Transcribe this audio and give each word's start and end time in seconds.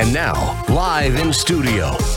And 0.00 0.14
now, 0.14 0.56
live 0.70 1.16
in 1.16 1.30
studio, 1.30 1.94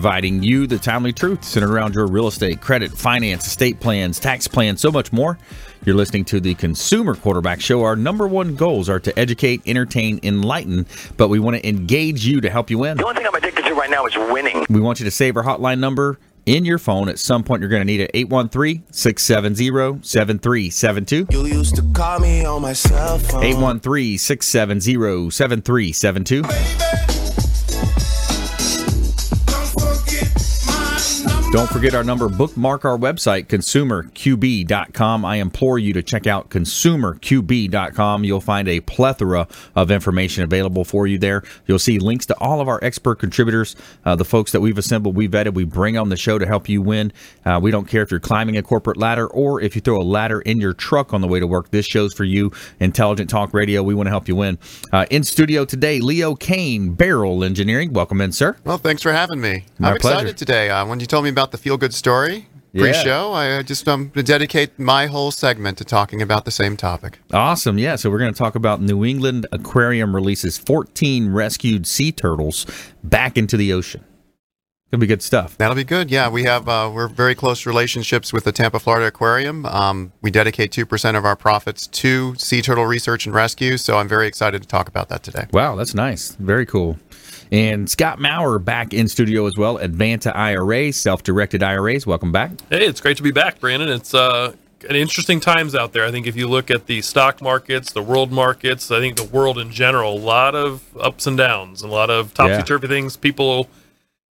providing 0.00 0.42
you 0.42 0.66
the 0.66 0.78
timely 0.78 1.12
truth 1.12 1.44
centered 1.44 1.68
around 1.68 1.94
your 1.94 2.06
real 2.06 2.26
estate, 2.26 2.58
credit, 2.62 2.90
finance, 2.90 3.46
estate 3.46 3.80
plans, 3.80 4.18
tax 4.18 4.48
plans, 4.48 4.80
so 4.80 4.90
much 4.90 5.12
more. 5.12 5.36
You're 5.84 5.94
listening 5.94 6.24
to 6.26 6.40
the 6.40 6.54
Consumer 6.54 7.14
Quarterback 7.14 7.60
Show. 7.60 7.82
Our 7.82 7.96
number 7.96 8.26
one 8.26 8.54
goals 8.54 8.88
are 8.88 8.98
to 8.98 9.18
educate, 9.18 9.60
entertain, 9.66 10.18
enlighten, 10.22 10.86
but 11.18 11.28
we 11.28 11.38
want 11.38 11.58
to 11.58 11.68
engage 11.68 12.24
you 12.24 12.40
to 12.40 12.48
help 12.48 12.70
you 12.70 12.78
win. 12.78 12.96
The 12.96 13.04
only 13.04 13.16
thing 13.16 13.26
I'm 13.26 13.34
addicted 13.34 13.66
to 13.66 13.74
right 13.74 13.90
now 13.90 14.06
is 14.06 14.16
winning. 14.16 14.64
We 14.70 14.80
want 14.80 15.00
you 15.00 15.04
to 15.04 15.10
save 15.10 15.36
our 15.36 15.44
hotline 15.44 15.80
number 15.80 16.18
in 16.46 16.64
your 16.64 16.78
phone. 16.78 17.10
At 17.10 17.18
some 17.18 17.44
point, 17.44 17.60
you're 17.60 17.68
going 17.68 17.82
to 17.82 17.86
need 17.86 18.00
it 18.00 18.10
813 18.14 18.84
670 18.90 20.02
7372. 20.02 21.26
You 21.30 21.44
used 21.44 21.76
to 21.76 21.82
call 21.92 22.20
me 22.20 22.46
on 22.46 22.62
my 22.62 22.72
cell 22.72 23.18
phone. 23.18 23.44
813 23.44 24.16
670 24.16 25.30
7372. 25.30 27.19
Don't 31.52 31.68
forget 31.68 31.96
our 31.96 32.04
number. 32.04 32.28
Bookmark 32.28 32.84
our 32.84 32.96
website, 32.96 33.46
consumerqb.com. 33.48 35.24
I 35.24 35.36
implore 35.36 35.80
you 35.80 35.92
to 35.94 36.02
check 36.02 36.28
out 36.28 36.48
consumerqb.com. 36.48 38.22
You'll 38.22 38.40
find 38.40 38.68
a 38.68 38.78
plethora 38.78 39.48
of 39.74 39.90
information 39.90 40.44
available 40.44 40.84
for 40.84 41.08
you 41.08 41.18
there. 41.18 41.42
You'll 41.66 41.80
see 41.80 41.98
links 41.98 42.26
to 42.26 42.38
all 42.38 42.60
of 42.60 42.68
our 42.68 42.78
expert 42.84 43.16
contributors, 43.16 43.74
uh, 44.04 44.14
the 44.14 44.24
folks 44.24 44.52
that 44.52 44.60
we've 44.60 44.78
assembled, 44.78 45.16
we 45.16 45.26
vetted, 45.28 45.54
we 45.54 45.64
bring 45.64 45.98
on 45.98 46.08
the 46.08 46.16
show 46.16 46.38
to 46.38 46.46
help 46.46 46.68
you 46.68 46.82
win. 46.82 47.12
Uh, 47.44 47.58
we 47.60 47.72
don't 47.72 47.88
care 47.88 48.02
if 48.02 48.12
you're 48.12 48.20
climbing 48.20 48.56
a 48.56 48.62
corporate 48.62 48.96
ladder 48.96 49.26
or 49.26 49.60
if 49.60 49.74
you 49.74 49.80
throw 49.80 50.00
a 50.00 50.04
ladder 50.04 50.40
in 50.42 50.60
your 50.60 50.72
truck 50.72 51.12
on 51.12 51.20
the 51.20 51.26
way 51.26 51.40
to 51.40 51.48
work. 51.48 51.72
This 51.72 51.84
show's 51.84 52.14
for 52.14 52.22
you. 52.22 52.52
Intelligent 52.78 53.28
Talk 53.28 53.52
Radio. 53.52 53.82
We 53.82 53.94
want 53.94 54.06
to 54.06 54.10
help 54.10 54.28
you 54.28 54.36
win. 54.36 54.56
Uh, 54.92 55.06
in 55.10 55.24
studio 55.24 55.64
today, 55.64 55.98
Leo 55.98 56.36
Kane, 56.36 56.92
Beryl 56.92 57.42
Engineering. 57.42 57.92
Welcome 57.92 58.20
in, 58.20 58.30
sir. 58.30 58.56
Well, 58.64 58.78
thanks 58.78 59.02
for 59.02 59.10
having 59.10 59.40
me. 59.40 59.64
My 59.80 59.90
I'm 59.90 59.96
excited 59.96 60.20
pleasure. 60.20 60.32
today. 60.32 60.70
Uh, 60.70 60.86
when 60.86 61.00
you 61.00 61.06
told 61.06 61.24
me 61.24 61.30
about 61.30 61.39
the 61.50 61.58
feel 61.58 61.76
good 61.76 61.94
story 61.94 62.46
Yeah. 62.72 62.82
pre-show, 62.82 63.32
I 63.32 63.62
just 63.62 63.88
um, 63.88 64.10
to 64.10 64.22
dedicate 64.22 64.78
my 64.78 65.06
whole 65.06 65.30
segment 65.32 65.78
to 65.78 65.84
talking 65.84 66.22
about 66.22 66.44
the 66.44 66.50
same 66.52 66.76
topic. 66.76 67.18
Awesome. 67.32 67.78
Yeah. 67.78 67.96
So 67.96 68.10
we're 68.10 68.18
going 68.18 68.32
to 68.32 68.38
talk 68.38 68.54
about 68.54 68.80
New 68.80 69.04
England 69.04 69.46
Aquarium 69.52 70.14
releases 70.14 70.56
14 70.58 71.32
rescued 71.32 71.86
sea 71.86 72.12
turtles 72.12 72.66
back 73.02 73.36
into 73.36 73.56
the 73.56 73.72
ocean. 73.72 74.04
Gonna 74.92 75.02
be 75.02 75.06
good 75.06 75.22
stuff. 75.22 75.56
That'll 75.56 75.76
be 75.76 75.84
good. 75.84 76.10
Yeah, 76.10 76.28
we 76.28 76.42
have 76.42 76.68
uh, 76.68 76.90
we're 76.92 77.06
very 77.06 77.36
close 77.36 77.64
relationships 77.64 78.32
with 78.32 78.42
the 78.42 78.50
Tampa, 78.50 78.80
Florida 78.80 79.06
Aquarium. 79.06 79.64
Um, 79.66 80.12
we 80.20 80.32
dedicate 80.32 80.72
two 80.72 80.84
percent 80.84 81.16
of 81.16 81.24
our 81.24 81.36
profits 81.36 81.86
to 81.86 82.34
sea 82.34 82.60
turtle 82.60 82.86
research 82.86 83.24
and 83.24 83.32
rescue. 83.32 83.76
So 83.76 83.98
I'm 83.98 84.08
very 84.08 84.26
excited 84.26 84.62
to 84.62 84.66
talk 84.66 84.88
about 84.88 85.08
that 85.10 85.22
today. 85.22 85.46
Wow, 85.52 85.76
that's 85.76 85.94
nice. 85.94 86.34
Very 86.40 86.66
cool. 86.66 86.98
And 87.52 87.90
Scott 87.90 88.20
Maurer 88.20 88.58
back 88.58 88.94
in 88.94 89.08
studio 89.08 89.46
as 89.46 89.56
well. 89.56 89.78
Advanta 89.78 90.34
IRA, 90.34 90.92
self-directed 90.92 91.62
IRAs. 91.62 92.06
Welcome 92.06 92.30
back. 92.30 92.52
Hey, 92.68 92.86
it's 92.86 93.00
great 93.00 93.16
to 93.16 93.22
be 93.22 93.32
back, 93.32 93.58
Brandon. 93.58 93.88
It's 93.88 94.14
uh, 94.14 94.52
an 94.88 94.96
interesting 94.96 95.40
times 95.40 95.74
out 95.74 95.92
there. 95.92 96.04
I 96.04 96.10
think 96.10 96.26
if 96.26 96.36
you 96.36 96.48
look 96.48 96.70
at 96.70 96.86
the 96.86 97.02
stock 97.02 97.42
markets, 97.42 97.92
the 97.92 98.02
world 98.02 98.30
markets, 98.30 98.90
I 98.90 99.00
think 99.00 99.16
the 99.16 99.24
world 99.24 99.58
in 99.58 99.70
general, 99.70 100.16
a 100.16 100.18
lot 100.18 100.54
of 100.54 100.82
ups 100.96 101.26
and 101.26 101.36
downs, 101.36 101.82
a 101.82 101.88
lot 101.88 102.08
of 102.10 102.32
topsy 102.34 102.62
turvy 102.62 102.88
things. 102.88 103.16
People 103.16 103.68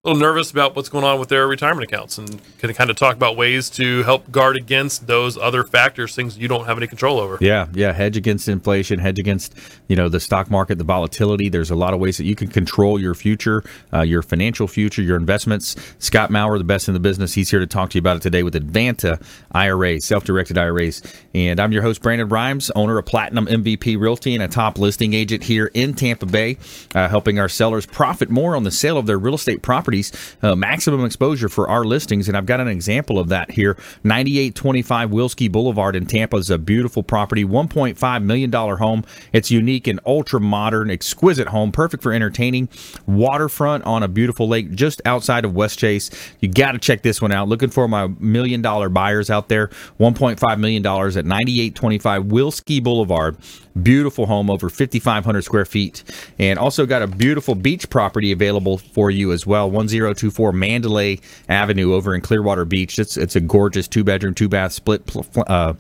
little 0.06 0.22
nervous 0.22 0.52
about 0.52 0.76
what's 0.76 0.90
going 0.90 1.04
on 1.04 1.20
with 1.20 1.30
their 1.30 1.48
retirement 1.48 1.92
accounts, 1.92 2.18
and 2.18 2.40
can 2.60 2.74
kind 2.74 2.90
of 2.90 2.96
talk 2.96 3.16
about 3.16 3.36
ways 3.36 3.70
to 3.72 4.04
help 4.04 4.32
guard 4.32 4.56
against 4.56 5.08
those 5.08 5.38
other 5.38 5.64
factors, 5.64 6.16
things 6.16 6.38
you 6.38 6.48
don't 6.48 6.66
have 6.66 6.78
any 6.78 6.88
control 6.88 7.20
over. 7.20 7.38
Yeah, 7.42 7.68
yeah. 7.74 7.92
Hedge 7.92 8.16
against 8.16 8.48
inflation, 8.48 9.00
hedge 9.00 9.20
against 9.20 9.56
you 9.88 9.96
know 9.96 10.08
the 10.08 10.20
stock 10.20 10.52
market, 10.52 10.78
the 10.78 10.84
volatility. 10.84 11.50
There's 11.50 11.72
a 11.72 11.76
lot 11.76 11.94
of 11.94 12.00
ways 12.00 12.18
that 12.18 12.26
you 12.26 12.36
can 12.36 12.48
control 12.48 13.00
your 13.00 13.16
future, 13.16 13.64
uh, 13.94 14.02
your 14.02 14.22
financial 14.22 14.68
future, 14.68 15.02
your 15.02 15.18
investments. 15.18 15.76
Scott 16.00 16.30
Maurer, 16.30 16.58
the 16.58 16.64
best 16.64 16.88
in 16.88 16.94
the 16.94 17.00
business, 17.00 17.34
he's 17.34 17.50
here 17.50 17.60
to 17.60 17.68
talk 17.68 17.90
to 17.92 17.98
you 17.98 18.00
about 18.00 18.18
it 18.18 18.22
today 18.22 18.44
with 18.44 18.54
Advanta 18.54 19.22
IRA, 19.54 20.00
self-directed 20.00 20.58
IRAs. 20.58 21.02
And 21.34 21.60
I'm 21.60 21.72
your 21.72 21.82
host, 21.82 22.02
Brandon 22.02 22.30
Rhymes, 22.30 22.70
owner 22.76 22.98
of 22.98 23.06
Platinum 23.06 23.48
MVP 23.48 24.00
Realty 24.00 24.36
and 24.36 24.44
a 24.44 24.48
top 24.48 24.78
listing 24.78 25.14
agent 25.14 25.44
here 25.44 25.72
in 25.74 25.94
Tampa 25.94 26.26
Bay, 26.26 26.58
uh, 26.94 27.08
helping 27.08 27.40
our 27.40 27.50
sellers 27.50 27.86
profit 27.86 28.30
more 28.30 28.56
on 28.56 28.64
the 28.64 28.72
sale 28.72 28.98
of 28.98 29.06
their 29.06 29.18
real 29.18 29.36
estate 29.36 29.62
properties, 29.96 30.38
uh, 30.42 30.56
maximum 30.56 31.06
exposure 31.06 31.50
for 31.50 31.70
our 31.70 31.84
listings. 31.86 32.28
And 32.28 32.38
I've 32.38 32.46
got 32.46 32.60
an 32.60 32.68
example 32.68 33.20
of 33.20 33.30
that 33.30 33.52
here. 33.52 33.78
9825 34.04 35.10
Wilsky 35.10 35.52
Boulevard 35.52 35.96
in 35.96 36.06
Tampa 36.06 36.38
is 36.38 36.50
a 36.50 36.58
beautiful 36.58 37.04
property, 37.04 37.46
$1.5 37.46 38.24
million 38.24 38.52
home. 38.52 39.06
It's 39.34 39.52
unique 39.52 39.88
and 39.88 40.00
ultra 40.06 40.40
modern, 40.40 40.90
exquisite 40.90 41.48
home, 41.48 41.72
perfect 41.72 42.04
for 42.04 42.14
entertaining. 42.14 42.70
Waterfront 43.06 43.84
on 43.86 44.04
a 44.04 44.08
beautiful 44.08 44.48
lake 44.48 44.72
just 44.72 45.02
outside 45.06 45.46
of 45.46 45.54
West 45.54 45.80
Chase. 45.80 46.10
You 46.40 46.50
got 46.50 46.74
to 46.74 46.80
check 46.80 47.02
this 47.02 47.22
one 47.22 47.32
out. 47.32 47.48
Looking 47.48 47.70
for 47.70 47.88
my 47.88 48.08
million 48.20 48.62
dollar 48.62 48.90
buyers 48.90 49.30
out 49.30 49.50
there. 49.50 49.68
$1.5 50.00 50.60
million 50.60 50.86
at 50.86 51.26
9825 51.26 52.24
Wilsky 52.24 52.84
Boulevard. 52.84 53.38
Beautiful 53.82 54.26
home, 54.26 54.50
over 54.50 54.70
5,500 54.70 55.42
square 55.44 55.66
feet. 55.66 56.04
And 56.40 56.58
also 56.58 56.86
got 56.86 57.02
a 57.02 57.08
beautiful 57.08 57.56
beach 57.56 57.90
property 57.90 58.32
available 58.32 58.78
for 58.78 59.12
you 59.12 59.32
as 59.32 59.46
well. 59.46 59.70
1024 59.70 60.52
Mandalay 60.54 61.20
Avenue 61.50 61.94
over 61.94 62.16
in 62.16 62.22
Clearwater 62.22 62.66
Beach. 62.66 62.98
It's, 63.00 63.18
it's 63.18 63.36
a 63.36 63.42
gorgeous 63.42 63.88
two 63.88 64.04
bedroom, 64.04 64.34
two 64.34 64.48
bath 64.48 64.72
split 64.72 65.02
uh, 65.48 65.74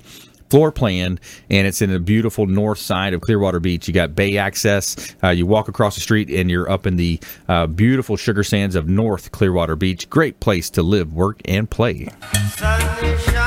floor 0.49 0.71
plan, 0.71 1.19
and 1.49 1.67
it's 1.67 1.81
in 1.81 1.91
a 1.91 1.99
beautiful 1.99 2.45
north 2.45 2.79
side 2.79 3.13
of 3.13 3.21
Clearwater 3.21 3.59
Beach. 3.59 3.87
You 3.87 3.93
got 3.93 4.15
bay 4.15 4.37
access. 4.37 5.15
Uh, 5.23 5.29
you 5.29 5.45
walk 5.45 5.67
across 5.67 5.95
the 5.95 6.01
street, 6.01 6.29
and 6.29 6.49
you're 6.49 6.69
up 6.69 6.85
in 6.85 6.97
the 6.97 7.19
uh, 7.47 7.67
beautiful 7.67 8.15
sugar 8.17 8.43
sands 8.43 8.75
of 8.75 8.87
North 8.87 9.31
Clearwater 9.31 9.75
Beach. 9.75 10.09
Great 10.09 10.39
place 10.39 10.69
to 10.71 10.83
live, 10.83 11.13
work, 11.13 11.41
and 11.45 11.69
play. 11.69 12.09
Sun 12.57 13.44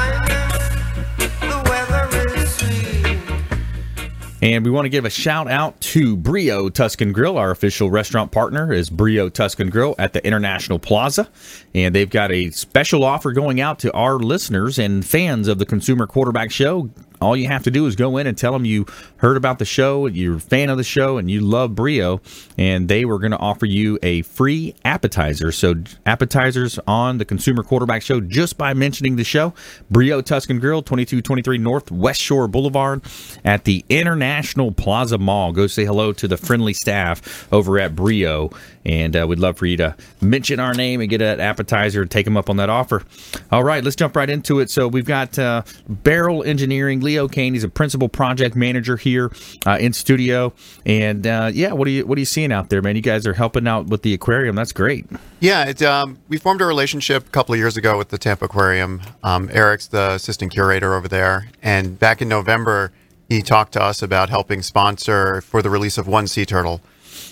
And 4.41 4.65
we 4.65 4.71
want 4.71 4.85
to 4.85 4.91
give 4.91 5.05
a 5.05 5.11
shout 5.11 5.51
out 5.51 5.81
to 5.81 6.17
Brio 6.17 6.69
Tuscan 6.69 7.13
Grill. 7.13 7.37
Our 7.37 7.51
official 7.51 7.91
restaurant 7.91 8.31
partner 8.31 8.73
is 8.73 8.89
Brio 8.89 9.29
Tuscan 9.29 9.69
Grill 9.69 9.97
at 9.99 10.13
the 10.13 10.25
International 10.25 10.79
Plaza. 10.79 11.29
And 11.75 11.93
they've 11.93 12.09
got 12.09 12.31
a 12.31 12.51
special 12.51 13.03
offer 13.03 13.33
going 13.33 13.61
out 13.61 13.81
to 13.81 13.93
our 13.93 14.15
listeners 14.15 14.79
and 14.79 15.05
fans 15.05 15.49
of 15.49 15.59
the 15.59 15.67
Consumer 15.67 16.07
Quarterback 16.07 16.53
Show. 16.53 16.89
All 17.21 17.37
you 17.37 17.49
have 17.49 17.65
to 17.65 17.71
do 17.71 17.87
is 17.87 17.97
go 17.97 18.17
in 18.17 18.27
and 18.27 18.37
tell 18.37 18.53
them 18.53 18.65
you 18.65 18.87
heard 19.17 19.37
about 19.37 19.59
the 19.59 19.65
show, 19.65 20.07
you're 20.07 20.37
a 20.37 20.41
fan 20.41 20.71
of 20.71 20.77
the 20.77 20.85
show, 20.85 21.19
and 21.19 21.31
you 21.31 21.41
love 21.41 21.75
Brio, 21.75 22.21
and 22.57 22.89
they 22.89 23.05
were 23.05 23.19
going 23.19 23.33
to 23.33 23.39
offer 23.39 23.67
you 23.67 23.99
a 24.03 24.23
free 24.23 24.75
appetizer. 24.85 25.53
So, 25.53 25.75
appetizers 26.07 26.79
on 26.87 27.19
the 27.19 27.25
Consumer 27.25 27.63
Quarterback 27.63 28.03
Show 28.03 28.21
just 28.21 28.57
by 28.57 28.75
mentioning 28.75 29.17
the 29.17 29.25
show. 29.25 29.55
Brio 29.91 30.21
Tuscan 30.21 30.59
Grill, 30.59 30.83
2223 30.83 31.59
North 31.59 31.91
West 31.91 32.21
Shore 32.21 32.49
Boulevard 32.49 33.03
at 33.45 33.65
the 33.65 33.85
International 33.89 34.73
Plaza 34.73 35.19
Mall. 35.19 35.53
Go 35.53 35.67
say 35.67 35.85
hello 35.85 36.13
to 36.13 36.29
the 36.29 36.37
friendly 36.37 36.73
staff 36.73 37.49
over 37.53 37.79
at 37.79 37.95
Brio, 37.97 38.51
and 38.89 39.17
uh, 39.17 39.27
we'd 39.29 39.39
love 39.39 39.57
for 39.57 39.67
you 39.67 39.77
to 39.77 39.95
mention 40.21 40.59
our 40.59 40.75
name 40.75 41.01
and 41.01 41.09
get 41.11 41.19
that 41.19 41.41
appetizer, 41.41 42.03
and 42.03 42.11
take 42.11 42.25
them 42.25 42.37
up 42.37 42.51
on 42.51 42.57
that 42.57 42.71
offer. 42.71 43.05
All 43.53 43.63
right, 43.63 43.85
let's 43.85 43.97
jump 43.97 44.17
right 44.17 44.29
into 44.29 44.61
it. 44.61 44.71
So, 44.71 44.89
we've 44.89 45.07
got 45.07 45.39
uh, 45.39 45.63
Beryl 45.89 46.43
Engineering. 46.43 47.01
Leo 47.01 47.29
Kane, 47.29 47.55
he's 47.55 47.65
a 47.65 47.69
principal 47.69 48.09
project 48.09 48.57
manager 48.57 48.97
here 48.97 49.31
uh, 49.67 49.79
in 49.81 49.93
studio. 49.93 50.53
And 50.87 51.27
uh, 51.27 51.51
yeah, 51.53 51.73
what 51.73 51.87
are 51.87 51.91
you 51.91 52.07
what 52.07 52.17
are 52.17 52.21
you 52.21 52.27
seeing 52.27 52.53
out 52.53 52.71
there, 52.71 52.83
man? 52.83 52.97
You 52.97 53.03
guys 53.03 53.27
are 53.27 53.35
helping 53.35 53.69
out 53.69 53.87
with 53.87 54.03
the 54.03 54.15
aquarium. 54.15 54.57
That's 54.57 54.73
great. 54.73 55.07
Yeah, 55.41 55.67
it, 55.67 55.83
um, 55.83 56.19
we 56.29 56.39
formed 56.39 56.61
a 56.61 56.67
relationship 56.67 57.27
a 57.27 57.31
couple 57.31 57.55
of 57.55 57.59
years 57.59 57.77
ago 57.77 57.97
with 57.97 58.09
the 58.09 58.19
Tampa 58.19 58.47
Aquarium. 58.47 59.03
Um, 59.23 59.49
Eric's 59.53 59.87
the 59.87 60.13
assistant 60.13 60.53
curator 60.53 60.95
over 60.95 61.09
there, 61.09 61.49
and 61.63 61.99
back 61.99 62.21
in 62.23 62.29
November, 62.29 62.93
he 63.29 63.43
talked 63.43 63.73
to 63.75 63.83
us 63.83 64.03
about 64.03 64.31
helping 64.31 64.63
sponsor 64.63 65.41
for 65.41 65.63
the 65.63 65.71
release 65.71 65.99
of 65.99 66.09
one 66.09 66.27
sea 66.27 66.45
turtle, 66.47 66.81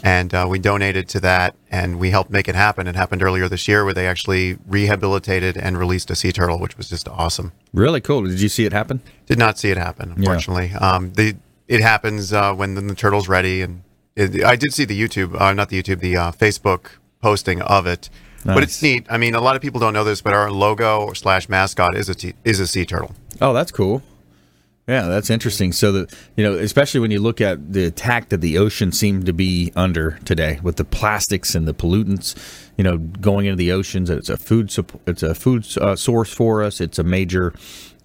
and 0.02 0.34
uh, 0.34 0.46
we 0.48 0.58
donated 0.58 1.08
to 1.10 1.20
that, 1.20 1.54
and 1.70 1.98
we 1.98 2.10
helped 2.10 2.31
make 2.31 2.48
it 2.48 2.54
happen. 2.54 2.87
It 2.87 2.96
happened 2.96 3.22
earlier 3.22 3.48
this 3.48 3.66
year, 3.69 3.84
where 3.84 3.94
they 3.94 4.06
actually 4.06 4.58
rehabilitated 4.66 5.56
and 5.56 5.78
released 5.78 6.10
a 6.10 6.16
sea 6.16 6.32
turtle, 6.32 6.58
which 6.58 6.76
was 6.76 6.88
just 6.88 7.08
awesome. 7.08 7.52
Really 7.72 8.00
cool. 8.00 8.22
Did 8.25 8.40
you 8.40 8.48
see 8.48 8.64
it 8.64 8.72
happen? 8.72 9.00
Did 9.26 9.38
not 9.38 9.58
see 9.58 9.70
it 9.70 9.76
happen, 9.76 10.12
unfortunately. 10.16 10.72
Um, 10.72 11.12
the 11.12 11.37
it 11.69 11.81
happens 11.81 12.32
uh, 12.32 12.54
when 12.54 12.75
the, 12.75 12.81
the 12.81 12.94
turtle's 12.94 13.28
ready, 13.28 13.62
and 13.62 13.82
it, 14.14 14.44
I 14.44 14.56
did 14.56 14.72
see 14.72 14.84
the 14.84 15.00
YouTube, 15.00 15.40
uh, 15.40 15.52
not 15.52 15.69
the 15.69 15.82
YouTube, 15.82 16.00
the 16.00 16.16
uh, 16.16 16.32
Facebook 16.32 16.90
posting 17.20 17.60
of 17.62 17.87
it. 17.87 18.08
But 18.44 18.62
it's 18.62 18.81
neat. 18.81 19.04
I 19.10 19.19
mean, 19.19 19.34
a 19.34 19.40
lot 19.40 19.56
of 19.56 19.62
people 19.62 19.81
don't 19.81 19.93
know 19.93 20.04
this, 20.04 20.22
but 20.22 20.32
our 20.32 20.52
logo 20.52 21.12
slash 21.14 21.48
mascot 21.48 21.96
is 21.96 22.08
a 22.08 22.14
t- 22.14 22.34
is 22.44 22.60
a 22.60 22.66
sea 22.69 22.84
turtle. 22.84 23.12
Oh, 23.40 23.52
that's 23.52 23.72
cool. 23.72 24.02
Yeah, 24.88 25.08
that's 25.08 25.30
interesting. 25.30 25.72
So 25.72 25.90
that 25.92 26.14
you 26.36 26.44
know, 26.44 26.54
especially 26.54 27.00
when 27.00 27.10
you 27.10 27.18
look 27.18 27.40
at 27.40 27.72
the 27.72 27.84
attack 27.86 28.28
that 28.28 28.40
the 28.40 28.56
ocean 28.56 28.92
seemed 28.92 29.26
to 29.26 29.32
be 29.32 29.72
under 29.74 30.12
today, 30.24 30.60
with 30.62 30.76
the 30.76 30.84
plastics 30.84 31.56
and 31.56 31.66
the 31.66 31.74
pollutants, 31.74 32.36
you 32.76 32.84
know, 32.84 32.98
going 32.98 33.46
into 33.46 33.56
the 33.56 33.72
oceans. 33.72 34.10
It's 34.10 34.28
a 34.28 34.36
food. 34.36 34.72
It's 35.06 35.24
a 35.24 35.34
food 35.34 35.66
uh, 35.78 35.96
source 35.96 36.32
for 36.32 36.62
us. 36.62 36.80
It's 36.80 37.00
a 37.00 37.02
major, 37.02 37.52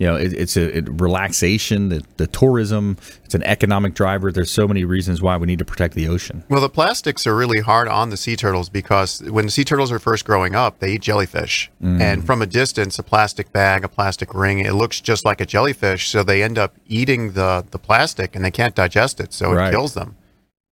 you 0.02 0.08
know, 0.08 0.16
it, 0.16 0.34
it's 0.34 0.58
a 0.58 0.78
it, 0.80 0.90
relaxation. 1.00 1.90
The, 1.90 2.04
the 2.18 2.26
tourism. 2.26 2.98
It's 3.24 3.36
an 3.36 3.44
economic 3.44 3.94
driver. 3.94 4.32
There's 4.32 4.50
so 4.50 4.68
many 4.68 4.84
reasons 4.84 5.22
why 5.22 5.38
we 5.38 5.46
need 5.46 5.60
to 5.60 5.66
protect 5.66 5.94
the 5.94 6.08
ocean. 6.08 6.44
Well, 6.50 6.60
the 6.60 6.70
plastics 6.70 7.28
are 7.28 7.36
really 7.36 7.60
hard 7.60 7.88
on 7.88 8.10
the 8.10 8.18
sea 8.18 8.36
turtles 8.36 8.68
because 8.68 9.22
when 9.30 9.46
the 9.46 9.52
sea 9.52 9.64
turtles 9.64 9.92
are 9.92 10.00
first 10.00 10.26
growing 10.26 10.56
up, 10.56 10.80
they 10.80 10.94
eat 10.94 11.02
jellyfish. 11.04 11.70
And 11.84 12.26
from 12.26 12.42
a 12.42 12.48
distance, 12.48 12.98
a 12.98 13.04
plastic 13.04 13.52
bag, 13.52 13.84
a 13.84 13.88
plastic 13.88 14.34
ring, 14.34 14.58
it 14.58 14.74
looks 14.74 15.02
just 15.02 15.24
like 15.24 15.40
a 15.40 15.46
jellyfish. 15.46 16.10
So 16.10 16.24
they 16.24 16.42
end 16.42 16.58
up 16.58 16.76
eating 16.88 17.34
the, 17.34 17.64
the 17.70 17.78
plastic 17.78 18.36
and 18.36 18.44
they 18.44 18.50
can't 18.50 18.74
digest 18.74 19.20
it. 19.20 19.34
So 19.34 19.54
Right. 19.54 19.68
it 19.68 19.72
kills 19.72 19.94
them. 19.94 20.16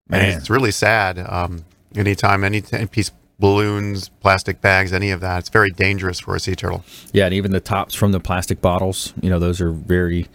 Man. 0.08 0.22
And 0.22 0.40
it's 0.40 0.50
really 0.50 0.72
sad. 0.72 1.20
Um, 1.20 1.66
anytime, 1.94 2.44
any, 2.44 2.64
any 2.72 2.88
piece, 2.88 3.12
balloons, 3.40 4.10
plastic 4.20 4.62
bags, 4.62 4.92
any 4.92 5.12
of 5.12 5.22
that, 5.22 5.40
it's 5.40 5.50
very 5.50 5.72
dangerous 5.72 6.20
for 6.20 6.36
a 6.36 6.40
sea 6.40 6.56
turtle. 6.56 6.84
Yeah, 7.14 7.26
and 7.26 7.34
even 7.34 7.52
the 7.52 7.60
tops 7.60 7.96
from 7.96 8.12
the 8.12 8.20
plastic 8.20 8.62
bottles, 8.62 9.14
you 9.22 9.30
know, 9.30 9.40
those 9.40 9.62
are 9.62 9.72
very, 9.72 10.28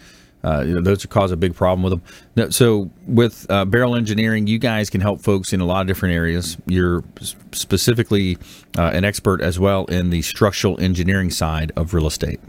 uh, 0.42 0.64
you 0.66 0.74
know, 0.74 0.80
those 0.80 1.04
cause 1.06 1.30
a 1.30 1.36
big 1.36 1.54
problem 1.54 1.82
with 1.82 2.02
them. 2.34 2.50
So 2.50 2.90
with 3.06 3.46
uh, 3.50 3.66
Beryl 3.66 3.94
Engineering, 3.94 4.46
you 4.46 4.58
guys 4.58 4.90
can 4.90 5.00
help 5.00 5.20
folks 5.20 5.52
in 5.52 5.60
a 5.60 5.66
lot 5.66 5.82
of 5.82 5.86
different 5.86 6.14
areas. 6.14 6.56
You're 6.66 7.04
specifically 7.52 8.38
uh, 8.78 8.90
an 8.94 9.04
expert 9.04 9.42
as 9.42 9.58
well 9.58 9.84
in 9.86 10.10
the 10.10 10.22
structural 10.22 10.80
engineering 10.80 11.30
side 11.30 11.72
of 11.76 11.94
real 11.94 12.06
estate. 12.06 12.40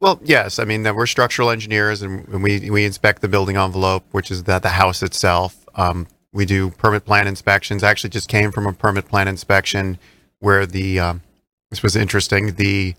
Well, 0.00 0.20
yes. 0.22 0.58
I 0.58 0.64
mean, 0.64 0.84
that 0.84 0.94
we're 0.94 1.06
structural 1.06 1.50
engineers, 1.50 2.02
and 2.02 2.28
and 2.28 2.42
we 2.42 2.70
we 2.70 2.84
inspect 2.84 3.20
the 3.20 3.28
building 3.28 3.56
envelope, 3.56 4.04
which 4.12 4.30
is 4.30 4.44
the 4.44 4.60
the 4.60 4.68
house 4.68 5.02
itself. 5.02 5.66
Um, 5.74 6.06
we 6.32 6.44
do 6.44 6.70
permit 6.70 7.04
plan 7.04 7.26
inspections. 7.26 7.82
I 7.82 7.90
actually 7.90 8.10
just 8.10 8.28
came 8.28 8.52
from 8.52 8.66
a 8.66 8.72
permit 8.72 9.08
plan 9.08 9.28
inspection 9.28 9.98
where 10.40 10.66
the 10.66 11.00
um, 11.00 11.22
this 11.70 11.82
was 11.82 11.96
interesting. 11.96 12.54
The 12.54 12.94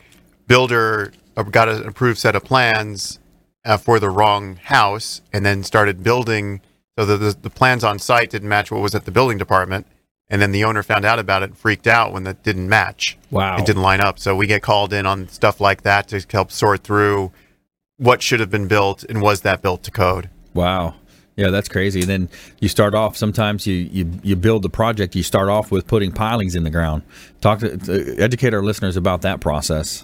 builder 0.47 1.13
uh, 1.37 1.43
got 1.43 1.69
an 1.69 1.87
approved 1.87 2.19
set 2.19 2.35
of 2.35 2.43
plans 2.43 3.19
uh, 3.65 3.77
for 3.77 3.99
the 3.99 4.09
wrong 4.09 4.55
house, 4.57 5.21
and 5.31 5.45
then 5.45 5.63
started 5.63 6.03
building. 6.03 6.61
So 6.97 7.05
the, 7.05 7.17
the 7.17 7.37
the 7.43 7.49
plans 7.49 7.83
on 7.83 7.99
site 7.99 8.29
didn't 8.31 8.49
match 8.49 8.71
what 8.71 8.81
was 8.81 8.95
at 8.95 9.05
the 9.05 9.11
building 9.11 9.37
department, 9.37 9.85
and 10.29 10.41
then 10.41 10.51
the 10.51 10.63
owner 10.63 10.83
found 10.83 11.05
out 11.05 11.19
about 11.19 11.43
it, 11.43 11.49
and 11.51 11.57
freaked 11.57 11.87
out 11.87 12.11
when 12.11 12.23
that 12.23 12.43
didn't 12.43 12.67
match 12.67 13.17
Wow. 13.31 13.57
it 13.57 13.65
didn't 13.65 13.83
line 13.83 14.01
up. 14.01 14.17
So 14.19 14.35
we 14.35 14.47
get 14.47 14.61
called 14.63 14.91
in 14.91 15.05
on 15.05 15.27
stuff 15.29 15.61
like 15.61 15.83
that 15.83 16.07
to 16.09 16.25
help 16.31 16.51
sort 16.51 16.83
through 16.83 17.31
what 17.97 18.21
should 18.21 18.39
have 18.39 18.49
been 18.49 18.67
built 18.67 19.03
and 19.03 19.21
was 19.21 19.41
that 19.41 19.61
built 19.61 19.83
to 19.83 19.91
code. 19.91 20.29
Wow. 20.53 20.95
Yeah, 21.39 21.51
that's 21.51 21.69
crazy. 21.69 22.01
And 22.01 22.09
then 22.09 22.29
you 22.59 22.67
start 22.67 22.93
off. 22.93 23.15
Sometimes 23.15 23.65
you, 23.65 23.75
you 23.75 24.11
you 24.23 24.35
build 24.35 24.61
the 24.61 24.69
project. 24.69 25.15
You 25.15 25.23
start 25.23 25.47
off 25.47 25.71
with 25.71 25.87
putting 25.87 26.11
pilings 26.11 26.53
in 26.53 26.63
the 26.63 26.69
ground. 26.69 27.03
Talk 27.39 27.59
to, 27.59 27.77
to 27.77 28.17
educate 28.17 28.53
our 28.53 28.61
listeners 28.61 28.97
about 28.97 29.21
that 29.21 29.39
process. 29.39 30.03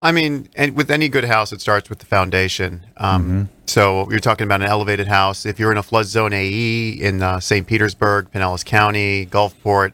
I 0.00 0.12
mean, 0.12 0.48
and 0.56 0.74
with 0.74 0.90
any 0.90 1.08
good 1.08 1.24
house, 1.24 1.52
it 1.52 1.60
starts 1.60 1.90
with 1.90 1.98
the 1.98 2.06
foundation. 2.06 2.86
Um, 2.96 3.48
So 3.66 4.08
you're 4.10 4.20
talking 4.20 4.44
about 4.46 4.62
an 4.62 4.68
elevated 4.68 5.08
house. 5.08 5.44
If 5.44 5.58
you're 5.58 5.72
in 5.72 5.78
a 5.78 5.82
flood 5.82 6.06
zone 6.06 6.32
AE 6.32 6.90
in 6.90 7.22
uh, 7.22 7.40
St. 7.40 7.66
Petersburg, 7.66 8.30
Pinellas 8.32 8.64
County, 8.64 9.26
Gulfport, 9.26 9.92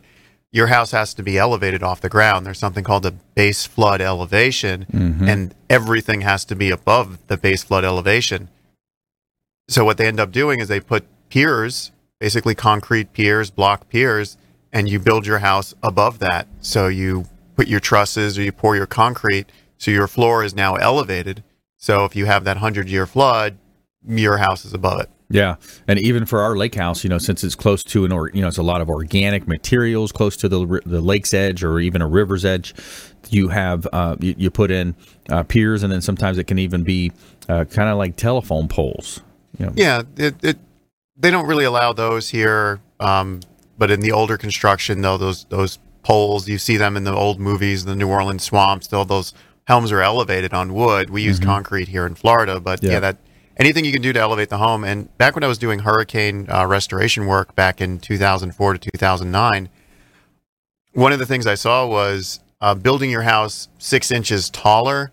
your 0.53 0.67
house 0.67 0.91
has 0.93 1.15
to 1.15 1.23
be 1.23 1.39
elevated 1.39 1.83
off 1.83 2.01
the 2.03 2.11
ground. 2.11 2.45
There's 2.47 2.59
something 2.59 2.85
called 2.85 3.07
a 3.07 3.13
base 3.35 3.65
flood 3.67 4.01
elevation, 4.01 4.87
and 5.29 5.55
everything 5.71 6.21
has 6.21 6.45
to 6.45 6.55
be 6.55 6.71
above 6.71 7.19
the 7.29 7.37
base 7.37 7.65
flood 7.65 7.85
elevation. 7.85 8.49
So 9.73 9.87
what 9.87 9.97
they 9.97 10.07
end 10.07 10.21
up 10.21 10.33
doing 10.33 10.61
is 10.61 10.69
they 10.69 10.81
put 10.81 11.07
piers, 11.31 11.93
basically 12.21 12.55
concrete 12.55 13.15
piers, 13.15 13.51
block 13.51 13.89
piers, 13.89 14.37
and 14.71 14.87
you 14.87 14.99
build 14.99 15.27
your 15.27 15.39
house 15.39 15.73
above 15.83 16.19
that. 16.19 16.47
So 16.61 16.89
you 16.89 17.25
put 17.57 17.69
your 17.69 17.81
trusses 17.81 18.39
or 18.39 18.43
you 18.43 18.53
pour 18.53 18.77
your 18.77 18.87
concrete, 18.87 19.47
so 19.79 19.91
your 19.91 20.09
floor 20.09 20.45
is 20.45 20.55
now 20.55 20.75
elevated. 20.75 21.43
So 21.79 22.05
if 22.05 22.15
you 22.15 22.27
have 22.27 22.45
that 22.45 22.59
hundred 22.59 22.91
year 22.91 23.07
flood, 23.07 23.57
your 24.07 24.37
house 24.37 24.67
is 24.67 24.75
above 24.75 25.01
it. 25.01 25.09
Yeah, 25.31 25.55
and 25.89 25.99
even 25.99 26.27
for 26.27 26.43
our 26.43 26.55
lake 26.55 26.75
house, 26.75 27.03
you 27.03 27.09
know, 27.09 27.17
since 27.17 27.43
it's 27.43 27.55
close 27.55 27.83
to 27.85 28.05
an 28.05 28.13
or 28.13 28.31
you 28.35 28.43
know, 28.43 28.49
it's 28.49 28.59
a 28.59 28.63
lot 28.63 28.83
of 28.83 28.91
organic 28.91 29.49
materials 29.49 30.13
close 30.13 30.37
to 30.37 30.51
the 30.51 30.83
the 30.85 31.01
lake's 31.01 31.33
edge 31.33 31.65
or 31.65 31.81
even 31.81 32.03
a 32.03 32.07
river's 32.07 32.45
edge. 32.45 32.75
You 33.31 33.49
have 33.49 33.89
uh, 33.91 34.17
you, 34.21 34.35
you 34.37 34.51
put 34.51 34.71
in 34.71 34.95
uh, 35.31 35.45
piers, 35.45 35.83
and 35.83 35.91
then 35.91 36.03
sometimes 36.03 36.37
it 36.37 36.45
can 36.45 36.59
even 36.59 36.85
be 36.85 37.11
uh, 37.49 37.65
kind 37.65 37.89
of 37.89 37.97
like 37.97 38.17
telephone 38.17 38.69
poles. 38.69 39.23
You 39.59 39.67
know, 39.67 39.73
Yeah, 39.75 40.03
it, 40.17 40.35
it 40.43 40.59
they 41.17 41.31
don't 41.31 41.47
really 41.47 41.65
allow 41.65 41.93
those 41.93 42.29
here. 42.29 42.81
Um, 43.01 43.41
but 43.79 43.91
in 43.91 44.01
the 44.01 44.13
older 44.13 44.37
construction, 44.37 45.03
though, 45.03 45.17
those 45.17 45.45
those 45.47 45.79
poles 46.03 46.49
you 46.49 46.59
see 46.59 46.77
them 46.77 46.97
in 46.97 47.05
the 47.05 47.15
old 47.15 47.39
movies, 47.39 47.85
the 47.85 47.95
New 47.95 48.09
Orleans 48.09 48.43
swamps. 48.43 48.87
Though 48.89 49.05
those 49.05 49.35
helms 49.65 49.93
are 49.93 50.03
elevated 50.03 50.53
on 50.53 50.75
wood. 50.75 51.11
We 51.11 51.23
use 51.23 51.39
concrete 51.39 51.89
here 51.89 52.07
in 52.07 52.15
Florida, 52.15 52.61
but 52.61 52.83
yeah. 52.83 52.93
Yeah. 52.93 53.01
that 53.01 53.17
anything 53.57 53.85
you 53.85 53.93
can 53.93 54.03
do 54.03 54.13
to 54.13 54.21
elevate 54.21 54.49
the 54.49 54.59
home. 54.59 54.85
And 54.85 55.17
back 55.19 55.35
when 55.35 55.45
I 55.45 55.47
was 55.47 55.59
doing 55.59 55.81
hurricane 55.81 56.49
uh, 56.51 56.67
restoration 56.67 57.27
work 57.27 57.55
back 57.55 57.81
in 57.81 57.99
2004 58.01 58.73
to 58.75 58.91
2009, 58.91 59.69
one 60.95 61.13
of 61.13 61.19
the 61.19 61.27
things 61.27 61.47
I 61.47 61.55
saw 61.55 61.87
was 61.87 62.41
uh, 62.61 62.75
building 62.75 63.11
your 63.11 63.23
house 63.23 63.69
six 63.79 64.11
inches 64.11 64.51
taller 64.51 65.13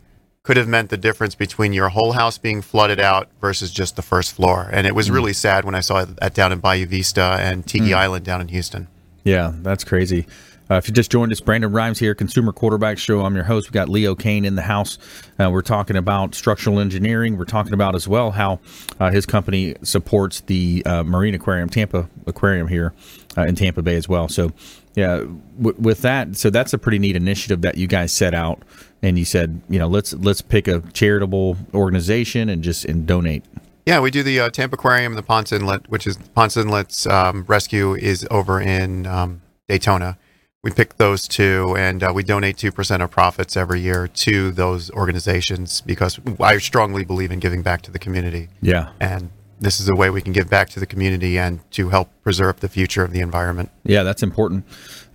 could 0.49 0.57
have 0.57 0.67
meant 0.67 0.89
the 0.89 0.97
difference 0.97 1.35
between 1.35 1.73
your 1.73 1.89
whole 1.89 2.13
house 2.13 2.39
being 2.39 2.59
flooded 2.59 2.99
out 2.99 3.29
versus 3.39 3.69
just 3.69 3.95
the 3.95 4.01
first 4.01 4.33
floor. 4.33 4.67
And 4.73 4.87
it 4.87 4.95
was 4.95 5.11
really 5.11 5.31
sad 5.31 5.63
when 5.63 5.75
I 5.75 5.79
saw 5.79 6.03
that 6.05 6.33
down 6.33 6.51
in 6.51 6.57
Bayou 6.57 6.87
Vista 6.87 7.37
and 7.39 7.63
Tiki 7.67 7.93
Island 7.93 8.25
down 8.25 8.41
in 8.41 8.47
Houston. 8.47 8.87
Yeah, 9.23 9.51
that's 9.53 9.83
crazy. 9.83 10.25
Uh, 10.71 10.77
if 10.77 10.87
you 10.87 10.93
just 10.95 11.11
joined 11.11 11.31
us, 11.31 11.39
Brandon 11.39 11.71
Rhymes 11.71 11.99
here, 11.99 12.15
Consumer 12.15 12.51
Quarterback 12.51 12.97
Show. 12.97 13.21
I'm 13.21 13.35
your 13.35 13.43
host. 13.43 13.69
We 13.69 13.73
got 13.73 13.89
Leo 13.89 14.15
Kane 14.15 14.43
in 14.43 14.55
the 14.55 14.63
house. 14.63 14.97
Uh, 15.39 15.51
we're 15.51 15.61
talking 15.61 15.95
about 15.95 16.33
structural 16.33 16.79
engineering. 16.79 17.37
We're 17.37 17.45
talking 17.45 17.73
about 17.73 17.93
as 17.93 18.07
well 18.07 18.31
how 18.31 18.59
uh, 18.99 19.11
his 19.11 19.27
company 19.27 19.75
supports 19.83 20.41
the 20.41 20.81
uh, 20.83 21.03
Marine 21.03 21.35
Aquarium, 21.35 21.69
Tampa 21.69 22.09
Aquarium 22.25 22.67
here 22.67 22.93
uh, 23.37 23.43
in 23.43 23.53
Tampa 23.53 23.83
Bay 23.83 23.97
as 23.97 24.09
well. 24.09 24.27
So, 24.27 24.51
yeah, 24.95 25.17
w- 25.61 25.75
with 25.79 26.01
that, 26.01 26.35
so 26.35 26.49
that's 26.49 26.73
a 26.73 26.77
pretty 26.77 26.99
neat 26.99 27.15
initiative 27.15 27.61
that 27.61 27.77
you 27.77 27.87
guys 27.87 28.11
set 28.11 28.33
out, 28.33 28.61
and 29.01 29.17
you 29.17 29.25
said, 29.25 29.61
you 29.69 29.79
know, 29.79 29.87
let's 29.87 30.13
let's 30.13 30.41
pick 30.41 30.67
a 30.67 30.81
charitable 30.93 31.57
organization 31.73 32.49
and 32.49 32.63
just 32.63 32.85
and 32.85 33.05
donate. 33.05 33.43
Yeah, 33.85 33.99
we 34.01 34.11
do 34.11 34.21
the 34.23 34.39
uh, 34.39 34.49
Tampa 34.49 34.75
Aquarium 34.75 35.13
and 35.13 35.17
the 35.17 35.23
Ponce 35.23 35.51
Inlet, 35.51 35.89
which 35.89 36.05
is 36.05 36.17
Ponce 36.35 36.57
Inlet's 36.57 37.07
um, 37.07 37.43
rescue 37.47 37.95
is 37.95 38.27
over 38.29 38.61
in 38.61 39.07
um, 39.07 39.41
Daytona. 39.67 40.17
We 40.61 40.71
pick 40.71 40.97
those 40.97 41.27
two, 41.27 41.73
and 41.77 42.03
uh, 42.03 42.11
we 42.13 42.21
donate 42.21 42.57
two 42.57 42.71
percent 42.71 43.01
of 43.01 43.09
profits 43.09 43.55
every 43.55 43.79
year 43.79 44.07
to 44.07 44.51
those 44.51 44.91
organizations 44.91 45.81
because 45.81 46.19
I 46.39 46.57
strongly 46.57 47.05
believe 47.05 47.31
in 47.31 47.39
giving 47.39 47.61
back 47.61 47.81
to 47.83 47.91
the 47.91 47.99
community, 47.99 48.49
Yeah, 48.61 48.89
and 48.99 49.29
this 49.59 49.79
is 49.79 49.89
a 49.89 49.95
way 49.95 50.09
we 50.09 50.21
can 50.21 50.31
give 50.31 50.49
back 50.49 50.69
to 50.69 50.79
the 50.79 50.85
community 50.85 51.37
and 51.37 51.59
to 51.71 51.89
help 51.89 52.09
preserve 52.23 52.59
the 52.61 52.69
future 52.69 53.03
of 53.03 53.11
the 53.11 53.19
environment. 53.19 53.69
Yeah, 53.83 54.03
that's 54.03 54.23
important. 54.23 54.65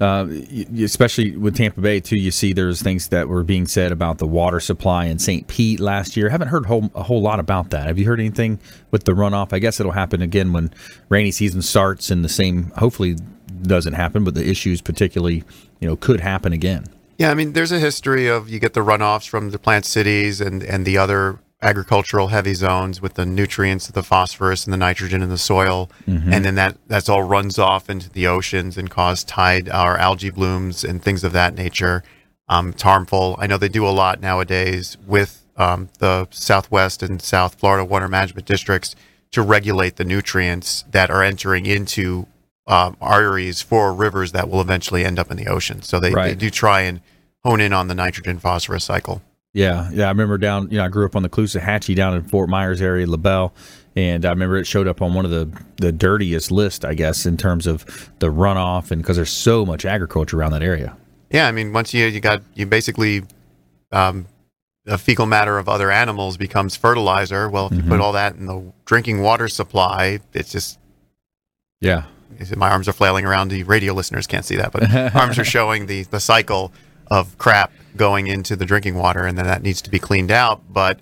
Uh, 0.01 0.27
especially 0.83 1.37
with 1.37 1.57
Tampa 1.57 1.81
Bay 1.81 2.01
too, 2.01 2.19
you 2.19 2.31
see 2.31 2.53
there's 2.53 2.83
things 2.83 3.09
that 3.09 3.29
were 3.29 3.43
being 3.43 3.67
said 3.67 3.93
about 3.93 4.19
the 4.19 4.27
water 4.27 4.61
supply 4.61 5.07
in 5.07 5.19
St. 5.19 5.47
Pete 5.49 5.81
last 5.81 6.17
year. 6.17 6.29
haven't 6.29 6.49
heard 6.49 6.67
whole, 6.67 6.91
a 6.95 7.03
whole 7.03 7.23
lot 7.23 7.41
about 7.41 7.71
that. 7.71 7.87
Have 7.87 7.99
you 7.99 8.07
heard 8.07 8.21
anything 8.21 8.59
with 8.91 9.05
the 9.05 9.13
runoff? 9.13 9.53
I 9.53 9.61
guess 9.61 9.81
it'll 9.81 9.93
happen 9.93 10.21
again 10.21 10.53
when 10.53 10.73
rainy 11.09 11.31
season 11.31 11.63
starts, 11.63 12.11
and 12.11 12.25
the 12.25 12.29
same 12.29 12.71
hopefully 12.77 13.17
doesn't 13.63 13.95
happen, 13.95 14.25
but 14.25 14.35
the 14.35 14.47
issues 14.47 14.81
particularly 14.81 15.45
you 15.81 15.89
know 15.89 15.97
could 15.97 16.21
happen 16.21 16.53
again. 16.53 16.85
Yeah, 17.19 17.31
I 17.31 17.35
mean, 17.35 17.53
there's 17.53 17.73
a 17.73 17.79
history 17.79 18.27
of 18.27 18.49
you 18.49 18.59
get 18.59 18.75
the 18.75 18.81
runoffs 18.81 19.29
from 19.29 19.51
the 19.51 19.59
plant 19.59 19.85
cities 19.85 20.41
and, 20.41 20.63
and 20.63 20.85
the 20.85 20.99
other 20.99 21.39
agricultural 21.63 22.29
heavy 22.29 22.55
zones 22.55 23.01
with 23.01 23.15
the 23.15 23.25
nutrients, 23.25 23.87
the 23.89 24.03
phosphorus 24.03 24.65
and 24.65 24.73
the 24.73 24.77
nitrogen 24.77 25.23
in 25.23 25.31
the 25.31 25.39
soil, 25.39 25.91
and 26.07 26.45
then 26.45 26.55
that 26.57 26.77
that's 26.87 27.09
all 27.09 27.23
runs 27.23 27.59
off 27.59 27.89
into 27.89 28.11
the 28.11 28.27
oceans 28.27 28.77
and 28.77 28.91
cause 28.91 29.25
tide 29.25 29.69
or 29.69 29.97
algae 29.97 30.31
blooms 30.31 30.85
and 30.85 31.03
things 31.03 31.25
of 31.25 31.33
that 31.33 31.55
nature. 31.55 32.03
Um, 32.49 32.71
it's 32.71 32.83
harmful. 32.83 33.37
I 33.39 33.47
know 33.47 33.57
they 33.57 33.71
do 33.71 33.87
a 33.87 33.91
lot 33.91 34.21
nowadays 34.21 34.99
with 35.07 35.47
um, 35.57 35.89
the 36.01 36.29
Southwest 36.31 37.03
and 37.03 37.23
South 37.23 37.55
Florida 37.55 37.85
water 37.85 38.09
management 38.09 38.47
districts 38.47 38.95
to 39.31 39.41
regulate 39.41 39.97
the 39.97 40.05
nutrients 40.05 40.85
that 40.91 41.11
are 41.11 41.23
entering 41.23 41.65
into 41.67 42.27
um, 42.67 42.97
arteries 43.01 43.63
for 43.63 43.93
rivers 43.95 44.33
that 44.33 44.49
will 44.51 44.61
eventually 44.61 45.05
end 45.05 45.19
up 45.19 45.31
in 45.31 45.37
the 45.37 45.47
ocean. 45.47 45.81
So 45.83 45.99
they, 46.01 46.13
they 46.31 46.35
do 46.35 46.51
try 46.51 46.83
and 46.83 47.01
hone 47.45 47.61
in 47.61 47.73
on 47.73 47.89
the 47.89 47.95
nitrogen 47.95 48.39
phosphorus 48.39 48.85
cycle. 48.85 49.23
Yeah, 49.55 49.89
yeah. 49.93 50.07
I 50.07 50.09
remember 50.09 50.37
down. 50.37 50.69
You 50.71 50.79
know, 50.79 50.85
I 50.85 50.89
grew 50.89 51.07
up 51.07 51.17
on 51.17 51.23
the 51.23 51.29
Caloosahatchee 51.29 51.95
down 51.95 52.15
in 52.15 52.25
Fort 52.25 52.51
Myers 52.51 52.83
area, 52.83 53.07
LaBelle, 53.07 53.55
and 53.97 54.27
I 54.27 54.31
remember 54.31 54.57
it 54.57 54.67
showed 54.67 54.89
up 54.89 55.01
on 55.01 55.15
one 55.15 55.25
of 55.25 55.31
the 55.31 55.49
the 55.77 55.93
dirtiest 55.93 56.51
list, 56.51 56.85
I 56.85 56.95
guess, 56.95 57.25
in 57.25 57.37
terms 57.37 57.67
of 57.67 58.11
the 58.19 58.27
runoff, 58.27 58.91
and 58.91 59.01
because 59.01 59.17
there's 59.17 59.31
so 59.33 59.65
much 59.65 59.85
agriculture 59.85 60.39
around 60.39 60.51
that 60.53 60.63
area. 60.63 60.97
Yeah, 61.31 61.47
I 61.47 61.53
mean, 61.53 61.73
once 61.73 61.95
you 61.95 62.07
you 62.07 62.21
got 62.21 62.43
you 62.55 62.67
basically 62.67 63.23
um, 63.93 64.27
the 64.85 64.99
fecal 64.99 65.27
matter 65.27 65.57
of 65.59 65.69
other 65.69 65.91
animals 65.91 66.37
becomes 66.37 66.75
fertilizer. 66.75 67.49
Well, 67.49 67.69
if 67.69 67.75
you 67.75 67.83
put 67.85 68.01
all 68.01 68.13
that 68.13 68.35
in 68.35 68.47
the 68.47 68.73
drinking 68.85 69.23
water 69.23 69.49
supply, 69.49 70.19
it's 70.33 70.51
just 70.51 70.81
Yeah, 71.81 72.05
my 72.57 72.71
arms 72.71 72.89
are 72.89 72.93
flailing 72.93 73.25
around. 73.25 73.49
The 73.49 73.63
radio 73.63 73.95
listeners 73.95 74.27
can't 74.27 74.45
see 74.45 74.57
that, 74.57 74.73
but 74.73 74.93
arms 75.15 75.39
are 75.39 75.45
showing 75.45 75.87
the 75.87 76.03
the 76.05 76.19
cycle 76.19 76.73
of 77.09 77.37
crap 77.39 77.73
going 77.97 78.27
into 78.27 78.57
the 78.57 78.65
drinking 78.65 78.97
water, 78.97 79.25
and 79.25 79.39
then 79.39 79.47
that 79.47 79.63
needs 79.63 79.81
to 79.83 79.91
be 79.91 79.99
cleaned 79.99 80.31
out. 80.31 80.73
But 80.73 80.99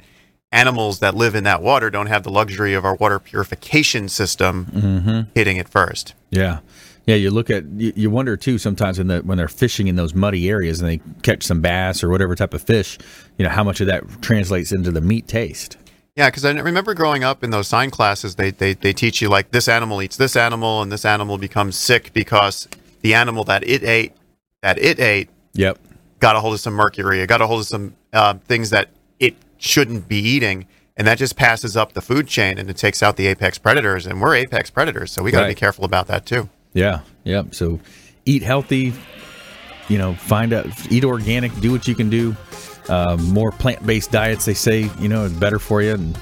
animals 0.51 1.01
that 1.01 1.15
live 1.15 1.35
in 1.35 1.45
that 1.45 1.63
water 1.63 1.91
don't 1.91 2.07
have 2.07 2.23
the 2.23 2.31
luxury 2.31 2.75
of 2.75 2.85
our 2.85 2.95
water 2.95 3.19
purification 3.19 4.09
system 4.09 4.67
mm-hmm. 4.67 5.21
hitting 5.35 5.57
it 5.57 5.69
first. 5.69 6.15
yeah, 6.31 6.61
yeah. 7.07 7.15
You 7.15 7.31
look 7.31 7.51
at 7.51 7.65
you, 7.77 7.93
you 7.97 8.11
wonder 8.11 8.37
too 8.37 8.59
sometimes 8.59 8.99
when 8.99 9.09
the 9.09 9.21
when 9.21 9.39
they're 9.39 9.49
fishing 9.49 9.89
in 9.89 9.97
those 9.97 10.15
muddy 10.15 10.49
areas 10.49 10.81
and 10.81 10.89
they 10.89 11.01
catch 11.23 11.43
some 11.43 11.61
bass 11.61 12.03
or 12.05 12.09
whatever 12.09 12.35
type 12.35 12.55
of 12.55 12.63
fish, 12.63 12.99
you 13.39 13.45
know 13.45 13.51
how 13.51 13.65
much 13.65 13.81
of 13.81 13.87
that 13.87 14.05
translates 14.23 14.73
into 14.73 14.91
the 14.91 15.01
meat 15.01 15.27
taste. 15.29 15.77
Yeah, 16.15 16.29
because 16.29 16.45
I 16.45 16.53
remember 16.53 16.93
growing 16.93 17.25
up 17.25 17.43
in 17.43 17.51
those 17.51 17.69
sign 17.69 17.91
classes, 17.91 18.35
they, 18.35 18.51
they 18.51 18.75
they 18.75 18.93
teach 18.93 19.23
you 19.23 19.31
like 19.31 19.51
this 19.51 19.67
animal 19.67 20.03
eats 20.03 20.19
this 20.19 20.37
animal, 20.37 20.83
and 20.83 20.93
this 20.93 21.07
animal 21.07 21.39
becomes 21.39 21.75
sick 21.75 22.13
because 22.13 22.69
the 23.01 23.15
animal 23.15 23.45
that 23.45 23.67
it 23.67 23.83
ate 23.83 24.13
that 24.61 24.79
it 24.79 25.01
ate 25.01 25.31
Yep. 25.55 25.79
Got 26.23 26.37
a 26.37 26.41
hold 26.41 26.55
of 26.55 26.61
some 26.61 26.73
mercury, 26.73 27.21
it 27.21 27.27
got 27.27 27.43
a 27.43 27.47
hold 27.47 27.61
of 27.61 27.67
some 27.67 27.95
uh, 28.13 28.35
things 28.47 28.71
that 28.71 28.89
it 29.19 29.35
shouldn't 29.59 30.09
be 30.09 30.17
eating, 30.17 30.67
and 30.97 31.07
that 31.07 31.19
just 31.19 31.37
passes 31.37 31.77
up 31.77 31.93
the 31.93 32.01
food 32.01 32.29
chain 32.29 32.59
and 32.59 32.71
it 32.71 32.77
takes 32.77 33.03
out 33.03 33.17
the 33.17 33.27
apex 33.27 33.59
predators, 33.59 34.07
and 34.07 34.23
we're 34.23 34.37
apex 34.37 34.71
predators, 34.71 35.11
so 35.11 35.23
we 35.23 35.31
got 35.31 35.43
to 35.43 35.49
be 35.49 35.55
careful 35.55 35.85
about 35.85 36.07
that 36.07 36.25
too. 36.25 36.49
Yeah, 36.73 37.01
yeah. 37.25 37.43
So 37.51 37.81
eat 38.25 38.43
healthy. 38.43 38.95
You 39.89 39.99
know, 39.99 40.15
find 40.15 40.53
out, 40.53 40.67
eat 40.91 41.05
organic, 41.05 41.55
do 41.61 41.73
what 41.73 41.87
you 41.87 41.95
can 41.95 42.09
do. 42.09 42.35
Uh, 42.89 43.17
more 43.21 43.51
plant 43.51 43.85
based 43.85 44.13
diets, 44.13 44.45
they 44.45 44.55
say, 44.55 44.89
you 45.01 45.09
know, 45.09 45.25
is 45.25 45.33
better 45.33 45.59
for 45.59 45.83
you. 45.83 45.95
And 45.95 46.19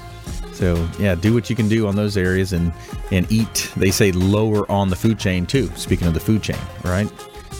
so, 0.53 0.89
yeah, 0.99 1.15
do 1.15 1.33
what 1.33 1.49
you 1.49 1.55
can 1.55 1.69
do 1.69 1.87
on 1.87 1.95
those 1.95 2.17
areas 2.17 2.53
and 2.53 2.73
and 3.11 3.31
eat. 3.31 3.71
They 3.77 3.91
say 3.91 4.11
lower 4.11 4.69
on 4.69 4.89
the 4.89 4.95
food 4.95 5.19
chain 5.19 5.45
too. 5.45 5.67
Speaking 5.75 6.07
of 6.07 6.15
the 6.15 6.19
food 6.19 6.41
chain, 6.41 6.57
right? 6.83 7.09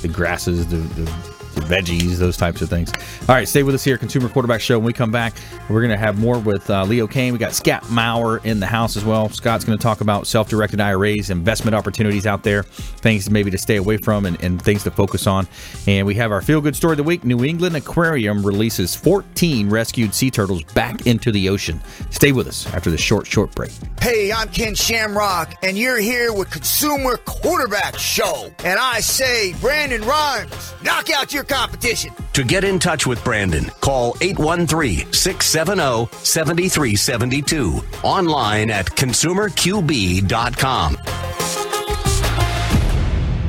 The 0.02 0.08
grasses, 0.08 0.66
the, 0.68 0.78
the 0.78 1.06
veggies, 1.55 2.17
those 2.17 2.38
types 2.38 2.62
of 2.62 2.70
things. 2.70 2.91
All 3.22 3.36
right, 3.36 3.48
stay 3.48 3.63
with 3.63 3.75
us 3.75 3.84
here, 3.84 3.98
Consumer 3.98 4.29
Quarterback 4.29 4.62
Show. 4.62 4.77
When 4.79 4.86
we 4.86 4.93
come 4.93 5.12
back, 5.12 5.34
we're 5.70 5.81
going 5.81 5.91
to 5.91 5.98
have 5.98 6.20
more 6.20 6.39
with 6.39 6.70
uh, 6.70 6.84
Leo 6.84 7.08
Kane. 7.08 7.34
We 7.34 7.39
got 7.39 7.53
Scott 7.53 7.89
Maurer 7.89 8.41
in 8.43 8.60
the 8.60 8.65
house 8.65 8.98
as 8.98 9.05
well. 9.05 9.29
Scott's 9.29 9.65
going 9.65 9.77
to 9.77 9.81
talk 9.81 10.01
about 10.01 10.27
self-directed 10.27 10.79
IRAs, 10.79 11.29
investment 11.29 11.75
opportunities 11.75 12.25
out 12.25 12.43
there, 12.43 12.63
things 12.63 13.29
maybe 13.29 13.51
to 13.51 13.58
stay 13.58 13.77
away 13.77 13.98
from, 13.98 14.25
and, 14.25 14.41
and 14.43 14.62
things 14.62 14.84
to 14.84 14.91
focus 14.91 15.27
on. 15.27 15.48
And 15.88 16.05
we 16.08 16.15
have 16.15 16.31
our 16.31 16.41
feel-good 16.41 16.75
story 16.75 16.93
of 16.93 16.98
the 16.98 17.03
week. 17.03 17.24
New 17.24 17.43
England 17.43 17.75
Aquarium 17.75 18.46
releases 18.46 18.96
14 18.96 19.70
rescued 19.70 20.13
sea 20.13 20.31
turtles 20.31 20.63
back 20.74 21.05
into 21.08 21.31
the 21.31 21.50
ocean. 21.50 21.81
Stay 22.10 22.31
with 22.31 22.48
us 22.48 22.67
after 22.74 22.89
this 22.89 23.01
short, 23.01 23.27
short 23.27 23.53
break. 23.55 23.72
Hey, 24.00 24.31
I'm 24.31 24.50
Ken 24.50 24.75
Shamrock, 24.75 25.55
and 25.63 25.77
you're 25.77 25.98
here 25.98 26.34
with 26.34 26.50
Consumer 26.50 27.17
Quarterback 27.17 27.98
Show. 27.98 28.51
And 28.63 28.79
I 28.79 29.00
say, 29.00 29.53
Brandon 29.62 30.01
Rhymes, 30.01 30.74
knock 30.84 31.10
out 31.10 31.34
your 31.34 31.41
competition. 31.44 32.14
To 32.34 32.44
get 32.44 32.64
in 32.64 32.80
touch 32.80 33.08
with 33.08 33.24
Brandon, 33.24 33.66
call 33.82 34.16
813 34.22 35.12
670 35.12 36.08
7372. 36.24 37.82
Online 38.04 38.70
at 38.70 38.86
consumerqb.com. 38.86 40.98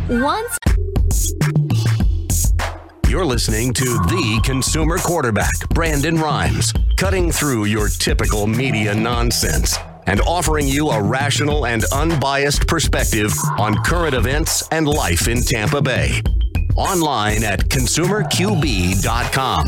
Once 0.09 0.59
You're 3.09 3.25
listening 3.25 3.73
to 3.75 3.85
the 3.85 4.41
consumer 4.43 4.99
quarterback, 4.99 5.53
Brandon 5.71 6.17
Rhymes, 6.17 6.73
cutting 6.97 7.31
through 7.31 7.67
your 7.67 7.89
typical 7.89 8.47
media 8.47 8.95
nonsense 8.95 9.77
and 10.07 10.21
offering 10.23 10.67
you 10.67 10.91
a 10.91 11.03
rational 11.03 11.67
and 11.67 11.85
unbiased 11.93 12.67
perspective 12.67 13.33
on 13.59 13.75
current 13.85 14.15
events 14.15 14.67
and 14.69 14.89
life 14.89 15.29
in 15.29 15.43
Tampa 15.43 15.83
Bay. 15.83 16.23
Online 16.77 17.45
at 17.45 17.61
consumerqb.com. 17.69 19.67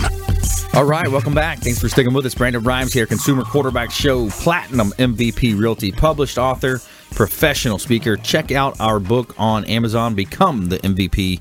All 0.74 0.84
right, 0.84 1.06
welcome 1.06 1.34
back. 1.34 1.60
Thanks 1.60 1.80
for 1.80 1.88
sticking 1.88 2.12
with 2.12 2.26
us. 2.26 2.34
Brandon 2.34 2.62
Rhymes 2.62 2.92
here, 2.92 3.06
Consumer 3.06 3.44
Quarterback 3.44 3.92
Show, 3.92 4.28
Platinum 4.30 4.90
MVP 4.98 5.56
Realty, 5.58 5.92
published 5.92 6.36
author, 6.36 6.80
professional 7.12 7.78
speaker. 7.78 8.16
Check 8.16 8.50
out 8.50 8.80
our 8.80 8.98
book 8.98 9.34
on 9.38 9.64
Amazon, 9.66 10.16
Become 10.16 10.68
the 10.70 10.78
MVP 10.78 11.40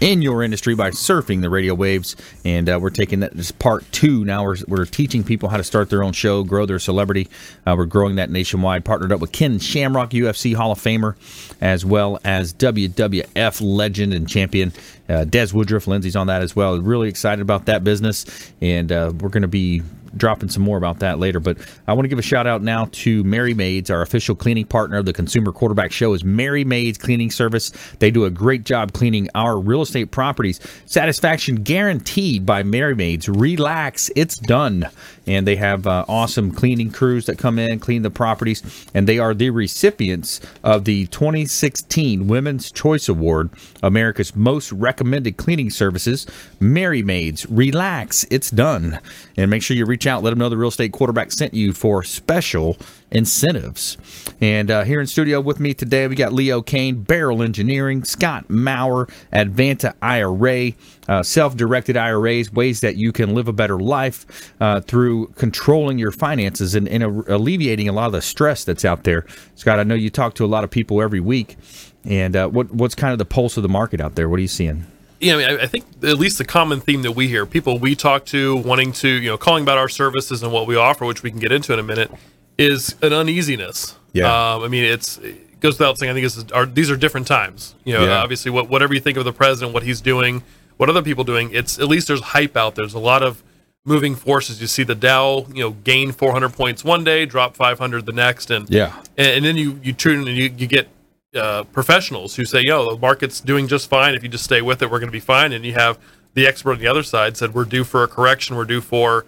in 0.00 0.22
your 0.22 0.42
industry 0.42 0.74
by 0.74 0.90
surfing 0.90 1.40
the 1.40 1.50
radio 1.50 1.74
waves. 1.74 2.16
And 2.44 2.68
uh, 2.68 2.78
we're 2.80 2.90
taking 2.90 3.20
that 3.20 3.36
as 3.36 3.52
part 3.52 3.90
two. 3.92 4.24
Now 4.24 4.44
we're, 4.44 4.56
we're 4.66 4.84
teaching 4.84 5.24
people 5.24 5.48
how 5.48 5.56
to 5.56 5.64
start 5.64 5.90
their 5.90 6.02
own 6.02 6.12
show, 6.12 6.44
grow 6.44 6.66
their 6.66 6.78
celebrity. 6.78 7.28
Uh, 7.66 7.74
we're 7.76 7.86
growing 7.86 8.16
that 8.16 8.30
nationwide. 8.30 8.84
Partnered 8.84 9.12
up 9.12 9.20
with 9.20 9.32
Ken 9.32 9.58
Shamrock, 9.58 10.10
UFC 10.10 10.54
Hall 10.54 10.72
of 10.72 10.78
Famer, 10.78 11.14
as 11.60 11.84
well 11.84 12.18
as 12.24 12.52
WWF 12.54 13.60
legend 13.62 14.12
and 14.12 14.28
champion 14.28 14.72
uh, 15.08 15.24
Des 15.24 15.48
Woodruff. 15.52 15.86
Lindsay's 15.86 16.16
on 16.16 16.26
that 16.26 16.42
as 16.42 16.54
well. 16.56 16.78
Really 16.78 17.08
excited 17.08 17.42
about 17.42 17.66
that 17.66 17.84
business. 17.84 18.52
And 18.60 18.90
uh, 18.90 19.12
we're 19.20 19.28
going 19.28 19.42
to 19.42 19.48
be 19.48 19.82
dropping 20.16 20.48
some 20.48 20.62
more 20.62 20.76
about 20.76 21.00
that 21.00 21.18
later. 21.18 21.40
But 21.40 21.58
I 21.86 21.92
want 21.92 22.04
to 22.04 22.08
give 22.08 22.18
a 22.18 22.22
shout 22.22 22.46
out 22.46 22.62
now 22.62 22.88
to 22.92 23.24
Merry 23.24 23.54
Maids, 23.54 23.90
our 23.90 24.02
official 24.02 24.34
cleaning 24.34 24.66
partner 24.66 24.98
of 24.98 25.06
the 25.06 25.12
Consumer 25.12 25.52
Quarterback 25.52 25.92
Show 25.92 26.14
is 26.14 26.24
Merry 26.24 26.64
Maids 26.64 26.98
Cleaning 26.98 27.30
Service. 27.30 27.72
They 27.98 28.10
do 28.10 28.24
a 28.24 28.30
great 28.30 28.64
job 28.64 28.92
cleaning 28.92 29.28
our 29.34 29.58
real 29.58 29.82
estate 29.82 30.10
properties. 30.10 30.60
Satisfaction 30.86 31.56
guaranteed 31.56 32.46
by 32.46 32.62
Merry 32.62 32.94
Maids. 32.94 33.28
Relax, 33.28 34.10
it's 34.16 34.36
done. 34.36 34.88
And 35.26 35.46
they 35.46 35.56
have 35.56 35.86
uh, 35.86 36.04
awesome 36.08 36.50
cleaning 36.52 36.90
crews 36.90 37.26
that 37.26 37.38
come 37.38 37.58
in, 37.58 37.78
clean 37.78 38.02
the 38.02 38.10
properties, 38.10 38.62
and 38.92 39.08
they 39.08 39.18
are 39.18 39.32
the 39.32 39.50
recipients 39.50 40.40
of 40.62 40.84
the 40.84 41.06
2016 41.06 42.26
Women's 42.26 42.70
Choice 42.70 43.08
Award, 43.08 43.50
America's 43.82 44.36
most 44.36 44.70
recommended 44.72 45.36
cleaning 45.36 45.70
services. 45.70 46.26
Merry 46.64 47.02
Maids, 47.02 47.44
relax, 47.50 48.24
it's 48.30 48.50
done. 48.50 48.98
And 49.36 49.50
make 49.50 49.62
sure 49.62 49.76
you 49.76 49.84
reach 49.84 50.06
out, 50.06 50.22
let 50.22 50.30
them 50.30 50.38
know 50.38 50.48
the 50.48 50.56
real 50.56 50.70
estate 50.70 50.92
quarterback 50.92 51.30
sent 51.30 51.52
you 51.52 51.74
for 51.74 52.02
special 52.02 52.78
incentives. 53.10 53.98
And 54.40 54.70
uh, 54.70 54.84
here 54.84 54.98
in 54.98 55.06
studio 55.06 55.42
with 55.42 55.60
me 55.60 55.74
today, 55.74 56.08
we 56.08 56.16
got 56.16 56.32
Leo 56.32 56.62
Kane, 56.62 57.02
Barrel 57.02 57.42
Engineering, 57.42 58.02
Scott 58.02 58.48
Maurer, 58.48 59.08
Advanta 59.30 59.92
IRA, 60.00 60.72
uh, 61.06 61.22
self 61.22 61.54
directed 61.54 61.98
IRAs, 61.98 62.50
ways 62.50 62.80
that 62.80 62.96
you 62.96 63.12
can 63.12 63.34
live 63.34 63.46
a 63.46 63.52
better 63.52 63.78
life 63.78 64.54
uh, 64.58 64.80
through 64.80 65.26
controlling 65.36 65.98
your 65.98 66.12
finances 66.12 66.74
and, 66.74 66.88
and 66.88 67.02
alleviating 67.28 67.90
a 67.90 67.92
lot 67.92 68.06
of 68.06 68.12
the 68.12 68.22
stress 68.22 68.64
that's 68.64 68.86
out 68.86 69.04
there. 69.04 69.26
Scott, 69.54 69.78
I 69.78 69.82
know 69.82 69.94
you 69.94 70.08
talk 70.08 70.34
to 70.36 70.44
a 70.44 70.48
lot 70.48 70.64
of 70.64 70.70
people 70.70 71.02
every 71.02 71.20
week. 71.20 71.58
And 72.06 72.34
uh, 72.34 72.48
what 72.48 72.72
what's 72.72 72.94
kind 72.94 73.12
of 73.12 73.18
the 73.18 73.24
pulse 73.26 73.58
of 73.58 73.62
the 73.62 73.68
market 73.68 74.00
out 74.00 74.14
there? 74.14 74.30
What 74.30 74.38
are 74.38 74.42
you 74.42 74.48
seeing? 74.48 74.86
Yeah, 75.20 75.34
I, 75.34 75.36
mean, 75.36 75.46
I, 75.46 75.62
I 75.62 75.66
think 75.66 75.84
at 76.02 76.18
least 76.18 76.38
the 76.38 76.44
common 76.44 76.80
theme 76.80 77.02
that 77.02 77.12
we 77.12 77.28
hear, 77.28 77.46
people 77.46 77.78
we 77.78 77.94
talk 77.94 78.24
to 78.26 78.56
wanting 78.56 78.92
to, 78.92 79.08
you 79.08 79.28
know, 79.30 79.38
calling 79.38 79.62
about 79.62 79.78
our 79.78 79.88
services 79.88 80.42
and 80.42 80.52
what 80.52 80.66
we 80.66 80.76
offer, 80.76 81.04
which 81.04 81.22
we 81.22 81.30
can 81.30 81.40
get 81.40 81.52
into 81.52 81.72
in 81.72 81.78
a 81.78 81.82
minute, 81.82 82.10
is 82.58 82.94
an 83.02 83.12
uneasiness. 83.12 83.96
Yeah. 84.12 84.26
Um, 84.54 84.62
I 84.62 84.68
mean, 84.68 84.84
it's 84.84 85.18
it 85.18 85.60
goes 85.60 85.78
without 85.78 85.98
saying. 85.98 86.10
I 86.10 86.14
think 86.14 86.26
is, 86.26 86.44
are, 86.52 86.66
these 86.66 86.90
are 86.90 86.96
different 86.96 87.26
times. 87.26 87.74
You 87.84 87.94
know, 87.94 88.04
Yeah. 88.04 88.18
obviously, 88.22 88.50
what, 88.50 88.68
whatever 88.68 88.94
you 88.94 89.00
think 89.00 89.16
of 89.16 89.24
the 89.24 89.32
president, 89.32 89.72
what 89.74 89.82
he's 89.82 90.00
doing, 90.00 90.42
what 90.76 90.88
other 90.90 91.02
people 91.02 91.24
doing, 91.24 91.50
it's 91.52 91.78
at 91.78 91.88
least 91.88 92.06
there's 92.08 92.20
hype 92.20 92.56
out 92.56 92.74
there. 92.74 92.84
There's 92.84 92.94
a 92.94 92.98
lot 92.98 93.22
of 93.22 93.42
moving 93.86 94.14
forces. 94.14 94.60
You 94.60 94.66
see 94.66 94.82
the 94.82 94.94
Dow, 94.94 95.46
you 95.52 95.62
know, 95.62 95.70
gain 95.70 96.12
400 96.12 96.52
points 96.52 96.84
one 96.84 97.04
day, 97.04 97.26
drop 97.26 97.54
500 97.56 98.06
the 98.06 98.12
next, 98.12 98.50
and 98.50 98.68
Yeah. 98.70 98.92
and, 99.16 99.28
and 99.28 99.44
then 99.44 99.56
you 99.56 99.80
you 99.82 99.92
tune 99.92 100.26
and 100.28 100.36
you, 100.36 100.52
you 100.56 100.66
get 100.66 100.88
uh, 101.34 101.64
professionals 101.64 102.36
who 102.36 102.44
say, 102.44 102.62
"Yo, 102.62 102.94
the 102.94 103.00
market's 103.00 103.40
doing 103.40 103.68
just 103.68 103.88
fine. 103.88 104.14
If 104.14 104.22
you 104.22 104.28
just 104.28 104.44
stay 104.44 104.62
with 104.62 104.82
it, 104.82 104.90
we're 104.90 105.00
going 105.00 105.08
to 105.08 105.12
be 105.12 105.20
fine." 105.20 105.52
And 105.52 105.64
you 105.64 105.74
have 105.74 105.98
the 106.34 106.46
expert 106.46 106.72
on 106.72 106.78
the 106.78 106.86
other 106.86 107.02
side 107.02 107.36
said, 107.36 107.54
"We're 107.54 107.64
due 107.64 107.84
for 107.84 108.02
a 108.02 108.08
correction. 108.08 108.56
We're 108.56 108.64
due 108.64 108.80
for 108.80 109.26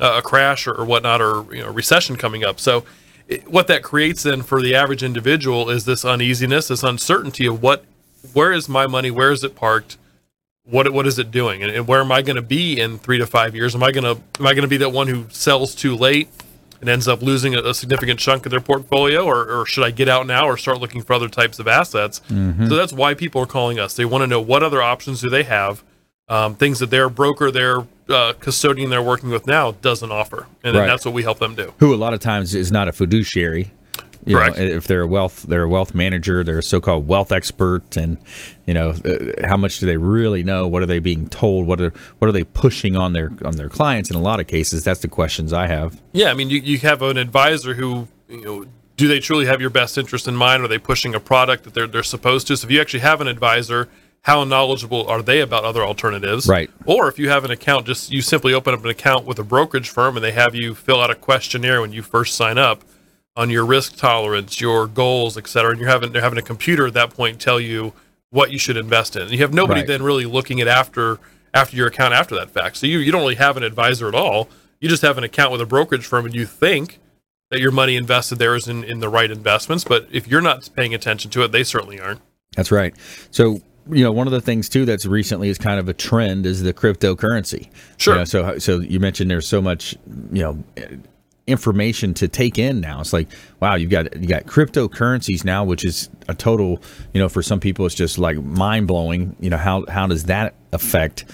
uh, 0.00 0.16
a 0.18 0.22
crash 0.22 0.66
or, 0.66 0.74
or 0.74 0.84
whatnot, 0.84 1.20
or 1.20 1.44
you 1.54 1.62
know, 1.62 1.70
recession 1.70 2.16
coming 2.16 2.44
up." 2.44 2.60
So, 2.60 2.84
it, 3.28 3.48
what 3.48 3.66
that 3.68 3.82
creates 3.82 4.22
then 4.22 4.42
for 4.42 4.60
the 4.60 4.74
average 4.74 5.02
individual 5.02 5.70
is 5.70 5.84
this 5.84 6.04
uneasiness, 6.04 6.68
this 6.68 6.82
uncertainty 6.82 7.46
of 7.46 7.62
what, 7.62 7.84
where 8.32 8.52
is 8.52 8.68
my 8.68 8.86
money? 8.86 9.10
Where 9.10 9.30
is 9.32 9.44
it 9.44 9.54
parked? 9.54 9.96
What 10.64 10.92
what 10.92 11.06
is 11.06 11.18
it 11.18 11.30
doing? 11.30 11.62
And, 11.62 11.70
and 11.70 11.86
where 11.86 12.00
am 12.00 12.10
I 12.10 12.22
going 12.22 12.36
to 12.36 12.42
be 12.42 12.80
in 12.80 12.98
three 12.98 13.18
to 13.18 13.26
five 13.26 13.54
years? 13.54 13.74
Am 13.74 13.82
I 13.82 13.92
going 13.92 14.04
to 14.04 14.22
am 14.40 14.46
I 14.46 14.54
going 14.54 14.62
to 14.62 14.68
be 14.68 14.78
that 14.78 14.90
one 14.90 15.08
who 15.08 15.26
sells 15.30 15.74
too 15.74 15.94
late? 15.94 16.28
And 16.84 16.90
ends 16.90 17.08
up 17.08 17.22
losing 17.22 17.54
a, 17.54 17.62
a 17.62 17.72
significant 17.72 18.20
chunk 18.20 18.44
of 18.44 18.50
their 18.50 18.60
portfolio, 18.60 19.24
or, 19.24 19.50
or 19.50 19.64
should 19.64 19.84
I 19.84 19.90
get 19.90 20.06
out 20.06 20.26
now 20.26 20.46
or 20.46 20.58
start 20.58 20.80
looking 20.80 21.00
for 21.00 21.14
other 21.14 21.28
types 21.28 21.58
of 21.58 21.66
assets? 21.66 22.20
So 22.28 22.76
that's 22.76 22.92
why 22.92 23.14
people 23.14 23.40
are 23.40 23.46
calling 23.46 23.78
us. 23.78 23.94
They 23.94 24.04
want 24.04 24.20
to 24.22 24.26
know 24.26 24.40
what 24.40 24.62
other 24.62 24.82
options 24.82 25.22
do 25.22 25.30
they 25.30 25.44
have, 25.44 25.82
um, 26.28 26.54
things 26.56 26.80
that 26.80 26.90
their 26.90 27.08
broker, 27.08 27.50
their 27.50 27.86
uh, 28.10 28.34
custodian 28.38 28.90
they're 28.90 29.00
working 29.02 29.30
with 29.30 29.46
now 29.46 29.72
doesn't 29.80 30.12
offer, 30.12 30.46
and 30.62 30.76
Right. 30.76 30.86
that's 30.86 31.06
what 31.06 31.14
we 31.14 31.22
help 31.22 31.38
them 31.38 31.54
do. 31.54 31.72
Who 31.78 31.94
a 31.94 31.96
lot 31.96 32.12
of 32.12 32.20
times 32.20 32.54
is 32.54 32.70
not 32.70 32.86
a 32.86 32.92
fiduciary. 32.92 33.72
You 34.26 34.36
know, 34.36 34.52
if 34.56 34.86
they're 34.86 35.02
a 35.02 35.06
wealth, 35.06 35.42
they're 35.42 35.64
a 35.64 35.68
wealth 35.68 35.94
manager, 35.94 36.42
they're 36.42 36.58
a 36.58 36.62
so-called 36.62 37.06
wealth 37.06 37.30
expert, 37.30 37.96
and 37.96 38.16
you 38.66 38.72
know, 38.72 38.90
uh, 38.90 39.46
how 39.46 39.56
much 39.56 39.78
do 39.78 39.86
they 39.86 39.96
really 39.96 40.42
know? 40.42 40.66
What 40.66 40.82
are 40.82 40.86
they 40.86 40.98
being 40.98 41.28
told? 41.28 41.66
What 41.66 41.80
are 41.80 41.92
what 42.18 42.28
are 42.28 42.32
they 42.32 42.44
pushing 42.44 42.96
on 42.96 43.12
their 43.12 43.32
on 43.44 43.56
their 43.56 43.68
clients? 43.68 44.10
In 44.10 44.16
a 44.16 44.22
lot 44.22 44.40
of 44.40 44.46
cases, 44.46 44.84
that's 44.84 45.00
the 45.00 45.08
questions 45.08 45.52
I 45.52 45.66
have. 45.66 46.00
Yeah, 46.12 46.30
I 46.30 46.34
mean, 46.34 46.48
you, 46.48 46.60
you 46.60 46.78
have 46.78 47.02
an 47.02 47.18
advisor 47.18 47.74
who, 47.74 48.08
you 48.28 48.44
know, 48.44 48.66
do 48.96 49.08
they 49.08 49.20
truly 49.20 49.46
have 49.46 49.60
your 49.60 49.70
best 49.70 49.98
interest 49.98 50.26
in 50.26 50.36
mind? 50.36 50.62
Are 50.62 50.68
they 50.68 50.78
pushing 50.78 51.14
a 51.14 51.20
product 51.20 51.64
that 51.64 51.74
they're 51.74 51.86
they're 51.86 52.02
supposed 52.02 52.46
to? 52.46 52.56
So 52.56 52.66
if 52.66 52.70
you 52.70 52.80
actually 52.80 53.00
have 53.00 53.20
an 53.20 53.28
advisor, 53.28 53.88
how 54.22 54.42
knowledgeable 54.44 55.06
are 55.06 55.20
they 55.20 55.40
about 55.40 55.64
other 55.64 55.82
alternatives? 55.82 56.48
Right. 56.48 56.70
Or 56.86 57.08
if 57.08 57.18
you 57.18 57.28
have 57.28 57.44
an 57.44 57.50
account, 57.50 57.86
just 57.86 58.10
you 58.10 58.22
simply 58.22 58.54
open 58.54 58.72
up 58.72 58.82
an 58.82 58.90
account 58.90 59.26
with 59.26 59.38
a 59.38 59.44
brokerage 59.44 59.90
firm 59.90 60.16
and 60.16 60.24
they 60.24 60.32
have 60.32 60.54
you 60.54 60.74
fill 60.74 61.02
out 61.02 61.10
a 61.10 61.14
questionnaire 61.14 61.82
when 61.82 61.92
you 61.92 62.02
first 62.02 62.34
sign 62.34 62.56
up 62.56 62.84
on 63.36 63.50
your 63.50 63.64
risk 63.64 63.96
tolerance, 63.96 64.60
your 64.60 64.86
goals, 64.86 65.36
et 65.36 65.46
cetera, 65.48 65.70
and 65.70 65.80
you're 65.80 65.88
having 65.88 66.12
they're 66.12 66.22
having 66.22 66.38
a 66.38 66.42
computer 66.42 66.86
at 66.86 66.94
that 66.94 67.10
point 67.10 67.40
tell 67.40 67.58
you 67.60 67.92
what 68.30 68.50
you 68.50 68.58
should 68.58 68.76
invest 68.76 69.16
in. 69.16 69.22
And 69.22 69.30
you 69.32 69.38
have 69.38 69.52
nobody 69.54 69.80
Right. 69.80 69.86
then 69.86 70.02
really 70.02 70.24
looking 70.24 70.60
at 70.60 70.68
after 70.68 71.18
after 71.52 71.76
your 71.76 71.86
account 71.86 72.14
after 72.14 72.34
that 72.34 72.50
fact. 72.50 72.76
So 72.76 72.86
you, 72.86 72.98
you 72.98 73.12
don't 73.12 73.20
really 73.20 73.36
have 73.36 73.56
an 73.56 73.62
advisor 73.62 74.08
at 74.08 74.14
all. 74.14 74.48
You 74.80 74.88
just 74.88 75.02
have 75.02 75.18
an 75.18 75.24
account 75.24 75.52
with 75.52 75.60
a 75.60 75.66
brokerage 75.66 76.04
firm 76.04 76.26
and 76.26 76.34
you 76.34 76.46
think 76.46 76.98
that 77.50 77.60
your 77.60 77.70
money 77.70 77.94
invested 77.94 78.38
there 78.38 78.56
is 78.56 78.66
in, 78.66 78.82
in 78.82 78.98
the 78.98 79.08
right 79.08 79.30
investments. 79.30 79.84
But 79.84 80.08
if 80.10 80.26
you're 80.26 80.40
not 80.40 80.68
paying 80.74 80.94
attention 80.94 81.30
to 81.32 81.44
it, 81.44 81.52
they 81.52 81.62
certainly 81.62 82.00
aren't. 82.00 82.20
That's 82.56 82.72
right. 82.72 82.92
So, 83.30 83.60
you 83.88 84.02
know, 84.02 84.10
one 84.10 84.26
of 84.26 84.32
the 84.32 84.40
things 84.40 84.68
too 84.68 84.84
that's 84.84 85.06
recently 85.06 85.48
is 85.48 85.58
kind 85.58 85.78
of 85.78 85.88
a 85.88 85.92
trend 85.92 86.44
is 86.46 86.62
the 86.62 86.74
cryptocurrency. 86.74 87.68
Sure. 87.98 88.14
You 88.14 88.20
know, 88.20 88.24
so, 88.24 88.58
so 88.58 88.80
you 88.80 88.98
mentioned 88.98 89.30
there's 89.30 89.46
so 89.46 89.62
much, 89.62 89.94
you 90.32 90.42
know, 90.42 90.64
information 91.46 92.14
to 92.14 92.28
take 92.28 92.58
in 92.58 92.80
now. 92.80 93.00
It's 93.00 93.12
like, 93.12 93.28
wow, 93.60 93.74
you've 93.74 93.90
got 93.90 94.16
you 94.20 94.26
got 94.26 94.44
cryptocurrencies 94.44 95.44
now, 95.44 95.64
which 95.64 95.84
is 95.84 96.08
a 96.28 96.34
total, 96.34 96.80
you 97.12 97.20
know, 97.20 97.28
for 97.28 97.42
some 97.42 97.60
people 97.60 97.86
it's 97.86 97.94
just 97.94 98.18
like 98.18 98.42
mind 98.42 98.86
blowing. 98.86 99.36
You 99.40 99.50
know, 99.50 99.56
how 99.56 99.84
how 99.88 100.06
does 100.06 100.24
that 100.24 100.54
affect, 100.72 101.24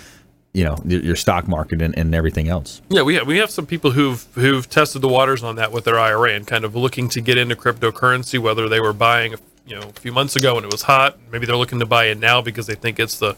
you 0.52 0.64
know, 0.64 0.76
your, 0.84 1.16
stock 1.16 1.46
market 1.46 1.80
and, 1.80 1.96
and 1.96 2.14
everything 2.14 2.48
else? 2.48 2.82
Yeah, 2.88 3.02
we 3.02 3.14
have, 3.14 3.26
we 3.26 3.38
have 3.38 3.50
some 3.50 3.66
people 3.66 3.92
who've 3.92 4.26
who've 4.34 4.68
tested 4.68 5.02
the 5.02 5.08
waters 5.08 5.42
on 5.42 5.56
that 5.56 5.70
with 5.72 5.84
their 5.84 5.98
IRA 5.98 6.32
and 6.32 6.46
kind 6.46 6.64
of 6.64 6.74
looking 6.74 7.08
to 7.10 7.20
get 7.20 7.38
into 7.38 7.54
cryptocurrency, 7.54 8.38
whether 8.38 8.68
they 8.68 8.80
were 8.80 8.92
buying 8.92 9.34
you 9.66 9.76
know 9.78 9.88
a 9.88 10.00
few 10.00 10.12
months 10.12 10.34
ago 10.34 10.56
when 10.56 10.64
it 10.64 10.72
was 10.72 10.82
hot, 10.82 11.18
maybe 11.30 11.46
they're 11.46 11.56
looking 11.56 11.78
to 11.78 11.86
buy 11.86 12.06
it 12.06 12.18
now 12.18 12.40
because 12.42 12.66
they 12.66 12.74
think 12.74 12.98
it's 12.98 13.18
the 13.18 13.36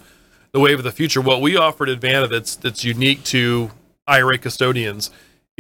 the 0.53 0.61
wave 0.61 0.79
of 0.79 0.85
the 0.85 0.93
future. 0.93 1.21
What 1.21 1.43
we 1.43 1.57
offer 1.57 1.87
at 1.87 2.01
Advanta 2.01 2.31
that's 2.31 2.57
that's 2.57 2.83
unique 2.83 3.25
to 3.25 3.71
IRA 4.07 4.39
custodians 4.39 5.11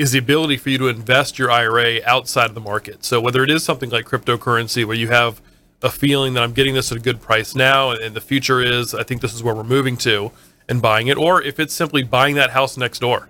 is 0.02 0.10
the 0.10 0.18
ability 0.18 0.56
for 0.56 0.68
you 0.68 0.78
to 0.78 0.88
invest 0.88 1.38
your 1.38 1.48
IRA 1.48 2.00
outside 2.04 2.46
of 2.46 2.54
the 2.56 2.60
market. 2.60 3.04
So 3.04 3.20
whether 3.20 3.44
it 3.44 3.50
is 3.50 3.62
something 3.62 3.88
like 3.88 4.04
cryptocurrency 4.04 4.84
where 4.84 4.96
you 4.96 5.06
have 5.10 5.40
a 5.80 5.90
feeling 5.90 6.34
that 6.34 6.42
I'm 6.42 6.52
getting 6.52 6.74
this 6.74 6.90
at 6.90 6.98
a 6.98 7.00
good 7.00 7.20
price 7.20 7.54
now 7.54 7.92
and, 7.92 8.12
the 8.12 8.20
future 8.20 8.60
is 8.60 8.96
I 8.96 9.04
think 9.04 9.20
this 9.20 9.32
is 9.32 9.44
where 9.44 9.54
we're 9.54 9.62
moving 9.62 9.96
to 9.98 10.32
and 10.68 10.82
buying 10.82 11.06
it, 11.06 11.16
or 11.16 11.40
if 11.40 11.60
it's 11.60 11.72
simply 11.72 12.02
buying 12.02 12.34
that 12.34 12.50
house 12.50 12.76
next 12.76 12.98
door. 12.98 13.28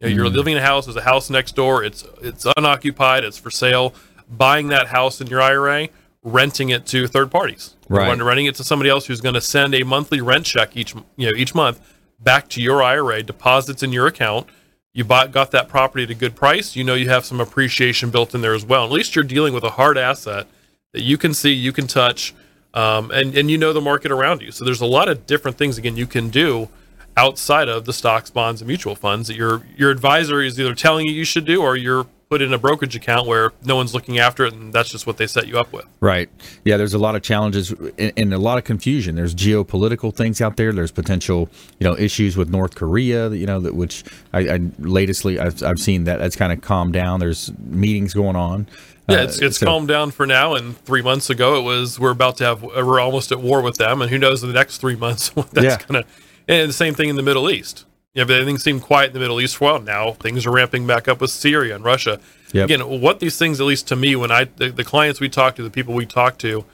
You 0.00 0.08
know, 0.08 0.14
You're 0.14 0.30
mm. 0.30 0.34
living 0.34 0.52
in 0.52 0.62
a 0.62 0.66
house, 0.66 0.86
there's 0.86 0.96
a 0.96 1.02
house 1.02 1.28
next 1.28 1.56
door, 1.56 1.84
it's 1.84 2.06
it's 2.22 2.46
unoccupied, 2.56 3.24
it's 3.24 3.36
for 3.36 3.50
sale. 3.50 3.94
Buying 4.30 4.68
that 4.68 4.86
house 4.86 5.20
in 5.20 5.26
your 5.26 5.42
IRA, 5.42 5.88
renting 6.22 6.70
it 6.70 6.86
to 6.86 7.06
third 7.06 7.30
parties. 7.30 7.74
Right. 7.90 8.08
Rent- 8.08 8.22
Renting 8.22 8.46
it 8.46 8.54
to 8.54 8.64
somebody 8.64 8.88
else 8.88 9.04
who's 9.06 9.20
going 9.20 9.34
to 9.34 9.42
send 9.42 9.74
a 9.74 9.82
monthly 9.82 10.22
rent 10.22 10.46
check 10.46 10.74
each 10.74 10.94
you 11.16 11.30
know 11.30 11.36
each 11.36 11.54
month 11.54 11.80
back 12.18 12.48
to 12.48 12.62
your 12.62 12.82
IRA, 12.82 13.22
deposits 13.22 13.82
in 13.82 13.92
your 13.92 14.06
account. 14.06 14.46
You 14.94 15.04
bought 15.04 15.32
got 15.32 15.50
that 15.50 15.68
property 15.68 16.04
at 16.04 16.10
a 16.10 16.14
good 16.14 16.36
price. 16.36 16.76
You 16.76 16.84
know 16.84 16.94
you 16.94 17.08
have 17.08 17.24
some 17.24 17.40
appreciation 17.40 18.10
built 18.10 18.32
in 18.32 18.40
there 18.40 18.54
as 18.54 18.64
well. 18.64 18.84
At 18.84 18.92
least 18.92 19.16
you're 19.16 19.24
dealing 19.24 19.52
with 19.52 19.64
a 19.64 19.70
hard 19.70 19.98
asset 19.98 20.46
that 20.92 21.02
you 21.02 21.18
can 21.18 21.34
see, 21.34 21.52
you 21.52 21.72
can 21.72 21.88
touch, 21.88 22.32
um, 22.72 23.10
and 23.10 23.36
and 23.36 23.50
you 23.50 23.58
know 23.58 23.72
the 23.72 23.80
market 23.80 24.12
around 24.12 24.40
you. 24.40 24.52
So 24.52 24.64
there's 24.64 24.80
a 24.80 24.86
lot 24.86 25.08
of 25.08 25.26
different 25.26 25.58
things 25.58 25.78
again 25.78 25.96
you 25.96 26.06
can 26.06 26.30
do 26.30 26.68
outside 27.16 27.68
of 27.68 27.84
the 27.84 27.92
stocks, 27.92 28.30
bonds, 28.30 28.60
and 28.60 28.68
mutual 28.68 28.94
funds 28.94 29.26
that 29.26 29.36
your 29.36 29.66
your 29.76 29.90
advisor 29.90 30.40
is 30.40 30.58
either 30.60 30.76
telling 30.76 31.06
you 31.06 31.12
you 31.12 31.24
should 31.24 31.44
do, 31.44 31.60
or 31.60 31.76
you're 31.76 32.06
put 32.34 32.42
in 32.42 32.52
a 32.52 32.58
brokerage 32.58 32.96
account 32.96 33.28
where 33.28 33.52
no 33.64 33.76
one's 33.76 33.94
looking 33.94 34.18
after 34.18 34.44
it, 34.44 34.52
and 34.52 34.72
that's 34.72 34.88
just 34.90 35.06
what 35.06 35.18
they 35.18 35.26
set 35.26 35.46
you 35.46 35.56
up 35.56 35.72
with. 35.72 35.84
Right. 36.00 36.28
Yeah, 36.64 36.76
there's 36.76 36.92
a 36.94 36.98
lot 36.98 37.14
of 37.14 37.22
challenges 37.22 37.70
and, 37.70 38.12
and 38.16 38.34
a 38.34 38.38
lot 38.38 38.58
of 38.58 38.64
confusion. 38.64 39.14
There's 39.14 39.36
geopolitical 39.36 40.12
things 40.12 40.40
out 40.40 40.56
there. 40.56 40.72
There's 40.72 40.90
potential, 40.90 41.48
you 41.78 41.84
know, 41.86 41.96
issues 41.96 42.36
with 42.36 42.48
North 42.50 42.74
Korea. 42.74 43.30
You 43.30 43.46
know, 43.46 43.60
that 43.60 43.76
which 43.76 44.02
I, 44.32 44.40
I 44.54 44.58
latestly 44.80 45.38
I've, 45.38 45.62
I've 45.62 45.78
seen 45.78 46.02
that 46.04 46.18
that's 46.18 46.34
kind 46.34 46.52
of 46.52 46.60
calmed 46.60 46.92
down. 46.94 47.20
There's 47.20 47.52
meetings 47.60 48.14
going 48.14 48.34
on. 48.34 48.66
Yeah, 49.08 49.18
Uh, 49.18 49.22
it's 49.24 49.38
it's 49.40 49.58
so- 49.58 49.66
calmed 49.66 49.86
down 49.86 50.10
for 50.10 50.26
now. 50.26 50.54
And 50.54 50.76
three 50.78 51.02
months 51.02 51.30
ago, 51.30 51.56
it 51.58 51.62
was 51.62 52.00
we're 52.00 52.10
about 52.10 52.36
to 52.38 52.44
have 52.46 52.62
we're 52.64 52.98
almost 52.98 53.30
at 53.30 53.38
war 53.40 53.62
with 53.62 53.76
them, 53.76 54.02
and 54.02 54.10
who 54.10 54.18
knows 54.18 54.42
in 54.42 54.48
the 54.48 54.54
next 54.54 54.78
three 54.78 54.96
months 54.96 55.28
what 55.36 55.52
that's 55.52 55.64
Yeah. 55.66 55.86
gonna. 55.86 56.04
And 56.48 56.68
the 56.68 56.72
same 56.74 56.94
thing 56.94 57.08
in 57.10 57.14
the 57.16 57.22
Middle 57.22 57.48
East. 57.48 57.84
Yeah, 58.14 58.24
but 58.24 58.34
everything 58.34 58.58
seemed 58.58 58.82
quiet 58.82 59.08
in 59.08 59.12
the 59.14 59.18
Middle 59.18 59.40
East 59.40 59.56
for 59.56 59.68
a 59.68 59.72
while. 59.72 59.80
Now 59.80 60.12
things 60.12 60.46
are 60.46 60.52
ramping 60.52 60.86
back 60.86 61.08
up 61.08 61.20
with 61.20 61.30
Syria 61.30 61.74
and 61.74 61.84
Russia. 61.84 62.20
Yep. 62.52 62.64
Again, 62.64 63.00
what 63.00 63.18
these 63.18 63.36
things, 63.36 63.60
at 63.60 63.66
least 63.66 63.88
to 63.88 63.96
me, 63.96 64.14
when 64.14 64.30
I 64.30 64.44
the, 64.44 64.70
the 64.70 64.84
clients 64.84 65.18
we 65.20 65.28
talk 65.28 65.56
to, 65.56 65.62
the 65.62 65.70
people 65.70 65.94
we 65.94 66.06
talk 66.06 66.38
to, 66.38 66.64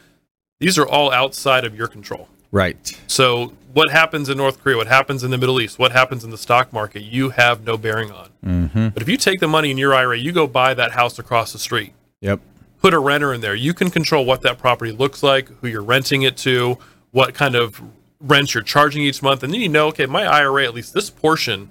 these 0.58 0.78
are 0.78 0.86
all 0.86 1.10
outside 1.10 1.64
of 1.64 1.74
your 1.74 1.88
control. 1.88 2.28
Right. 2.52 3.00
So 3.06 3.54
what 3.72 3.90
happens 3.90 4.28
in 4.28 4.36
North 4.36 4.60
Korea, 4.62 4.76
what 4.76 4.88
happens 4.88 5.22
in 5.24 5.30
the 5.30 5.38
Middle 5.38 5.60
East, 5.60 5.78
what 5.78 5.92
happens 5.92 6.24
in 6.24 6.30
the 6.30 6.36
stock 6.38 6.72
market, 6.72 7.02
you 7.02 7.30
have 7.30 7.64
no 7.64 7.78
bearing 7.78 8.10
on. 8.10 8.28
Mm-hmm. 8.44 8.88
But 8.88 9.02
if 9.02 9.08
you 9.08 9.16
take 9.16 9.40
the 9.40 9.48
money 9.48 9.70
in 9.70 9.78
your 9.78 9.94
IRA, 9.94 10.18
you 10.18 10.32
go 10.32 10.46
buy 10.46 10.74
that 10.74 10.90
house 10.92 11.18
across 11.18 11.52
the 11.52 11.58
street 11.58 11.92
Yep. 12.20 12.40
put 12.82 12.92
a 12.92 12.98
renter 12.98 13.32
in 13.32 13.40
there. 13.40 13.54
You 13.54 13.72
can 13.72 13.90
control 13.90 14.26
what 14.26 14.42
that 14.42 14.58
property 14.58 14.92
looks 14.92 15.22
like, 15.22 15.48
who 15.60 15.68
you're 15.68 15.82
renting 15.82 16.22
it 16.22 16.36
to, 16.38 16.76
what 17.12 17.32
kind 17.32 17.54
of 17.54 17.80
rent 18.20 18.54
you're 18.54 18.62
charging 18.62 19.02
each 19.02 19.22
month, 19.22 19.42
and 19.42 19.52
then 19.52 19.60
you 19.60 19.68
know, 19.68 19.88
okay, 19.88 20.06
my 20.06 20.24
IRA, 20.24 20.64
at 20.64 20.74
least 20.74 20.94
this 20.94 21.10
portion, 21.10 21.70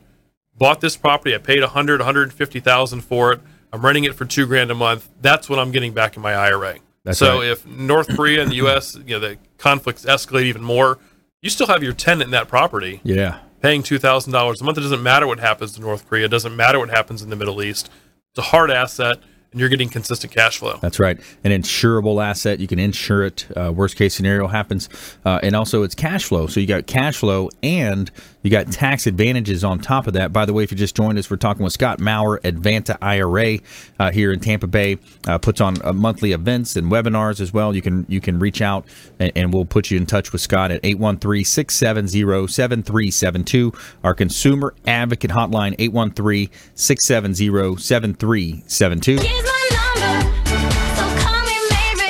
bought 0.58 0.82
this 0.82 0.98
property. 0.98 1.34
I 1.34 1.38
paid 1.38 1.62
100, 1.62 2.00
150,000 2.02 3.02
for 3.02 3.34
it. 3.34 3.40
I'm 3.72 3.86
renting 3.86 4.04
it 4.04 4.16
for 4.16 4.26
two 4.26 4.46
grand 4.48 4.72
a 4.72 4.76
month. 4.76 5.10
That's 5.22 5.48
what 5.50 5.60
I'm 5.60 5.72
getting 5.72 5.94
back 5.94 6.16
in 6.16 6.22
my 6.22 6.34
IRA. 6.34 6.80
That's 7.04 7.20
so 7.20 7.40
right. 7.40 7.48
if 7.50 7.66
North 7.66 8.08
Korea 8.16 8.42
and 8.42 8.52
the 8.52 8.56
U.S., 8.56 8.96
you 9.06 9.12
know, 9.16 9.20
the 9.20 9.38
conflicts 9.58 10.06
escalate 10.06 10.44
even 10.44 10.64
more, 10.64 10.98
you 11.42 11.50
still 11.50 11.68
have 11.68 11.84
your 11.84 11.94
tenant 11.94 12.24
in 12.24 12.32
that 12.32 12.48
property 12.48 13.00
Yeah. 13.04 13.40
paying 13.62 13.84
two 13.84 14.00
thousand 14.00 14.34
dollars 14.34 14.60
a 14.60 14.64
month. 14.64 14.78
It 14.78 14.82
doesn't 14.82 15.04
matter 15.04 15.26
what 15.28 15.40
happens 15.40 15.74
to 15.74 15.82
North 15.82 16.08
Korea. 16.10 16.26
It 16.26 16.30
doesn't 16.32 16.56
matter 16.56 16.80
what 16.80 16.90
happens 16.90 17.22
in 17.22 17.30
the 17.30 17.36
Middle 17.36 17.62
East. 17.64 17.90
It's 18.32 18.40
a 18.40 18.50
hard 18.50 18.70
asset, 18.72 19.20
and 19.52 19.60
you're 19.60 19.70
getting 19.70 19.90
consistent 19.90 20.34
cash 20.34 20.60
flow. 20.60 20.78
That's 20.82 21.00
right. 21.00 21.20
An 21.44 21.52
insurable 21.52 22.24
asset. 22.24 22.60
You 22.60 22.68
can 22.68 22.80
insure 22.80 23.24
it. 23.24 23.48
Uh, 23.56 23.72
worst 23.72 23.96
case 23.96 24.14
scenario 24.14 24.48
happens. 24.48 24.90
Uh, 25.26 25.40
and 25.42 25.56
also, 25.56 25.84
it's 25.84 25.96
cash 25.96 26.26
flow. 26.26 26.48
So 26.48 26.60
you 26.60 26.68
got 26.68 26.86
cash 26.88 27.18
flow 27.18 27.50
and 27.64 28.12
you 28.42 28.50
got 28.50 28.72
tax 28.72 29.06
advantages 29.06 29.64
on 29.64 29.80
top 29.80 30.08
of 30.08 30.14
that. 30.14 30.32
By 30.32 30.46
the 30.46 30.54
way, 30.54 30.64
if 30.64 30.72
you 30.72 30.78
just 30.78 30.96
joined 30.96 31.18
us, 31.18 31.30
we're 31.30 31.38
talking 31.38 31.64
with 31.64 31.74
Scott 31.74 32.00
Maurer, 32.00 32.40
Advanta 32.44 32.98
IRA 33.02 33.60
uh, 34.00 34.12
here 34.12 34.32
in 34.32 34.40
Tampa 34.40 34.68
Bay. 34.68 34.98
Uh, 35.28 35.38
puts 35.38 35.60
on 35.60 35.78
uh, 35.84 35.92
monthly 35.92 36.32
events 36.32 36.76
and 36.76 36.92
webinars 36.92 37.42
as 37.42 37.52
well. 37.52 37.76
You 37.76 37.82
can 37.82 38.06
you 38.08 38.22
can 38.22 38.40
reach 38.40 38.62
out 38.62 38.86
and, 39.20 39.32
and 39.36 39.54
we'll 39.54 39.66
put 39.66 39.92
you 39.92 39.98
in 39.98 40.06
touch 40.06 40.32
with 40.32 40.42
Scott 40.42 40.72
at 40.72 40.80
813 40.84 41.44
670 41.44 42.48
7372. 42.48 43.74
Our 44.04 44.14
consumer 44.14 44.74
advocate 44.88 45.32
hotline, 45.32 45.76
813 45.78 46.50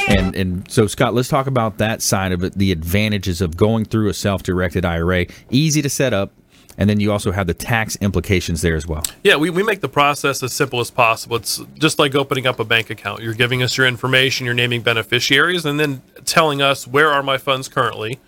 And 0.10 0.36
and 0.36 0.72
so 0.72 0.88
Scott, 0.88 1.13
let's 1.13 1.30
talk 1.30 1.48
about 1.48 1.78
that 1.78 2.02
side 2.02 2.32
of 2.32 2.43
it, 2.43 2.54
the 2.54 2.72
advantages 2.72 3.41
of 3.41 3.56
going 3.56 3.86
through 3.86 4.10
a 4.10 4.13
self-directed 4.13 4.84
IRA. 4.84 5.28
Easy 5.52 5.82
to 5.82 5.89
set 5.89 6.13
up, 6.13 6.32
and 6.78 6.89
then 6.89 7.00
you 7.00 7.12
also 7.12 7.32
have 7.32 7.45
the 7.45 7.54
tax 7.54 7.95
implications 7.98 8.62
there 8.62 8.76
as 8.76 8.88
well. 8.88 9.04
Yeah, 9.24 9.36
we, 9.36 9.50
we 9.50 9.63
make 9.63 9.82
the 9.82 9.89
process 9.89 10.41
as 10.41 10.54
simple 10.54 10.80
as 10.80 10.89
possible. 10.89 11.36
It's 11.36 11.62
just 11.76 12.00
like 12.00 12.15
opening 12.15 12.48
up 12.48 12.60
a 12.60 12.63
bank 12.63 12.89
account. 12.89 13.22
You're 13.22 13.34
giving 13.36 13.62
us 13.62 13.78
your 13.78 13.86
information, 13.86 14.45
you're 14.45 14.56
naming 14.56 14.82
beneficiaries, 14.82 15.65
and 15.65 15.80
then 15.80 16.02
telling 16.26 16.62
us 16.62 16.88
where 16.88 17.12
are 17.12 17.22
my 17.22 17.38
funds 17.38 17.67
currently, 17.67 18.19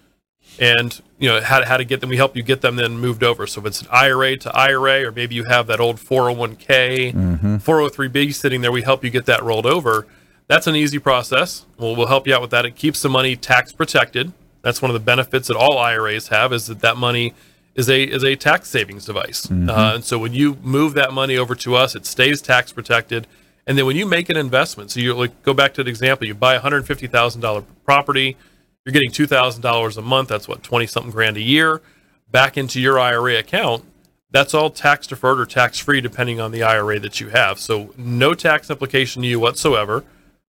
and 0.59 1.01
you 1.17 1.29
know 1.29 1.41
how 1.41 1.59
to, 1.61 1.65
how 1.65 1.77
to 1.77 1.85
get 1.85 2.01
them. 2.01 2.09
We 2.09 2.17
help 2.17 2.35
you 2.35 2.43
get 2.43 2.61
them 2.61 2.75
then 2.75 2.99
moved 2.99 3.23
over. 3.23 3.47
So 3.47 3.61
if 3.61 3.67
it's 3.67 3.81
an 3.81 3.87
IRA 3.89 4.37
to 4.37 4.55
IRA, 4.55 5.07
or 5.07 5.11
maybe 5.11 5.33
you 5.33 5.45
have 5.45 5.65
that 5.67 5.79
old 5.79 5.97
401k, 5.97 7.13
403b 7.13 8.11
mm-hmm. 8.11 8.31
sitting 8.31 8.61
there, 8.61 8.71
we 8.71 8.83
help 8.83 9.03
you 9.03 9.09
get 9.09 9.25
that 9.25 9.41
rolled 9.41 9.65
over. 9.65 10.05
That's 10.51 10.67
an 10.67 10.75
easy 10.75 10.99
process. 10.99 11.65
We'll, 11.77 11.95
we'll 11.95 12.07
help 12.07 12.27
you 12.27 12.35
out 12.35 12.41
with 12.41 12.51
that. 12.51 12.65
It 12.65 12.75
keeps 12.75 13.01
the 13.01 13.07
money 13.07 13.37
tax 13.37 13.71
protected. 13.71 14.33
That's 14.63 14.81
one 14.81 14.91
of 14.91 14.93
the 14.93 14.99
benefits 14.99 15.47
that 15.47 15.55
all 15.55 15.77
IRAs 15.77 16.27
have 16.27 16.51
is 16.51 16.67
that 16.67 16.81
that 16.81 16.97
money 16.97 17.33
is 17.73 17.89
a 17.89 18.03
is 18.03 18.25
a 18.25 18.35
tax 18.35 18.67
savings 18.69 19.05
device. 19.05 19.49
Uh, 19.49 19.93
and 19.95 20.03
so 20.03 20.19
when 20.19 20.33
you 20.33 20.57
move 20.61 20.93
that 20.95 21.13
money 21.13 21.37
over 21.37 21.55
to 21.55 21.75
us, 21.75 21.95
it 21.95 22.05
stays 22.05 22.41
tax 22.41 22.73
protected. 22.73 23.27
And 23.65 23.77
then 23.77 23.85
when 23.85 23.95
you 23.95 24.05
make 24.05 24.29
an 24.29 24.35
investment, 24.35 24.91
so 24.91 24.99
you 24.99 25.13
like 25.13 25.41
go 25.43 25.53
back 25.53 25.73
to 25.75 25.85
the 25.85 25.89
example, 25.89 26.27
you 26.27 26.33
buy 26.33 26.55
a 26.55 26.59
hundred 26.59 26.85
fifty 26.85 27.07
thousand 27.07 27.39
dollar 27.39 27.63
property, 27.85 28.35
you're 28.83 28.91
getting 28.91 29.09
two 29.09 29.27
thousand 29.27 29.61
dollars 29.61 29.95
a 29.95 30.01
month. 30.01 30.27
That's 30.27 30.49
what 30.49 30.63
twenty 30.63 30.85
something 30.85 31.13
grand 31.13 31.37
a 31.37 31.41
year 31.41 31.81
back 32.29 32.57
into 32.57 32.81
your 32.81 32.99
IRA 32.99 33.39
account. 33.39 33.85
That's 34.31 34.53
all 34.53 34.69
tax 34.69 35.07
deferred 35.07 35.39
or 35.39 35.45
tax 35.45 35.79
free 35.79 36.01
depending 36.01 36.41
on 36.41 36.51
the 36.51 36.61
IRA 36.61 36.99
that 36.99 37.21
you 37.21 37.29
have. 37.29 37.57
So 37.57 37.93
no 37.95 38.33
tax 38.33 38.69
implication 38.69 39.21
to 39.21 39.29
you 39.29 39.39
whatsoever. 39.39 40.03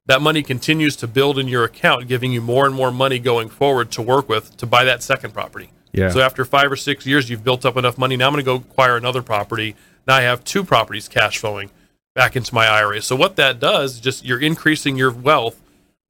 That 0.06 0.20
money 0.20 0.42
continues 0.42 0.96
to 0.96 1.06
build 1.06 1.38
in 1.38 1.48
your 1.48 1.64
account, 1.64 2.08
giving 2.08 2.32
you 2.32 2.40
more 2.40 2.66
and 2.66 2.74
more 2.74 2.90
money 2.90 3.18
going 3.18 3.48
forward 3.48 3.90
to 3.92 4.02
work 4.02 4.28
with 4.28 4.56
to 4.56 4.66
buy 4.66 4.84
that 4.84 5.02
second 5.02 5.32
property. 5.32 5.70
Yeah. 5.92 6.10
So 6.10 6.20
after 6.20 6.44
five 6.44 6.72
or 6.72 6.76
six 6.76 7.06
years, 7.06 7.30
you've 7.30 7.44
built 7.44 7.64
up 7.64 7.76
enough 7.76 7.98
money. 7.98 8.16
Now 8.16 8.26
I'm 8.26 8.32
going 8.32 8.44
to 8.44 8.46
go 8.46 8.56
acquire 8.56 8.96
another 8.96 9.22
property. 9.22 9.76
Now 10.06 10.16
I 10.16 10.22
have 10.22 10.42
two 10.42 10.64
properties 10.64 11.08
cash 11.08 11.38
flowing 11.38 11.70
back 12.14 12.34
into 12.34 12.54
my 12.54 12.66
IRA. 12.66 13.00
So 13.02 13.14
what 13.14 13.36
that 13.36 13.60
does, 13.60 13.94
is 13.94 14.00
just 14.00 14.24
you're 14.24 14.40
increasing 14.40 14.96
your 14.96 15.10
wealth 15.10 15.60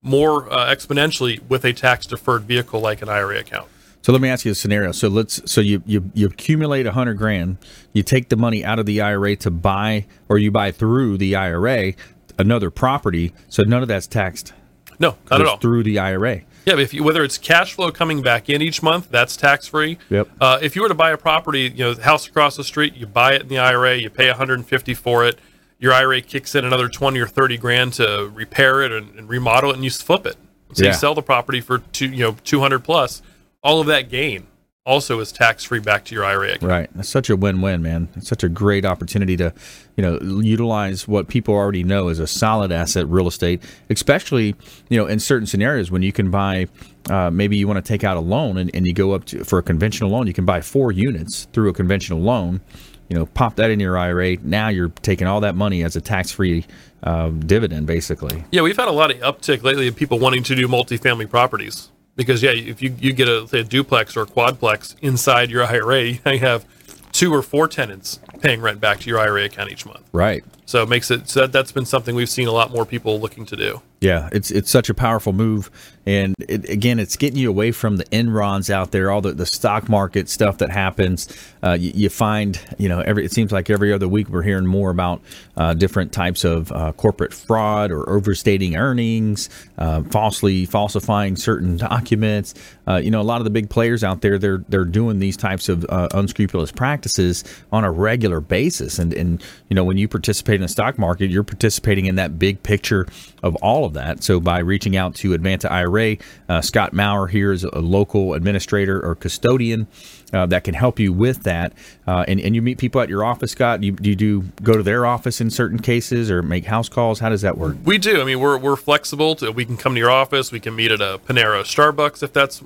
more 0.02 0.52
uh, 0.52 0.74
exponentially 0.74 1.40
with 1.48 1.64
a 1.64 1.72
tax 1.72 2.07
deferred 2.07 2.42
vehicle 2.42 2.81
like 2.81 3.02
an 3.02 3.09
IRA 3.09 3.38
account. 3.38 3.68
So 4.02 4.11
let 4.11 4.20
me 4.20 4.28
ask 4.28 4.44
you 4.44 4.50
a 4.50 4.55
scenario. 4.55 4.90
So 4.90 5.07
let's 5.07 5.48
so 5.50 5.61
you 5.61 5.81
you, 5.87 6.11
you 6.12 6.26
accumulate 6.26 6.87
a 6.87 6.92
hundred 6.92 7.14
grand, 7.18 7.59
you 7.92 8.02
take 8.02 8.31
the 8.31 8.37
money 8.37 8.64
out 8.64 8.81
of 8.81 8.87
the 8.87 9.00
IRA 9.00 9.37
to 9.37 9.50
buy, 9.50 10.07
or 10.28 10.38
you 10.38 10.50
buy 10.50 10.72
through 10.72 11.18
the 11.18 11.37
IRA 11.37 11.94
another 12.38 12.71
property. 12.71 13.33
So 13.49 13.62
none 13.62 13.83
of 13.83 13.88
that's 13.88 14.07
taxed. 14.07 14.53
No, 14.99 15.16
not 15.31 15.40
at 15.40 15.47
all. 15.47 15.57
Through 15.57 15.83
the 15.85 15.99
IRA. 15.99 16.42
Yeah, 16.64 16.75
but 16.75 16.81
if 16.81 16.95
you, 16.95 17.03
whether 17.03 17.25
it's 17.25 17.38
cash 17.38 17.75
flow 17.75 17.90
coming 17.90 18.23
back 18.23 18.49
in 18.49 18.62
each 18.62 18.83
month, 18.83 19.09
that's 19.11 19.37
tax 19.37 19.66
free. 19.66 19.99
Yep. 20.11 20.29
Uh, 20.40 20.59
if 20.62 20.77
you 20.77 20.83
were 20.83 20.88
to 20.88 20.95
buy 20.95 21.11
a 21.11 21.16
property, 21.18 21.62
you 21.75 21.83
know, 21.85 21.95
house 22.01 22.29
across 22.29 22.57
the 22.57 22.62
street, 22.62 22.95
you 22.95 23.07
buy 23.07 23.33
it 23.35 23.42
in 23.42 23.49
the 23.49 23.59
IRA, 23.59 23.97
you 23.97 24.11
pay 24.11 24.29
150 24.29 24.95
for 24.95 25.27
it. 25.27 25.38
Your 25.81 25.92
IRA 25.92 26.21
kicks 26.21 26.55
in 26.55 26.64
another 26.64 26.88
20 26.88 27.18
or 27.18 27.27
30 27.27 27.57
grand 27.59 27.92
to 27.95 28.31
repair 28.33 28.83
it 28.83 28.92
and, 28.92 29.18
and 29.18 29.29
remodel 29.29 29.71
it, 29.71 29.75
and 29.75 29.83
you 29.85 29.90
flip 29.90 30.25
it. 30.25 30.37
So 30.75 30.85
Yeah. 30.85 30.90
you 30.90 30.95
sell 30.95 31.14
the 31.16 31.23
property 31.23 31.61
for 31.61 31.79
two, 31.79 32.07
you 32.09 32.21
know, 32.21 32.37
200 32.45 32.85
plus. 32.85 33.23
All 33.64 33.81
of 33.81 33.88
that 33.88 34.09
gain 34.09 34.47
also 34.85 35.21
is 35.21 35.31
tax 35.31 35.62
free 35.62 35.79
back 35.79 36.05
to 36.05 36.14
your 36.14 36.25
IRA 36.25 36.55
account. 36.55 36.62
Right. 36.71 36.90
That's 36.95 37.09
such 37.09 37.31
a 37.31 37.37
win-win, 37.37 37.83
man. 37.83 38.09
It's 38.16 38.29
such 38.29 38.42
a 38.42 38.49
great 38.49 38.85
opportunity 38.85 39.37
to, 39.37 39.55
you 39.97 40.03
know, 40.03 40.18
utilize 40.42 41.07
what 41.07 41.29
people 41.29 41.55
already 41.55 41.85
know 41.85 42.09
is 42.09 42.18
a 42.18 42.27
solid 42.27 42.73
asset 42.73 43.07
real 43.07 43.29
estate, 43.29 43.62
especially, 43.90 44.57
you 44.88 44.99
know, 44.99 45.07
in 45.07 45.21
certain 45.21 45.47
scenarios 45.47 45.90
when 45.90 46.03
you 46.03 46.12
can 46.12 46.31
buy 46.31 46.66
uh, 47.09 47.31
maybe 47.31 47.57
you 47.57 47.68
want 47.68 47.85
to 47.85 47.88
take 47.88 48.03
out 48.03 48.16
a 48.16 48.21
loan 48.21 48.59
and, 48.59 48.75
and 48.75 48.87
you 48.87 48.92
go 48.92 49.12
up 49.12 49.25
to 49.27 49.45
for 49.45 49.59
a 49.59 49.62
conventional 49.62 50.11
loan, 50.11 50.27
you 50.27 50.33
can 50.33 50.45
buy 50.45 50.61
four 50.61 50.90
units 50.90 51.47
through 51.53 51.68
a 51.68 51.73
conventional 51.73 52.21
loan. 52.21 52.61
You 53.09 53.18
know, 53.18 53.27
pop 53.27 53.57
that 53.57 53.71
in 53.71 53.79
your 53.79 53.99
IRA. 53.99 54.38
Now 54.42 54.68
you're 54.68 54.88
taking 54.88 55.27
all 55.27 55.40
that 55.40 55.55
money 55.55 55.85
as 55.85 55.97
a 55.97 56.01
tax-free 56.01 56.64
uh, 57.03 57.29
dividend, 57.29 57.87
basically. 57.87 58.45
Yeah, 58.51 58.62
we've 58.62 58.77
had 58.77 58.88
a 58.88 58.92
lot 58.92 59.11
of 59.11 59.18
uptick 59.18 59.62
lately 59.62 59.87
of 59.87 59.97
people 59.97 60.18
wanting 60.18 60.42
to 60.45 60.55
do 60.55 60.66
multifamily 60.66 61.29
properties 61.29 61.91
because 62.16 62.42
yeah, 62.42 62.51
if 62.51 62.83
you, 62.83 62.94
you 62.98 63.12
get 63.12 63.29
a 63.29 63.46
say 63.48 63.61
a 63.61 63.64
duplex 63.64 64.16
or 64.16 64.22
a 64.22 64.27
quadplex 64.27 64.94
inside 65.01 65.51
your 65.51 65.64
IRA, 65.64 66.03
you 66.27 66.38
have 66.38 66.64
two 67.12 67.33
or 67.33 67.42
four 67.42 67.68
tenants 67.68 68.20
paying 68.42 68.61
rent 68.61 68.81
back 68.81 69.00
to 69.00 69.09
your 69.09 69.18
IRA 69.18 69.44
account 69.44 69.70
each 69.70 69.87
month. 69.87 70.02
Right. 70.12 70.44
So 70.66 70.83
it 70.83 70.88
makes 70.88 71.11
it 71.11 71.28
so 71.28 71.40
that, 71.40 71.52
that's 71.52 71.72
been 71.72 71.85
something 71.85 72.14
we've 72.14 72.31
seen 72.31 72.48
a 72.48 72.52
lot 72.52 72.70
more 72.70 72.87
people 72.87 73.20
looking 73.20 73.46
to 73.46 73.57
do. 73.57 73.83
Yeah, 74.00 74.28
it's 74.33 74.50
it's 74.50 74.70
such 74.70 74.88
a 74.88 74.94
powerful 74.94 75.33
move, 75.33 75.70
and 76.07 76.35
it, 76.40 76.68
again, 76.68 76.98
it's 76.98 77.14
getting 77.14 77.38
you 77.38 77.48
away 77.48 77.70
from 77.70 77.98
the 77.98 78.05
Enrons 78.07 78.68
out 78.68 78.90
there, 78.90 79.12
all 79.12 79.20
the, 79.20 79.33
the 79.33 79.46
stock 79.46 79.88
market 79.88 80.28
stuff 80.28 80.59
that 80.59 80.70
happens. 80.70 81.28
Uh, 81.62 81.72
you, 81.72 81.92
you 81.94 82.09
find, 82.09 82.59
you 82.78 82.88
know, 82.88 83.00
every 83.00 83.24
it 83.24 83.31
seems 83.31 83.52
like 83.52 83.70
every 83.70 83.92
other 83.92 84.09
week 84.09 84.28
we're 84.28 84.42
hearing 84.42 84.66
more 84.66 84.90
about 84.90 85.20
uh, 85.57 85.74
different 85.74 86.11
types 86.11 86.42
of 86.42 86.72
uh, 86.72 86.90
corporate 86.92 87.33
fraud 87.33 87.92
or 87.92 88.09
overstating 88.11 88.74
earnings, 88.74 89.48
uh, 89.78 90.02
falsely 90.05 90.64
falsifying 90.64 91.37
certain 91.37 91.76
documents. 91.76 92.55
Uh, 92.88 92.96
you 92.96 93.11
know, 93.11 93.20
a 93.20 93.22
lot 93.22 93.40
of 93.40 93.44
the 93.44 93.50
big 93.50 93.70
players 93.70 94.02
out 94.02 94.20
there, 94.20 94.38
they're 94.38 94.64
they're 94.68 94.85
doing 94.85 95.20
these 95.20 95.37
types 95.37 95.68
of 95.68 95.87
uh, 95.88 96.09
unscrupulous 96.12 96.72
practices 96.72 97.44
on 97.70 97.85
a 97.85 97.90
regular 97.90 98.32
basis, 98.40 98.99
and 98.99 99.12
and 99.12 99.42
you 99.68 99.75
know, 99.75 99.85
when 99.85 99.97
you 99.97 100.09
participate 100.09 100.57
in 100.57 100.62
the 100.62 100.68
stock 100.68 100.99
market, 100.99 101.31
you're 101.31 101.42
participating 101.42 102.07
in 102.07 102.16
that 102.16 102.38
big 102.38 102.62
picture 102.62 103.07
of 103.42 103.57
all 103.57 103.85
of 103.85 103.95
that. 103.95 104.23
So 104.23 104.40
by 104.40 104.59
reaching 104.61 104.97
out 104.97 105.14
to 105.16 105.31
Advanta 105.31 105.71
IRA, 105.71 106.16
uh, 106.49 106.61
Scott 106.61 106.92
Maurer 106.92 107.29
here 107.29 107.53
is 107.53 107.64
a 107.64 107.81
local 107.81 108.35
administrator 108.35 109.05
or 109.05 109.14
custodian 109.14 109.87
uh, 110.33 110.47
that 110.47 110.64
can 110.64 110.75
help 110.75 110.99
you 110.99 111.12
with 111.12 111.42
that. 111.42 111.73
Uh, 112.07 112.25
and, 112.27 112.40
and 112.40 112.55
you 112.55 112.62
meet 112.62 112.79
people 112.79 113.01
at 113.01 113.09
your 113.09 113.25
office, 113.25 113.53
Scott. 113.53 113.83
You, 113.83 113.92
do 113.92 114.11
you 114.11 114.16
do 114.16 114.42
go 114.62 114.75
to 114.75 114.83
their 114.83 115.05
office 115.07 115.40
in 115.40 115.51
certain 115.51 115.79
cases 115.79 116.31
or 116.31 116.42
make 116.42 116.64
house 116.64 116.88
calls? 116.88 117.21
How 117.21 117.29
does 117.29 117.42
that 117.42 117.59
work? 117.59 117.77
We 117.85 117.99
do. 117.99 118.21
I 118.21 118.25
mean, 118.25 118.40
we're 118.40 118.59
we're 118.59 118.77
flexible. 118.77 119.35
To, 119.37 119.51
we 119.51 119.64
can 119.64 119.77
come 119.77 119.95
to 119.95 119.99
your 119.99 120.11
office. 120.11 120.53
We 120.53 120.61
can 120.61 120.75
meet 120.75 120.90
at 120.90 121.01
a 121.01 121.21
Panera, 121.27 121.62
Starbucks 121.62 122.23
if 122.23 122.33
that's 122.33 122.62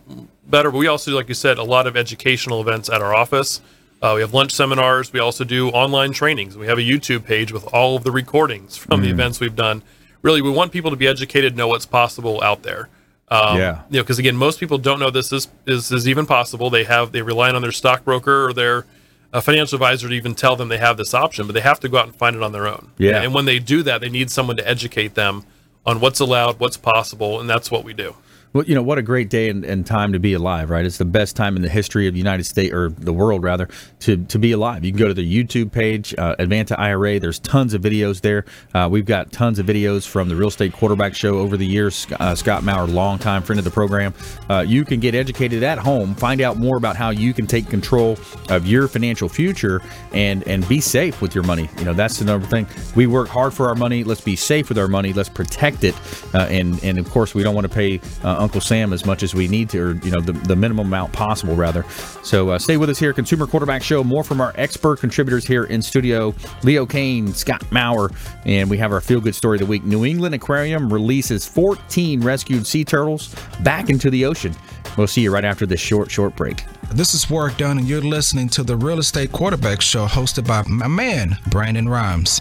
better. 0.46 0.70
But 0.70 0.78
we 0.78 0.86
also, 0.86 1.12
like 1.12 1.28
you 1.28 1.34
said, 1.34 1.58
a 1.58 1.64
lot 1.64 1.86
of 1.86 1.96
educational 1.96 2.60
events 2.60 2.88
at 2.88 3.02
our 3.02 3.14
office. 3.14 3.60
Uh, 4.06 4.14
we 4.14 4.20
have 4.20 4.32
lunch 4.32 4.52
seminars. 4.52 5.12
We 5.12 5.18
also 5.18 5.42
do 5.42 5.68
online 5.70 6.12
trainings. 6.12 6.56
We 6.56 6.68
have 6.68 6.78
a 6.78 6.82
YouTube 6.82 7.24
page 7.24 7.50
with 7.50 7.66
all 7.74 7.96
of 7.96 8.04
the 8.04 8.12
recordings 8.12 8.76
from 8.76 9.02
the 9.02 9.10
events 9.10 9.40
we've 9.40 9.56
done. 9.56 9.82
Really, 10.22 10.40
we 10.42 10.50
want 10.50 10.70
people 10.70 10.92
to 10.92 10.96
be 10.96 11.08
educated, 11.08 11.56
know 11.56 11.66
what's 11.66 11.86
possible 11.86 12.40
out 12.40 12.62
there. 12.62 12.88
Um, 13.28 13.58
Yeah. 13.58 13.82
You 13.90 13.96
know, 13.98 14.02
because 14.04 14.20
again, 14.20 14.36
most 14.36 14.60
people 14.60 14.78
don't 14.78 15.00
know 15.00 15.10
this 15.10 15.32
is, 15.32 15.48
is 15.66 15.90
is 15.90 16.06
even 16.06 16.24
possible. 16.24 16.70
They 16.70 16.84
have 16.84 17.10
they 17.10 17.22
rely 17.22 17.50
on 17.50 17.62
their 17.62 17.72
stockbroker 17.72 18.46
or 18.46 18.52
their 18.52 18.86
uh, 19.32 19.40
financial 19.40 19.74
advisor 19.74 20.08
to 20.08 20.14
even 20.14 20.36
tell 20.36 20.54
them 20.54 20.68
they 20.68 20.78
have 20.78 20.96
this 20.96 21.12
option, 21.12 21.48
but 21.48 21.54
they 21.54 21.60
have 21.62 21.80
to 21.80 21.88
go 21.88 21.98
out 21.98 22.06
and 22.06 22.14
find 22.14 22.36
it 22.36 22.42
on 22.44 22.52
their 22.52 22.68
own. 22.68 22.92
Yeah. 22.98 23.20
And 23.22 23.34
when 23.34 23.44
they 23.44 23.58
do 23.58 23.82
that, 23.82 24.00
they 24.00 24.08
need 24.08 24.30
someone 24.30 24.56
to 24.56 24.68
educate 24.68 25.14
them 25.16 25.42
on 25.84 25.98
what's 25.98 26.20
allowed, 26.20 26.60
what's 26.60 26.76
possible, 26.76 27.40
and 27.40 27.50
that's 27.50 27.72
what 27.72 27.82
we 27.82 27.92
do. 27.92 28.14
Well, 28.56 28.64
you 28.64 28.74
know 28.74 28.82
what 28.82 28.96
a 28.96 29.02
great 29.02 29.28
day 29.28 29.50
and, 29.50 29.66
and 29.66 29.84
time 29.84 30.14
to 30.14 30.18
be 30.18 30.32
alive, 30.32 30.70
right? 30.70 30.86
It's 30.86 30.96
the 30.96 31.04
best 31.04 31.36
time 31.36 31.56
in 31.56 31.62
the 31.62 31.68
history 31.68 32.06
of 32.06 32.14
the 32.14 32.18
United 32.18 32.44
States 32.44 32.72
or 32.72 32.88
the 32.88 33.12
world, 33.12 33.42
rather, 33.42 33.68
to, 34.00 34.16
to 34.16 34.38
be 34.38 34.52
alive. 34.52 34.82
You 34.82 34.92
can 34.92 34.98
go 34.98 35.08
to 35.08 35.12
the 35.12 35.44
YouTube 35.44 35.70
page, 35.70 36.14
uh, 36.16 36.36
Advanta 36.36 36.74
IRA. 36.78 37.20
There's 37.20 37.38
tons 37.38 37.74
of 37.74 37.82
videos 37.82 38.22
there. 38.22 38.46
Uh, 38.72 38.88
we've 38.90 39.04
got 39.04 39.30
tons 39.30 39.58
of 39.58 39.66
videos 39.66 40.08
from 40.08 40.30
the 40.30 40.36
Real 40.36 40.48
Estate 40.48 40.72
Quarterback 40.72 41.14
Show 41.14 41.36
over 41.38 41.58
the 41.58 41.66
years. 41.66 42.06
Uh, 42.18 42.34
Scott 42.34 42.64
Maurer, 42.64 42.86
longtime 42.86 43.42
friend 43.42 43.58
of 43.58 43.66
the 43.66 43.70
program. 43.70 44.14
Uh, 44.48 44.64
you 44.66 44.86
can 44.86 45.00
get 45.00 45.14
educated 45.14 45.62
at 45.62 45.76
home, 45.76 46.14
find 46.14 46.40
out 46.40 46.56
more 46.56 46.78
about 46.78 46.96
how 46.96 47.10
you 47.10 47.34
can 47.34 47.46
take 47.46 47.68
control 47.68 48.18
of 48.48 48.66
your 48.66 48.88
financial 48.88 49.28
future 49.28 49.82
and 50.14 50.48
and 50.48 50.66
be 50.66 50.80
safe 50.80 51.20
with 51.20 51.34
your 51.34 51.44
money. 51.44 51.68
You 51.76 51.84
know 51.84 51.92
that's 51.92 52.20
the 52.20 52.24
number 52.24 52.46
thing. 52.46 52.66
We 52.94 53.06
work 53.06 53.28
hard 53.28 53.52
for 53.52 53.68
our 53.68 53.74
money. 53.74 54.02
Let's 54.02 54.22
be 54.22 54.34
safe 54.34 54.70
with 54.70 54.78
our 54.78 54.88
money. 54.88 55.12
Let's 55.12 55.28
protect 55.28 55.84
it. 55.84 55.94
Uh, 56.32 56.46
and 56.48 56.82
and 56.82 56.98
of 56.98 57.10
course 57.10 57.34
we 57.34 57.42
don't 57.42 57.54
want 57.54 57.66
to 57.66 57.74
pay 57.74 58.00
uh, 58.24 58.45
Uncle 58.46 58.60
Sam 58.60 58.92
as 58.92 59.04
much 59.04 59.24
as 59.24 59.34
we 59.34 59.48
need 59.48 59.68
to, 59.70 59.78
or 59.80 59.92
you 59.96 60.12
know 60.12 60.20
the, 60.20 60.30
the 60.32 60.54
minimum 60.54 60.86
amount 60.86 61.12
possible 61.12 61.56
rather. 61.56 61.84
So 62.22 62.50
uh, 62.50 62.58
stay 62.60 62.76
with 62.76 62.88
us 62.88 62.98
here, 62.98 63.12
Consumer 63.12 63.48
Quarterback 63.48 63.82
Show. 63.82 64.04
More 64.04 64.22
from 64.22 64.40
our 64.40 64.52
expert 64.54 65.00
contributors 65.00 65.44
here 65.44 65.64
in 65.64 65.82
studio: 65.82 66.32
Leo 66.62 66.86
Kane, 66.86 67.34
Scott 67.34 67.64
Maurer, 67.72 68.12
and 68.44 68.70
we 68.70 68.78
have 68.78 68.92
our 68.92 69.00
feel 69.00 69.20
good 69.20 69.34
story 69.34 69.56
of 69.56 69.60
the 69.60 69.66
week. 69.66 69.82
New 69.82 70.04
England 70.04 70.36
Aquarium 70.36 70.92
releases 70.92 71.44
14 71.44 72.20
rescued 72.20 72.64
sea 72.64 72.84
turtles 72.84 73.34
back 73.64 73.90
into 73.90 74.10
the 74.10 74.24
ocean. 74.24 74.54
We'll 74.96 75.08
see 75.08 75.22
you 75.22 75.32
right 75.32 75.44
after 75.44 75.66
this 75.66 75.80
short 75.80 76.08
short 76.08 76.36
break. 76.36 76.64
This 76.92 77.14
is 77.14 77.28
Work 77.28 77.56
Done, 77.56 77.78
and 77.78 77.88
you're 77.88 78.00
listening 78.00 78.48
to 78.50 78.62
the 78.62 78.76
Real 78.76 79.00
Estate 79.00 79.32
Quarterback 79.32 79.80
Show 79.80 80.06
hosted 80.06 80.46
by 80.46 80.62
my 80.68 80.86
man, 80.86 81.36
Brandon 81.50 81.88
Rhymes. 81.88 82.40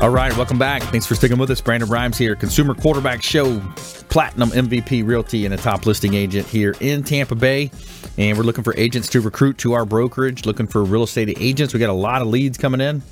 All 0.00 0.10
right, 0.10 0.32
welcome 0.36 0.58
back. 0.58 0.84
Thanks 0.84 1.06
for 1.06 1.16
sticking 1.16 1.38
with 1.38 1.50
us. 1.50 1.60
Brandon 1.60 1.88
Rhymes 1.88 2.16
here, 2.16 2.36
Consumer 2.36 2.72
Quarterback 2.72 3.20
Show, 3.20 3.58
Platinum 4.08 4.50
MVP 4.50 5.04
Realty, 5.04 5.44
and 5.44 5.52
a 5.52 5.56
top 5.56 5.86
listing 5.86 6.14
agent 6.14 6.46
here 6.46 6.76
in 6.78 7.02
Tampa 7.02 7.34
Bay. 7.34 7.72
And 8.16 8.38
we're 8.38 8.44
looking 8.44 8.62
for 8.62 8.76
agents 8.76 9.08
to 9.08 9.20
recruit 9.20 9.58
to 9.58 9.72
our 9.72 9.84
brokerage, 9.84 10.46
looking 10.46 10.68
for 10.68 10.84
real 10.84 11.02
estate 11.02 11.36
agents. 11.40 11.74
We 11.74 11.80
got 11.80 11.90
a 11.90 11.92
lot 11.92 12.22
of 12.22 12.28
leads 12.28 12.56
coming 12.56 12.80
in, 12.80 13.02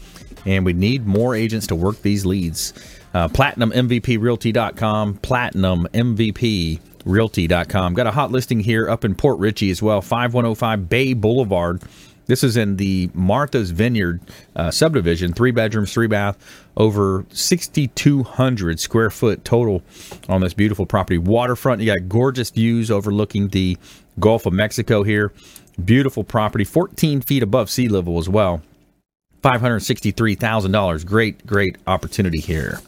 and 0.44 0.64
we 0.64 0.75
need 0.75 1.09
more 1.09 1.35
agents 1.35 1.66
to 1.66 1.75
work 1.75 2.03
these 2.03 2.25
leads. 2.25 2.72
Uh, 3.12 3.27
PlatinumMVPRealty.com, 3.29 5.14
PlatinumMVPRealty.com. 5.16 7.94
Got 7.94 8.07
a 8.07 8.12
hot 8.12 8.31
listing 8.31 8.61
here 8.61 8.88
up 8.88 9.05
in 9.05 9.16
Port 9.16 9.40
Richey 9.40 9.70
as 9.70 9.83
well, 9.83 10.01
5105 10.01 10.88
Bay 10.88 11.14
Boulevard. 11.14 11.83
This 12.27 12.43
is 12.43 12.57
in 12.57 12.77
the 12.77 13.09
Martha's 13.15 13.71
Vineyard 13.71 14.21
uh, 14.57 14.71
subdivision, 14.71 15.33
three 15.33 15.53
bedrooms, 15.53 15.93
three 15.93 16.09
bath, 16.09 16.37
over 16.77 17.25
6,200 17.31 18.81
square 18.81 19.11
foot 19.11 19.45
total 19.45 19.83
on 20.29 20.41
this 20.41 20.53
beautiful 20.53 20.87
property. 20.87 21.19
Waterfront, 21.19 21.81
you 21.81 21.87
got 21.87 22.09
gorgeous 22.09 22.51
views 22.51 22.91
overlooking 22.91 23.49
the 23.49 23.79
Gulf 24.19 24.45
of 24.47 24.53
Mexico 24.53 25.03
here. 25.03 25.33
Beautiful 25.83 26.25
property, 26.25 26.65
14 26.65 27.21
feet 27.21 27.43
above 27.43 27.71
sea 27.71 27.89
level 27.89 28.19
as 28.19 28.29
well. 28.29 28.62
$563,000. 29.43 31.07
Great, 31.07 31.47
great 31.47 31.77
opportunity 31.87 32.41
here. 32.41 32.81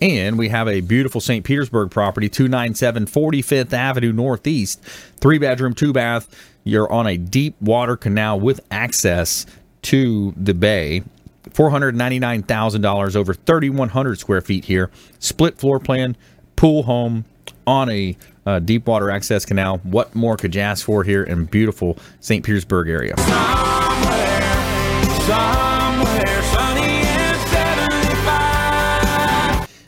And 0.00 0.38
we 0.38 0.48
have 0.50 0.68
a 0.68 0.80
beautiful 0.80 1.20
St. 1.20 1.44
Petersburg 1.44 1.90
property, 1.90 2.28
297 2.28 3.06
45th 3.06 3.72
Avenue 3.72 4.12
Northeast, 4.12 4.80
three 5.16 5.38
bedroom, 5.38 5.74
two 5.74 5.92
bath. 5.92 6.28
You're 6.64 6.90
on 6.92 7.06
a 7.06 7.16
deep 7.16 7.60
water 7.60 7.96
canal 7.96 8.38
with 8.40 8.60
access 8.70 9.46
to 9.82 10.32
the 10.36 10.54
bay. 10.54 11.02
$499,000 11.50 13.16
over 13.16 13.34
3,100 13.34 14.18
square 14.18 14.40
feet 14.40 14.66
here. 14.66 14.90
Split 15.18 15.58
floor 15.58 15.80
plan, 15.80 16.16
pool 16.56 16.82
home 16.82 17.24
on 17.66 17.90
a 17.90 18.16
uh, 18.46 18.58
deep 18.58 18.86
water 18.86 19.10
access 19.10 19.44
canal. 19.44 19.78
What 19.78 20.14
more 20.14 20.36
could 20.36 20.54
you 20.54 20.60
ask 20.60 20.84
for 20.84 21.04
here 21.04 21.22
in 21.22 21.44
beautiful 21.46 21.98
St. 22.20 22.44
Petersburg 22.44 22.88
area? 22.88 23.14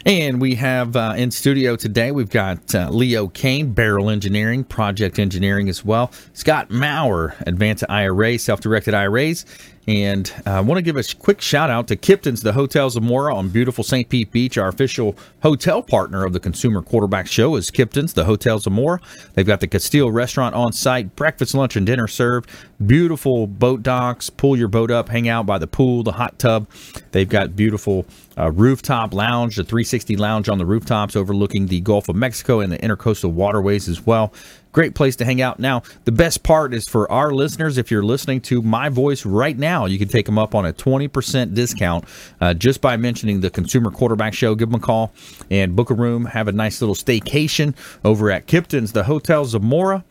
And 0.07 0.41
we 0.41 0.55
have 0.55 0.97
uh, 0.97 1.15
in 1.17 1.31
studio 1.31 1.77
today, 1.77 2.11
we've 2.11 2.31
got 2.31 2.75
uh, 2.75 2.89
Leo 2.91 3.29
Kane, 3.29 3.73
Beryl 3.73 4.09
Engineering, 4.09 4.65
Project 4.65 5.19
Engineering 5.19 5.69
as 5.69 5.85
well. 5.85 6.11
Scott 6.33 6.71
Maurer, 6.71 7.35
Advanta 7.47 7.85
IRA, 7.89 8.39
Self 8.39 8.61
Directed 8.61 8.95
IRAs. 8.95 9.45
And 9.89 10.33
uh, 10.47 10.51
I 10.51 10.61
want 10.61 10.79
to 10.79 10.83
give 10.83 10.97
a 10.97 11.03
quick 11.19 11.41
shout 11.41 11.71
out 11.71 11.89
to 11.89 11.97
Kipton's, 11.97 12.43
the 12.43 12.53
Hotel 12.53 12.91
Zamora 12.91 13.35
on 13.35 13.49
beautiful 13.49 13.83
St. 13.83 14.09
Pete 14.09 14.31
Beach. 14.31 14.59
Our 14.59 14.69
official 14.69 15.17
hotel 15.43 15.83
partner 15.83 16.25
of 16.25 16.33
the 16.33 16.41
Consumer 16.41 16.83
Quarterback 16.83 17.27
Show 17.27 17.57
is 17.57 17.71
Kipton's, 17.71 18.13
the 18.13 18.25
Hotel 18.25 18.59
Zamora. 18.59 19.01
They've 19.35 19.47
got 19.47 19.61
the 19.61 19.67
Castile 19.67 20.11
restaurant 20.11 20.55
on 20.55 20.73
site, 20.73 21.17
breakfast, 21.17 21.55
lunch, 21.55 21.77
and 21.77 21.87
dinner 21.87 22.07
served. 22.07 22.51
Beautiful 22.85 23.47
boat 23.47 23.83
docks. 23.83 24.29
Pull 24.29 24.57
your 24.57 24.69
boat 24.69 24.91
up, 24.91 25.09
hang 25.09 25.29
out 25.29 25.47
by 25.47 25.59
the 25.59 25.67
pool, 25.67 26.03
the 26.03 26.13
hot 26.13 26.39
tub. 26.39 26.69
They've 27.13 27.29
got 27.29 27.57
beautiful 27.57 28.07
uh, 28.39 28.51
rooftop 28.53 29.13
lounge, 29.13 29.57
the 29.57 29.65
360 29.65 30.17
lounge 30.17 30.49
on 30.49 30.59
the 30.59 30.67
rooftops 30.67 31.17
overlooking 31.17 31.67
the 31.67 31.81
Gulf 31.81 32.09
of 32.09 32.17
Mexico 32.17 32.61
and 32.61 32.73
the 32.73 32.79
intercoastal 32.79 33.33
waterways 33.33 33.89
as 33.89 34.07
well. 34.07 34.33
Great 34.73 34.95
place 34.95 35.17
to 35.17 35.25
hang 35.25 35.43
out. 35.43 35.59
Now, 35.59 35.83
the 36.05 36.13
best 36.13 36.43
part 36.43 36.73
is 36.73 36.89
for 36.89 37.11
our 37.11 37.33
listeners, 37.33 37.77
if 37.77 37.91
you're 37.91 38.05
listening 38.05 38.41
to 38.43 38.63
my 38.63 38.89
voice 38.89 39.27
right 39.27 39.59
now, 39.59 39.87
you 39.87 39.99
can 39.99 40.09
take 40.09 40.27
them 40.27 40.39
up 40.39 40.55
on 40.55 40.65
a 40.65 40.73
20% 40.73 41.55
discount 41.55 42.05
uh, 42.41 42.55
just 42.55 42.81
by 42.81 42.97
mentioning 42.97 43.41
the 43.41 43.51
Consumer 43.51 43.91
Quarterback 43.91 44.33
Show. 44.33 44.55
Give 44.55 44.71
them 44.71 44.81
a 44.81 44.85
call 44.85 45.13
and 45.51 45.75
book 45.75 45.91
a 45.91 45.95
room. 45.95 46.27
Have 46.27 46.47
a 46.47 46.53
nice 46.53 46.81
little 46.81 46.95
staycation 46.95 47.75
over 48.05 48.31
at 48.31 48.47
Kipton's, 48.47 48.93
the 48.93 49.05
Hotel 49.05 49.45
Zamora 49.45 50.05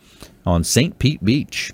on 0.45 0.63
St. 0.63 1.00
Pete 1.00 1.24
Beach. 1.24 1.72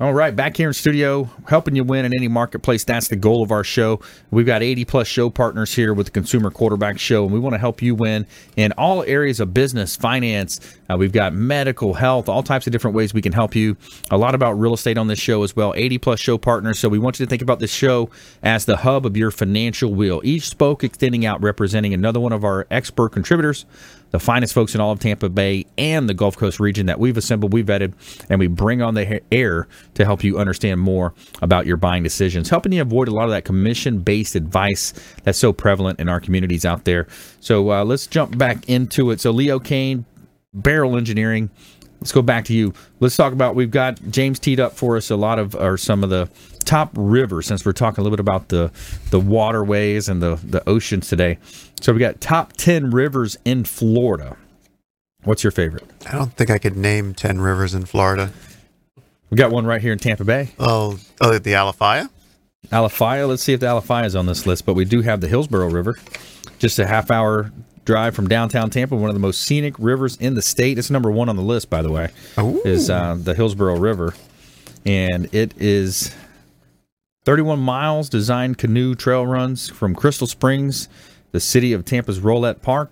All 0.00 0.14
right, 0.14 0.34
back 0.34 0.56
here 0.56 0.68
in 0.68 0.74
studio, 0.74 1.28
helping 1.48 1.74
you 1.74 1.82
win 1.82 2.04
in 2.04 2.12
any 2.16 2.28
marketplace. 2.28 2.84
That's 2.84 3.08
the 3.08 3.16
goal 3.16 3.42
of 3.42 3.50
our 3.50 3.64
show. 3.64 3.98
We've 4.30 4.46
got 4.46 4.62
80 4.62 4.84
plus 4.84 5.08
show 5.08 5.28
partners 5.28 5.74
here 5.74 5.92
with 5.92 6.06
the 6.06 6.12
Consumer 6.12 6.52
Quarterback 6.52 7.00
Show, 7.00 7.24
and 7.24 7.32
we 7.32 7.40
want 7.40 7.54
to 7.54 7.58
help 7.58 7.82
you 7.82 7.96
win 7.96 8.24
in 8.54 8.70
all 8.78 9.02
areas 9.02 9.40
of 9.40 9.52
business, 9.52 9.96
finance. 9.96 10.60
Uh, 10.88 10.96
we've 10.96 11.10
got 11.10 11.34
medical, 11.34 11.94
health, 11.94 12.28
all 12.28 12.44
types 12.44 12.68
of 12.68 12.72
different 12.72 12.94
ways 12.94 13.12
we 13.12 13.20
can 13.20 13.32
help 13.32 13.56
you. 13.56 13.76
A 14.12 14.16
lot 14.16 14.36
about 14.36 14.52
real 14.52 14.74
estate 14.74 14.98
on 14.98 15.08
this 15.08 15.18
show 15.18 15.42
as 15.42 15.56
well. 15.56 15.74
80 15.76 15.98
plus 15.98 16.20
show 16.20 16.38
partners. 16.38 16.78
So 16.78 16.88
we 16.88 17.00
want 17.00 17.18
you 17.18 17.26
to 17.26 17.30
think 17.30 17.42
about 17.42 17.58
this 17.58 17.72
show 17.72 18.08
as 18.40 18.66
the 18.66 18.76
hub 18.76 19.04
of 19.04 19.16
your 19.16 19.32
financial 19.32 19.92
wheel. 19.92 20.20
Each 20.22 20.48
spoke 20.48 20.84
extending 20.84 21.26
out, 21.26 21.42
representing 21.42 21.92
another 21.92 22.20
one 22.20 22.32
of 22.32 22.44
our 22.44 22.68
expert 22.70 23.08
contributors 23.08 23.66
the 24.10 24.18
finest 24.18 24.54
folks 24.54 24.74
in 24.74 24.80
all 24.80 24.92
of 24.92 24.98
Tampa 24.98 25.28
Bay 25.28 25.66
and 25.76 26.08
the 26.08 26.14
Gulf 26.14 26.36
Coast 26.36 26.60
region 26.60 26.86
that 26.86 26.98
we've 26.98 27.16
assembled, 27.16 27.52
we've 27.52 27.66
vetted, 27.66 27.92
and 28.28 28.38
we 28.38 28.46
bring 28.46 28.82
on 28.82 28.94
the 28.94 29.20
air 29.32 29.68
to 29.94 30.04
help 30.04 30.24
you 30.24 30.38
understand 30.38 30.80
more 30.80 31.14
about 31.42 31.66
your 31.66 31.76
buying 31.76 32.02
decisions, 32.02 32.48
helping 32.48 32.72
you 32.72 32.82
avoid 32.82 33.08
a 33.08 33.12
lot 33.12 33.24
of 33.24 33.30
that 33.30 33.44
commission 33.44 34.00
based 34.00 34.34
advice 34.34 34.92
that's 35.24 35.38
so 35.38 35.52
prevalent 35.52 36.00
in 36.00 36.08
our 36.08 36.20
communities 36.20 36.64
out 36.64 36.84
there. 36.84 37.06
So 37.40 37.70
uh, 37.70 37.84
let's 37.84 38.06
jump 38.06 38.36
back 38.38 38.68
into 38.68 39.10
it. 39.10 39.20
So, 39.20 39.30
Leo 39.30 39.58
Kane, 39.58 40.04
Beryl 40.54 40.96
Engineering. 40.96 41.50
Let's 42.00 42.12
go 42.12 42.22
back 42.22 42.44
to 42.46 42.54
you. 42.54 42.74
Let's 43.00 43.16
talk 43.16 43.32
about. 43.32 43.54
We've 43.54 43.70
got 43.70 44.00
James 44.10 44.38
teed 44.38 44.60
up 44.60 44.72
for 44.72 44.96
us 44.96 45.10
a 45.10 45.16
lot 45.16 45.38
of, 45.38 45.54
or 45.56 45.76
some 45.76 46.04
of 46.04 46.10
the 46.10 46.28
top 46.64 46.90
rivers. 46.94 47.46
Since 47.46 47.64
we're 47.64 47.72
talking 47.72 48.00
a 48.00 48.04
little 48.04 48.16
bit 48.16 48.20
about 48.20 48.48
the 48.48 48.70
the 49.10 49.20
waterways 49.20 50.08
and 50.08 50.22
the 50.22 50.36
the 50.36 50.66
oceans 50.68 51.08
today, 51.08 51.38
so 51.80 51.92
we 51.92 51.98
got 51.98 52.20
top 52.20 52.52
ten 52.54 52.90
rivers 52.90 53.36
in 53.44 53.64
Florida. 53.64 54.36
What's 55.24 55.42
your 55.42 55.50
favorite? 55.50 55.84
I 56.06 56.12
don't 56.12 56.32
think 56.32 56.48
I 56.48 56.58
could 56.58 56.76
name 56.76 57.12
10 57.12 57.40
rivers 57.40 57.74
in 57.74 57.84
Florida. 57.84 58.30
We 59.30 59.36
got 59.36 59.50
one 59.50 59.66
right 59.66 59.82
here 59.82 59.92
in 59.92 59.98
Tampa 59.98 60.24
Bay. 60.24 60.50
Oh, 60.58 60.98
oh 61.20 61.38
the 61.38 61.52
Alafia? 61.52 62.08
Alafia. 62.68 63.28
Let's 63.28 63.42
see 63.42 63.52
if 63.52 63.60
the 63.60 63.66
Alafia 63.66 64.06
is 64.06 64.16
on 64.16 64.26
this 64.26 64.46
list. 64.46 64.64
But 64.64 64.74
we 64.74 64.84
do 64.84 65.02
have 65.02 65.20
the 65.20 65.28
Hillsborough 65.28 65.70
River, 65.70 65.98
just 66.58 66.78
a 66.78 66.86
half 66.86 67.10
hour 67.10 67.52
drive 67.88 68.14
from 68.14 68.28
downtown 68.28 68.68
Tampa. 68.68 68.94
One 68.94 69.08
of 69.08 69.14
the 69.14 69.20
most 69.20 69.40
scenic 69.40 69.74
rivers 69.78 70.18
in 70.18 70.34
the 70.34 70.42
state. 70.42 70.78
It's 70.78 70.90
number 70.90 71.10
one 71.10 71.30
on 71.30 71.36
the 71.36 71.42
list, 71.42 71.70
by 71.70 71.80
the 71.80 71.90
way. 71.90 72.10
Ooh. 72.38 72.60
Is 72.62 72.90
uh, 72.90 73.16
the 73.18 73.34
Hillsborough 73.34 73.78
River, 73.78 74.12
and 74.84 75.26
it 75.34 75.54
is 75.56 76.14
31 77.24 77.58
miles. 77.58 78.10
Designed 78.10 78.58
canoe 78.58 78.94
trail 78.94 79.26
runs 79.26 79.70
from 79.70 79.94
Crystal 79.94 80.26
Springs, 80.26 80.90
the 81.32 81.40
city 81.40 81.72
of 81.72 81.86
Tampa's 81.86 82.20
Rowlett 82.20 82.60
Park. 82.60 82.90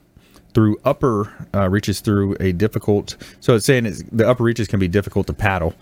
Through 0.54 0.78
upper 0.86 1.30
uh, 1.54 1.68
reaches 1.68 2.00
through 2.00 2.34
a 2.40 2.52
difficult, 2.52 3.18
so 3.40 3.56
it's 3.56 3.66
saying 3.66 3.84
it's, 3.84 4.02
the 4.04 4.26
upper 4.26 4.42
reaches 4.42 4.66
can 4.66 4.80
be 4.80 4.88
difficult 4.88 5.26
to 5.26 5.34
paddle, 5.34 5.74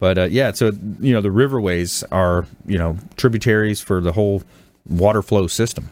but 0.00 0.18
uh, 0.18 0.24
yeah, 0.24 0.50
so 0.50 0.72
you 0.98 1.12
know 1.12 1.20
the 1.20 1.28
riverways 1.28 2.02
are 2.10 2.44
you 2.66 2.76
know 2.76 2.96
tributaries 3.16 3.80
for 3.80 4.00
the 4.00 4.10
whole 4.10 4.42
water 4.88 5.22
flow 5.22 5.46
system. 5.46 5.88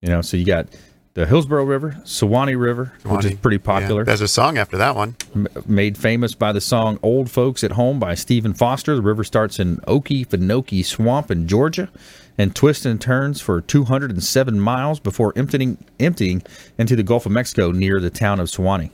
You 0.00 0.10
know, 0.10 0.22
so 0.22 0.36
you 0.36 0.46
got 0.46 0.68
the 1.14 1.26
Hillsborough 1.26 1.64
River, 1.64 2.00
Suwannee 2.04 2.54
River, 2.54 2.92
which 3.02 3.18
is 3.18 3.22
Suwannee. 3.24 3.36
pretty 3.36 3.56
Yeah, 3.56 3.62
popular, 3.80 4.04
There's 4.04 4.20
a 4.20 4.28
song 4.28 4.58
after 4.58 4.76
that 4.76 4.94
one. 4.94 5.16
m- 5.34 5.48
made 5.66 5.98
famous 5.98 6.34
by 6.34 6.52
the 6.52 6.60
song 6.60 6.98
"Old 7.02 7.30
Folks 7.30 7.64
at 7.64 7.72
Home" 7.72 7.98
by 7.98 8.14
Stephen 8.14 8.54
Foster. 8.54 8.94
The 8.94 9.02
river 9.02 9.24
starts 9.24 9.58
in 9.58 9.78
Okefenokee 9.88 10.84
Swamp 10.84 11.30
in 11.30 11.48
Georgia, 11.48 11.88
and 12.38 12.54
twists 12.54 12.86
and 12.86 13.00
turns 13.00 13.40
for 13.40 13.60
207 13.60 14.60
miles 14.60 15.00
before 15.00 15.32
emptying 15.36 15.78
emptying 15.98 16.42
into 16.78 16.94
the 16.96 17.02
Gulf 17.02 17.26
of 17.26 17.32
Mexico 17.32 17.72
near 17.72 18.00
the 18.00 18.10
town 18.10 18.38
of 18.40 18.48
Suwannee. 18.48 18.90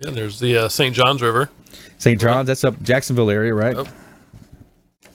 Yeah, 0.00 0.10
there's 0.10 0.38
the 0.40 0.56
uh, 0.56 0.68
St. 0.68 0.94
John's 0.94 1.22
River. 1.22 1.50
St. 1.98 2.20
John's, 2.20 2.46
that's 2.48 2.64
up 2.64 2.80
Jacksonville 2.82 3.30
area, 3.30 3.54
right? 3.54 3.76
Yep. 3.76 3.86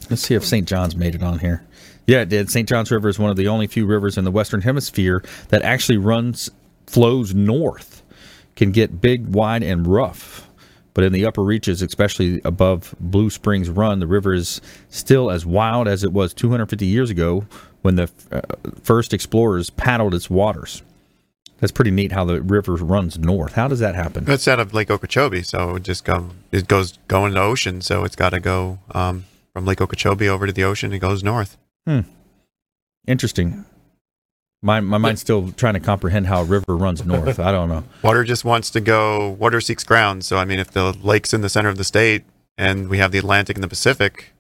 Let's 0.09 0.21
see 0.21 0.35
if 0.35 0.45
St. 0.45 0.67
John's 0.67 0.95
made 0.95 1.15
it 1.15 1.23
on 1.23 1.39
here. 1.39 1.63
Yeah, 2.07 2.21
it 2.21 2.29
did. 2.29 2.49
St. 2.49 2.67
John's 2.67 2.89
River 2.89 3.09
is 3.09 3.19
one 3.19 3.29
of 3.29 3.35
the 3.35 3.49
only 3.49 3.67
few 3.67 3.85
rivers 3.85 4.17
in 4.17 4.23
the 4.23 4.31
Western 4.31 4.61
Hemisphere 4.61 5.23
that 5.49 5.61
actually 5.61 5.97
runs, 5.97 6.49
flows 6.87 7.35
north, 7.35 8.01
can 8.55 8.71
get 8.71 9.01
big, 9.01 9.27
wide, 9.27 9.61
and 9.61 9.85
rough. 9.85 10.49
But 10.93 11.03
in 11.03 11.13
the 11.13 11.25
upper 11.25 11.43
reaches, 11.43 11.81
especially 11.81 12.41
above 12.43 12.95
Blue 12.99 13.29
Springs 13.29 13.69
Run, 13.69 13.99
the 13.99 14.07
river 14.07 14.33
is 14.33 14.61
still 14.89 15.29
as 15.29 15.45
wild 15.45 15.87
as 15.87 16.03
it 16.03 16.11
was 16.11 16.33
250 16.33 16.85
years 16.85 17.11
ago 17.11 17.45
when 17.81 17.97
the 17.97 18.09
uh, 18.31 18.41
first 18.81 19.13
explorers 19.13 19.69
paddled 19.69 20.15
its 20.15 20.29
waters. 20.29 20.81
That's 21.59 21.71
pretty 21.71 21.91
neat 21.91 22.13
how 22.13 22.23
the 22.25 22.41
river 22.41 22.75
runs 22.75 23.19
north. 23.19 23.53
How 23.53 23.67
does 23.67 23.79
that 23.79 23.95
happen? 23.95 24.25
It's 24.27 24.47
out 24.47 24.59
of 24.59 24.73
Lake 24.73 24.89
Okeechobee, 24.89 25.43
so 25.43 25.75
it 25.75 25.83
just 25.83 26.05
go 26.05 26.29
it 26.51 26.67
goes 26.67 26.97
going 27.07 27.33
to 27.33 27.39
the 27.39 27.45
ocean, 27.45 27.81
so 27.81 28.03
it's 28.03 28.15
got 28.15 28.29
to 28.29 28.39
go 28.39 28.79
um, 28.91 29.25
from 29.53 29.65
Lake 29.65 29.81
Okeechobee 29.81 30.29
over 30.29 30.47
to 30.47 30.53
the 30.53 30.63
ocean. 30.63 30.93
It 30.93 30.99
goes 30.99 31.23
north. 31.23 31.57
Hmm. 31.87 32.01
Interesting. 33.07 33.65
My 34.61 34.81
my 34.81 34.97
mind's 34.97 35.21
still 35.21 35.51
trying 35.51 35.75
to 35.75 35.79
comprehend 35.79 36.27
how 36.27 36.41
a 36.41 36.43
river 36.43 36.75
runs 36.75 37.05
north. 37.05 37.39
I 37.39 37.51
don't 37.51 37.69
know. 37.69 37.83
Water 38.03 38.23
just 38.23 38.43
wants 38.43 38.69
to 38.71 38.81
go. 38.81 39.29
Water 39.29 39.61
seeks 39.61 39.83
ground. 39.83 40.25
So 40.25 40.37
I 40.37 40.45
mean, 40.45 40.59
if 40.59 40.71
the 40.71 40.91
lake's 40.93 41.33
in 41.33 41.41
the 41.41 41.49
center 41.49 41.69
of 41.69 41.77
the 41.77 41.83
state 41.83 42.23
and 42.57 42.89
we 42.89 42.97
have 42.97 43.11
the 43.11 43.19
Atlantic 43.19 43.55
and 43.55 43.63
the 43.63 43.67
Pacific, 43.67 44.33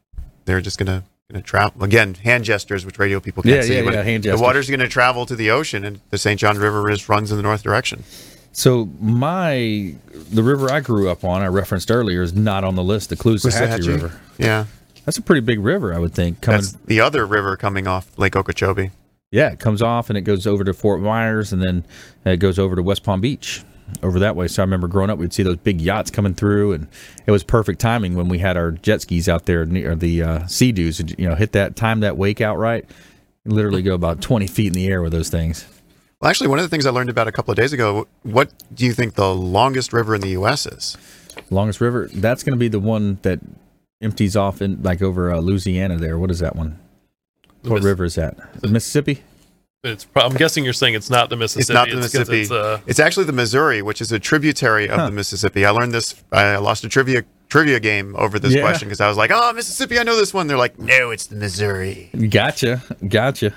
they're 0.45 0.59
just 0.61 0.77
gonna 0.77 1.03
gonna 1.31 1.43
travel 1.43 1.83
again. 1.83 2.15
Hand 2.15 2.43
gestures, 2.45 2.85
which 2.85 2.97
radio 2.99 3.19
people 3.19 3.43
can't 3.43 3.55
Yeah, 3.57 3.61
see. 3.61 3.75
yeah, 3.75 3.83
but 3.83 3.93
yeah, 3.93 4.03
hand 4.03 4.23
The 4.23 4.37
water's 4.37 4.69
gonna 4.69 4.87
travel 4.87 5.25
to 5.27 5.35
the 5.35 5.51
ocean, 5.51 5.85
and 5.85 5.99
the 6.09 6.17
St. 6.17 6.39
John 6.39 6.57
River 6.57 6.89
is 6.89 7.07
runs 7.07 7.31
in 7.31 7.37
the 7.37 7.43
north 7.43 7.63
direction. 7.63 8.03
So 8.51 8.89
my 8.99 9.93
the 10.31 10.41
river 10.41 10.71
I 10.71 10.79
grew 10.79 11.09
up 11.11 11.23
on, 11.23 11.43
I 11.43 11.47
referenced 11.47 11.91
earlier, 11.91 12.23
is 12.23 12.33
not 12.33 12.63
on 12.63 12.75
the 12.75 12.83
list. 12.83 13.09
The 13.09 13.15
Waxahachie? 13.17 13.87
River. 13.87 14.19
Yeah, 14.39 14.65
That's 15.07 15.17
a 15.17 15.21
pretty 15.21 15.39
big 15.39 15.61
river, 15.61 15.93
I 15.93 15.99
would 15.99 16.13
think. 16.13 16.41
Coming, 16.41 16.59
that's 16.59 16.73
the 16.85 16.99
other 16.99 17.25
river 17.25 17.55
coming 17.55 17.87
off 17.87 18.19
Lake 18.19 18.35
Okeechobee. 18.35 18.91
yeah, 19.31 19.51
it 19.51 19.59
comes 19.59 19.81
off 19.81 20.09
and 20.09 20.17
it 20.17 20.23
goes 20.23 20.45
over 20.45 20.65
to 20.65 20.73
Fort 20.73 20.99
Myers, 20.99 21.53
and 21.53 21.61
then 21.61 21.85
it 22.25 22.37
goes 22.41 22.59
over 22.59 22.75
to 22.75 22.83
West 22.83 23.03
Palm 23.03 23.21
Beach, 23.21 23.63
over 24.03 24.19
that 24.19 24.35
way. 24.35 24.49
So 24.49 24.61
I 24.61 24.65
remember 24.65 24.89
growing 24.89 25.09
up, 25.09 25.17
we'd 25.17 25.31
see 25.31 25.43
those 25.43 25.55
big 25.55 25.79
yachts 25.79 26.11
coming 26.11 26.33
through, 26.33 26.73
and 26.73 26.87
it 27.25 27.31
was 27.31 27.41
perfect 27.41 27.79
timing 27.79 28.15
when 28.15 28.27
we 28.27 28.39
had 28.39 28.57
our 28.57 28.71
jet 28.71 29.01
skis 29.01 29.29
out 29.29 29.45
there 29.45 29.65
near 29.65 29.95
the 29.95 30.21
uh, 30.21 30.47
Sea-Doos. 30.47 30.99
You 31.17 31.29
know, 31.29 31.35
hit 31.35 31.53
that 31.53 31.77
time 31.77 32.01
that 32.01 32.17
wake 32.17 32.41
out 32.41 32.57
right, 32.57 32.83
literally 33.45 33.81
go 33.81 33.93
about 33.93 34.19
twenty 34.21 34.45
feet 34.47 34.67
in 34.67 34.73
the 34.73 34.87
air 34.87 35.01
with 35.01 35.13
those 35.13 35.29
things. 35.29 35.65
Well, 36.19 36.29
actually, 36.29 36.49
one 36.49 36.59
of 36.59 36.63
the 36.63 36.69
things 36.69 36.85
I 36.85 36.89
learned 36.89 37.09
about 37.09 37.29
a 37.29 37.31
couple 37.31 37.51
of 37.53 37.55
days 37.55 37.71
ago. 37.71 38.09
What 38.23 38.51
do 38.73 38.85
you 38.85 38.91
think 38.91 39.13
the 39.15 39.33
longest 39.33 39.93
river 39.93 40.15
in 40.15 40.19
the 40.21 40.31
U.S. 40.31 40.65
is? 40.65 40.97
Longest 41.49 41.79
river. 41.79 42.09
That's 42.13 42.43
going 42.43 42.55
to 42.55 42.59
be 42.59 42.67
the 42.67 42.79
one 42.79 43.19
that 43.21 43.39
empties 44.01 44.35
off 44.35 44.61
in 44.61 44.81
like 44.83 45.01
over 45.01 45.31
uh, 45.33 45.39
Louisiana. 45.39 45.97
There, 45.97 46.17
what 46.17 46.31
is 46.31 46.39
that 46.39 46.55
one? 46.55 46.79
The 47.63 47.69
What 47.69 47.75
Miss- 47.77 47.85
river 47.85 48.05
is 48.05 48.15
that? 48.15 48.37
The 48.61 48.67
Mississippi. 48.67 49.23
It's. 49.83 50.05
pro- 50.05 50.23
I'm 50.23 50.33
guessing 50.33 50.63
you're 50.63 50.73
saying 50.73 50.95
it's 50.95 51.09
not 51.09 51.29
the 51.29 51.37
Mississippi. 51.37 51.61
It's 51.61 51.95
Mississippi. 51.95 51.95
not 51.95 52.01
the 52.01 52.17
'cause 52.17 52.29
Mississippi. 52.29 52.41
It's, 52.41 52.51
uh, 52.51 52.79
it's 52.87 52.99
actually 52.99 53.25
the 53.25 53.31
Missouri, 53.33 53.81
which 53.81 54.01
is 54.01 54.11
a 54.11 54.19
tributary 54.19 54.89
of 54.89 54.99
Huh. 54.99 55.05
the 55.05 55.11
Mississippi. 55.11 55.65
I 55.65 55.69
learned 55.69 55.93
this. 55.93 56.15
I 56.31 56.57
lost 56.57 56.83
a 56.83 56.89
trivia 56.89 57.23
trivia 57.49 57.79
game 57.79 58.13
over 58.17 58.39
this 58.39 58.53
Yeah. 58.53 58.61
question 58.61 58.87
because 58.89 58.99
I 58.99 59.07
was 59.07 59.15
like, 59.17 59.31
"Oh, 59.33 59.53
Mississippi, 59.53 59.97
I 59.99 60.03
know 60.03 60.17
this 60.17 60.33
one." 60.33 60.47
They're 60.47 60.57
like, 60.57 60.77
"No, 60.79 61.11
it's 61.11 61.27
the 61.27 61.35
Missouri." 61.37 62.09
Gotcha, 62.29 62.81
gotcha. 63.07 63.53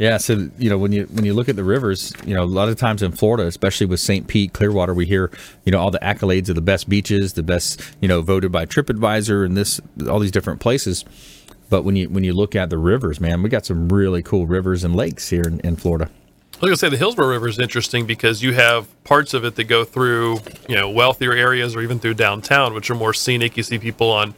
Yeah, 0.00 0.16
so 0.16 0.48
you 0.56 0.70
know 0.70 0.78
when 0.78 0.92
you 0.92 1.04
when 1.12 1.26
you 1.26 1.34
look 1.34 1.50
at 1.50 1.56
the 1.56 1.62
rivers, 1.62 2.14
you 2.24 2.34
know 2.34 2.42
a 2.42 2.46
lot 2.46 2.70
of 2.70 2.78
times 2.78 3.02
in 3.02 3.12
Florida, 3.12 3.46
especially 3.46 3.84
with 3.84 4.00
St. 4.00 4.26
Pete, 4.26 4.54
Clearwater, 4.54 4.94
we 4.94 5.04
hear 5.04 5.30
you 5.66 5.72
know 5.72 5.78
all 5.78 5.90
the 5.90 5.98
accolades 5.98 6.48
of 6.48 6.54
the 6.54 6.62
best 6.62 6.88
beaches, 6.88 7.34
the 7.34 7.42
best 7.42 7.82
you 8.00 8.08
know 8.08 8.22
voted 8.22 8.50
by 8.50 8.64
TripAdvisor 8.64 9.44
and 9.44 9.58
this 9.58 9.78
all 10.08 10.18
these 10.18 10.30
different 10.30 10.58
places. 10.58 11.04
But 11.68 11.82
when 11.82 11.96
you 11.96 12.08
when 12.08 12.24
you 12.24 12.32
look 12.32 12.56
at 12.56 12.70
the 12.70 12.78
rivers, 12.78 13.20
man, 13.20 13.42
we 13.42 13.50
got 13.50 13.66
some 13.66 13.90
really 13.90 14.22
cool 14.22 14.46
rivers 14.46 14.84
and 14.84 14.96
lakes 14.96 15.28
here 15.28 15.42
in, 15.42 15.60
in 15.60 15.76
Florida. 15.76 16.10
I 16.54 16.64
was 16.64 16.70
gonna 16.70 16.76
say 16.78 16.88
the 16.88 16.96
Hillsborough 16.96 17.28
River 17.28 17.48
is 17.48 17.58
interesting 17.58 18.06
because 18.06 18.42
you 18.42 18.54
have 18.54 18.86
parts 19.04 19.34
of 19.34 19.44
it 19.44 19.54
that 19.56 19.64
go 19.64 19.84
through, 19.84 20.40
you 20.66 20.76
know, 20.76 20.88
wealthier 20.88 21.34
areas 21.34 21.76
or 21.76 21.82
even 21.82 21.98
through 21.98 22.14
downtown, 22.14 22.72
which 22.72 22.90
are 22.90 22.94
more 22.94 23.12
scenic. 23.12 23.58
You 23.58 23.62
see 23.62 23.78
people 23.78 24.10
on, 24.10 24.34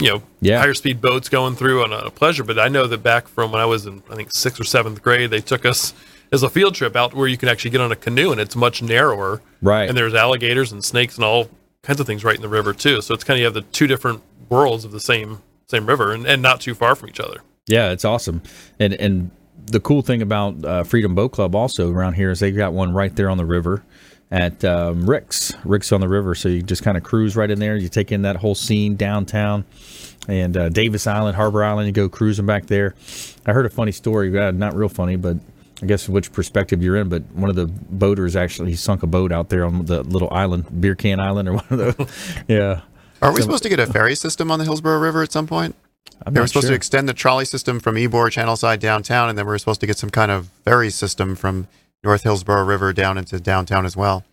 you 0.00 0.08
know, 0.08 0.22
Yeah. 0.40 0.60
higher 0.60 0.74
speed 0.74 1.00
boats 1.00 1.28
going 1.28 1.54
through 1.56 1.82
on 1.84 1.92
a 1.92 2.10
pleasure. 2.10 2.44
But 2.44 2.58
I 2.58 2.68
know 2.68 2.86
that 2.86 3.02
back 3.02 3.28
from 3.28 3.52
when 3.52 3.60
I 3.60 3.64
was 3.66 3.86
in, 3.86 4.02
I 4.10 4.14
think 4.14 4.30
sixth 4.32 4.60
or 4.60 4.64
seventh 4.64 5.02
grade, 5.02 5.30
they 5.30 5.40
took 5.40 5.64
us 5.66 5.92
as 6.32 6.42
a 6.42 6.48
field 6.50 6.74
trip 6.74 6.94
out 6.94 7.14
where 7.14 7.26
you 7.26 7.36
can 7.36 7.48
actually 7.48 7.70
get 7.70 7.80
on 7.80 7.90
a 7.90 7.96
canoe 7.96 8.30
and 8.32 8.40
it's 8.40 8.54
much 8.54 8.82
narrower. 8.82 9.40
Right. 9.62 9.88
And 9.88 9.96
there's 9.96 10.14
alligators 10.14 10.72
and 10.72 10.84
snakes 10.84 11.16
and 11.16 11.24
all 11.24 11.48
kinds 11.82 12.00
of 12.00 12.06
things 12.06 12.22
right 12.24 12.36
in 12.36 12.42
the 12.42 12.48
river 12.48 12.72
too. 12.72 13.00
So 13.00 13.14
it's 13.14 13.24
kind 13.24 13.36
of 13.36 13.38
you 13.40 13.44
have 13.46 13.54
the 13.54 13.62
two 13.62 13.86
different 13.86 14.22
worlds 14.48 14.84
of 14.84 14.92
the 14.92 15.00
same 15.00 15.42
same 15.66 15.86
river 15.86 16.12
and, 16.12 16.26
and 16.26 16.40
not 16.40 16.60
too 16.60 16.74
far 16.74 16.94
from 16.94 17.08
each 17.10 17.20
other. 17.20 17.40
Yeah, 17.66 17.90
it's 17.90 18.04
awesome. 18.04 18.42
And 18.78 18.94
and 18.94 19.30
the 19.66 19.80
cool 19.80 20.00
thing 20.02 20.22
about 20.22 20.64
uh, 20.64 20.82
Freedom 20.84 21.14
Boat 21.14 21.32
Club 21.32 21.54
also 21.54 21.90
around 21.92 22.14
here 22.14 22.30
is 22.30 22.40
they 22.40 22.50
got 22.52 22.72
one 22.72 22.92
right 22.94 23.14
there 23.16 23.28
on 23.28 23.36
the 23.36 23.44
river 23.44 23.82
at 24.30 24.64
um, 24.64 25.08
Rick's. 25.08 25.52
Rick's 25.64 25.92
on 25.92 26.00
the 26.00 26.08
river, 26.08 26.34
so 26.34 26.48
you 26.48 26.62
just 26.62 26.82
kind 26.82 26.96
of 26.96 27.02
cruise 27.02 27.36
right 27.36 27.50
in 27.50 27.58
there. 27.58 27.76
You 27.76 27.88
take 27.88 28.12
in 28.12 28.22
that 28.22 28.36
whole 28.36 28.54
scene 28.54 28.96
downtown 28.96 29.64
and 30.28 30.56
uh, 30.56 30.68
Davis 30.68 31.06
Island, 31.06 31.36
Harbor 31.36 31.64
Island. 31.64 31.86
You 31.86 31.92
go 31.92 32.08
cruising 32.08 32.46
back 32.46 32.66
there. 32.66 32.94
I 33.46 33.52
heard 33.52 33.66
a 33.66 33.70
funny 33.70 33.92
story. 33.92 34.36
Uh, 34.38 34.50
not 34.50 34.74
real 34.74 34.88
funny, 34.90 35.16
but 35.16 35.38
I 35.82 35.86
guess 35.86 36.08
which 36.08 36.32
perspective 36.32 36.82
you're 36.82 36.96
in. 36.96 37.08
But 37.08 37.22
one 37.32 37.48
of 37.50 37.56
the 37.56 37.66
boaters 37.66 38.36
actually 38.36 38.70
he 38.70 38.76
sunk 38.76 39.02
a 39.02 39.06
boat 39.06 39.32
out 39.32 39.48
there 39.48 39.64
on 39.64 39.86
the 39.86 40.02
little 40.02 40.28
island, 40.30 40.80
Beer 40.80 40.94
Can 40.94 41.20
Island, 41.20 41.48
or 41.48 41.54
one 41.54 41.66
of 41.70 41.78
those. 41.96 42.08
yeah. 42.48 42.82
Are 43.22 43.30
we 43.32 43.36
So- 43.36 43.42
supposed 43.42 43.62
to 43.64 43.68
get 43.68 43.80
a 43.80 43.86
ferry 43.86 44.14
system 44.14 44.50
on 44.50 44.58
the 44.58 44.64
Hillsborough 44.64 45.00
River 45.00 45.22
at 45.22 45.32
some 45.32 45.46
point? 45.46 45.74
I'm 46.26 46.34
they 46.34 46.40
were 46.40 46.46
supposed 46.48 46.64
sure. 46.64 46.70
to 46.72 46.76
extend 46.76 47.08
the 47.08 47.14
trolley 47.14 47.44
system 47.44 47.78
from 47.78 47.94
Ybor 47.94 48.30
Channelside 48.30 48.80
downtown, 48.80 49.28
and 49.28 49.38
then 49.38 49.46
we 49.46 49.50
were 49.50 49.58
supposed 49.58 49.80
to 49.80 49.86
get 49.86 49.98
some 49.98 50.10
kind 50.10 50.32
of 50.32 50.48
ferry 50.64 50.90
system 50.90 51.36
from 51.36 51.68
North 52.04 52.22
Hillsborough 52.22 52.64
River 52.64 52.92
down 52.92 53.18
into 53.18 53.40
downtown 53.40 53.84
as 53.84 53.96
well. 53.96 54.24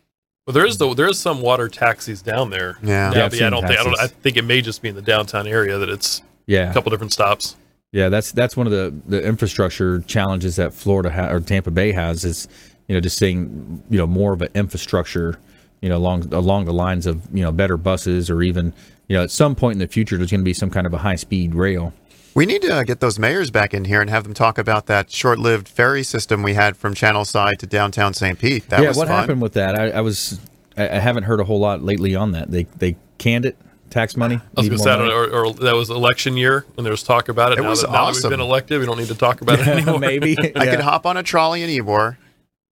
Well, 0.46 0.54
there 0.54 0.66
is 0.66 0.78
the 0.78 0.94
there 0.94 1.08
is 1.08 1.20
some 1.20 1.42
water 1.42 1.68
taxis 1.68 2.22
down 2.22 2.52
there. 2.52 2.78
Yeah. 2.84 3.10
now, 3.10 3.16
Yeah, 3.18 3.26
I've 3.26 3.32
but 3.32 3.40
yeah, 3.40 3.48
I 3.48 3.50
don't 3.50 3.68
think 3.68 3.80
I 3.80 3.84
don't. 3.84 4.00
I 4.00 4.08
think 4.08 4.38
it 4.38 4.44
may 4.44 4.62
just 4.62 4.82
be 4.82 4.90
in 4.90 4.96
the 4.96 5.02
downtown 5.02 5.48
area 5.48 5.78
that 5.80 5.90
it's 5.90 6.22
Yeah. 6.46 6.70
a 6.70 6.74
couple 6.74 6.92
different 6.92 7.14
stops. 7.14 7.56
Yeah, 7.92 8.10
that's 8.10 8.32
that's 8.32 8.56
one 8.56 8.68
of 8.68 8.72
the 8.72 8.94
the 9.08 9.24
infrastructure 9.24 10.00
challenges 10.02 10.58
that 10.58 10.74
Florida 10.74 11.10
ha- 11.10 11.32
or 11.32 11.40
Tampa 11.40 11.72
Bay 11.72 11.92
has 11.94 12.24
is 12.24 12.48
you 12.88 12.94
know 12.94 13.02
just 13.02 13.18
seeing 13.18 13.82
you 13.90 13.98
know 13.98 14.06
more 14.06 14.34
of 14.34 14.42
an 14.44 14.50
infrastructure 14.54 15.40
you 15.82 15.90
know 15.90 15.98
along 15.98 16.32
along 16.34 16.66
the 16.66 16.74
lines 16.74 17.08
of 17.08 17.24
you 17.34 17.42
know 17.42 17.52
better 17.52 17.78
buses 17.78 18.30
or 18.30 18.44
even 18.44 18.72
you 19.08 19.16
know 19.18 19.24
at 19.24 19.32
some 19.32 19.56
point 19.56 19.74
in 19.74 19.80
the 19.80 19.88
future 19.88 20.18
there's 20.18 20.30
going 20.30 20.42
to 20.42 20.46
be 20.46 20.54
some 20.54 20.70
kind 20.70 20.86
of 20.86 20.94
a 20.94 21.00
high 21.00 21.16
speed 21.16 21.56
rail. 21.56 21.92
We 22.36 22.46
need 22.46 22.62
to 22.64 22.76
uh, 22.76 22.84
get 22.84 23.00
those 23.00 23.18
mayors 23.18 23.50
back 23.50 23.74
in 23.74 23.86
here 23.86 24.02
and 24.02 24.10
have 24.10 24.24
them 24.26 24.34
talk 24.34 24.58
about 24.58 24.88
that 24.88 25.10
short-lived 25.10 25.70
ferry 25.70 26.04
system 26.04 26.44
we 26.44 26.54
had 26.54 26.76
from 26.76 26.94
Channelside 26.94 27.58
to 27.60 27.66
downtown 27.66 28.14
St. 28.14 28.38
Pete. 28.38 28.68
That 28.68 28.82
yeah, 28.82 28.90
was 28.90 28.98
what 28.98 29.08
fun. 29.08 29.18
happened 29.22 29.42
with 29.42 29.54
that? 29.54 29.80
I, 29.80 29.92
I 29.92 30.02
was 30.02 30.40
I, 30.76 30.84
I 30.90 31.00
haven't 31.00 31.24
heard 31.24 31.40
a 31.40 31.46
whole 31.46 31.60
lot 31.60 31.82
lately 31.82 32.14
on 32.14 32.34
that. 32.34 32.52
They 32.52 32.64
they 32.64 32.98
canned 33.20 33.46
it 33.46 33.58
tax 33.90 34.18
money. 34.18 34.36
I 34.36 34.40
was 34.62 34.70
Need 34.70 34.70
going 34.70 34.78
to 34.80 34.84
say, 34.84 34.90
more 34.98 35.06
I 35.06 35.10
don't 35.10 35.32
know, 35.32 35.38
or, 35.40 35.46
or 35.46 35.54
that 35.54 35.76
was 35.76 35.90
election 35.90 36.36
year 36.36 36.66
and 36.76 36.86
there 36.86 36.92
was 36.92 37.04
talk 37.04 37.30
about 37.30 37.54
it. 37.54 37.60
It 37.60 37.62
now 37.62 37.70
was 37.70 37.82
that, 37.82 37.88
now 37.88 37.94
that 37.94 38.10
awesome. 38.10 38.30
we've 38.30 38.38
been 38.38 38.46
elected, 38.46 38.80
we 38.82 38.86
don't 38.86 38.98
need 38.98 39.08
to 39.08 39.16
talk 39.16 39.40
about 39.40 39.60
it 39.60 39.68
anymore. 39.70 40.00
maybe 40.00 40.36
I 40.58 40.66
could 40.66 40.82
hop 40.82 41.06
on 41.06 41.16
a 41.16 41.24
trolley 41.24 41.64
in 41.64 41.70
Ybor, 41.70 42.18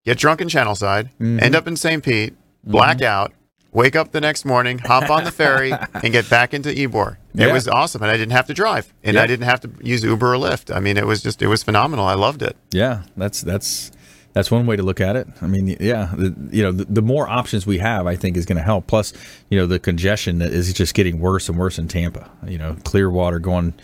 get 0.07 0.17
drunk 0.17 0.41
in 0.41 0.49
Channelside, 0.49 1.11
Mm-hmm. 1.21 1.41
end 1.41 1.55
up 1.55 1.67
in 1.67 1.77
St. 1.77 2.03
Pete, 2.03 2.35
black 2.65 3.03
out, 3.03 3.35
wake 3.73 3.95
up 3.97 4.13
the 4.13 4.21
next 4.21 4.45
morning, 4.45 4.79
hop 4.79 5.11
on 5.11 5.25
the 5.25 5.31
ferry, 5.31 5.73
and 5.95 6.13
get 6.13 6.29
back 6.29 6.53
into 6.55 6.71
Ybor. 6.71 7.13
It 7.35 7.47
Yeah. 7.47 7.53
was 7.53 7.69
awesome, 7.69 8.03
and 8.03 8.11
I 8.11 8.17
didn't 8.17 8.33
have 8.33 8.47
to 8.47 8.55
drive, 8.55 8.93
and 9.05 9.15
Yeah. 9.15 9.23
I 9.23 9.27
didn't 9.27 9.45
have 9.47 9.61
to 9.61 9.71
use 9.83 10.03
Uber 10.03 10.35
or 10.35 10.39
Lyft. 10.39 10.75
I 10.75 10.81
mean, 10.81 10.97
it 10.97 11.07
was 11.07 11.23
just 11.23 11.41
it 11.43 11.47
was 11.47 11.63
phenomenal. 11.63 12.05
I 12.07 12.15
loved 12.15 12.43
it. 12.43 12.57
Yeah, 12.73 13.03
that's 13.17 13.41
that's 13.43 13.93
that's 14.33 14.51
one 14.51 14.65
way 14.67 14.77
to 14.77 14.83
look 14.83 15.01
at 15.01 15.17
it. 15.17 15.27
I 15.43 15.47
mean, 15.47 15.77
yeah, 15.81 16.11
the, 16.17 16.35
you 16.53 16.63
know, 16.63 16.71
the, 16.73 16.85
the 16.85 17.03
more 17.03 17.29
options 17.29 17.67
we 17.67 17.79
have, 17.79 18.07
I 18.07 18.15
think, 18.15 18.37
is 18.37 18.47
going 18.47 18.59
to 18.59 18.63
help. 18.65 18.87
Plus, 18.87 19.13
you 19.49 19.59
know, 19.59 19.67
the 19.67 19.81
congestion 19.81 20.39
that 20.39 20.53
is 20.53 20.73
just 20.73 20.95
getting 20.95 21.19
worse 21.19 21.49
and 21.49 21.59
worse 21.59 21.79
in 21.81 21.89
Tampa. 21.89 22.31
You 22.47 22.57
know, 22.59 22.77
Clearwater 22.85 23.41
going 23.41 23.75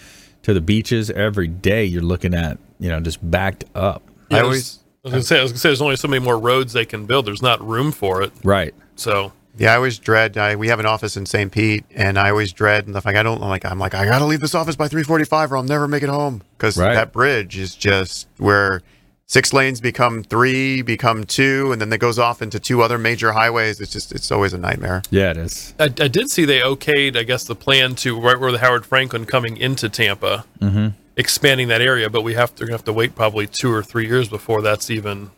to 0.43 0.55
the 0.55 0.61
beaches 0.61 1.11
every 1.11 1.49
day. 1.49 1.85
You're 1.85 2.03
looking 2.03 2.35
at 2.35 2.59
you 2.81 2.89
know 2.89 3.01
just 3.01 3.29
backed 3.29 3.65
up. 3.75 4.03
Yeah, 4.31 4.39
I 4.39 4.41
always- 4.43 4.81
I 5.05 5.15
was 5.17 5.29
say, 5.29 5.39
I 5.39 5.43
was 5.43 5.53
going 5.53 5.55
to 5.55 5.61
say, 5.61 5.69
there's 5.69 5.81
only 5.81 5.95
so 5.95 6.09
many 6.09 6.25
more 6.25 6.37
roads 6.37 6.73
they 6.73 6.85
can 6.85 7.07
build. 7.07 7.27
There's 7.27 7.41
not 7.41 7.65
room 7.65 7.93
for 7.93 8.23
it. 8.23 8.33
Right. 8.43 8.75
So 8.97 9.31
Yeah, 9.59 9.73
I 9.73 9.77
always 9.77 9.99
dread. 9.99 10.37
I, 10.37 10.57
we 10.57 10.69
have 10.69 10.81
an 10.81 10.87
office 10.87 11.17
in 11.17 11.25
St. 11.27 11.51
Pete, 11.51 11.85
and 11.95 12.19
I 12.19 12.31
always 12.31 12.53
dread. 12.53 12.87
And 12.87 12.95
like 12.95 13.07
I 13.17 13.23
don't 13.23 13.43
I'm 13.43 13.49
like 13.49 13.65
I'm 13.65 13.79
like 13.79 13.95
I 13.95 14.05
gotta 14.05 14.25
leave 14.27 14.41
this 14.41 14.55
office 14.55 14.77
by 14.77 14.89
3:45, 14.89 15.51
or 15.51 15.57
I'll 15.57 15.63
never 15.63 15.89
make 15.89 16.03
it 16.03 16.09
home. 16.09 16.43
Because 16.57 16.77
Right. 16.77 16.95
that 16.95 17.13
bridge 17.13 17.57
is 17.59 17.75
just 17.75 18.29
where 18.39 18.83
six 19.29 19.53
lanes 19.53 19.81
become 19.81 20.23
three, 20.23 20.83
become 20.83 21.25
two, 21.25 21.73
and 21.73 21.81
then 21.81 21.93
it 21.93 21.99
goes 21.99 22.19
off 22.19 22.43
into 22.43 22.61
two 22.61 22.83
other 22.83 22.99
major 22.99 23.33
highways. 23.33 23.81
It's 23.81 23.93
just 23.93 24.13
it's 24.13 24.31
always 24.31 24.53
a 24.53 24.59
nightmare. 24.59 25.03
Yeah, 25.11 25.31
it 25.31 25.37
is. 25.39 25.75
I, 25.81 25.85
I 25.85 26.09
did 26.09 26.31
see 26.31 26.45
they 26.45 26.61
okayed, 26.61 27.17
I 27.17 27.23
guess, 27.25 27.45
the 27.45 27.57
plan 27.57 27.95
to 27.97 28.21
right 28.21 28.39
where 28.39 28.53
the 28.53 28.59
Howard 28.59 28.85
Franklin 28.87 29.25
coming 29.27 29.57
into 29.57 29.89
Tampa, 29.89 30.45
Mm-hmm. 30.61 30.89
expanding 31.17 31.69
that 31.69 31.81
area. 31.81 32.09
But 32.11 32.23
we 32.23 32.35
have 32.35 32.55
to, 32.57 32.65
gonna 32.65 32.75
have 32.75 32.85
to 32.85 32.93
wait 32.93 33.15
probably 33.15 33.47
two 33.47 33.73
or 33.73 33.83
three 33.83 34.07
years 34.07 34.29
before 34.29 34.61
that's 34.63 34.91
even 34.91 35.31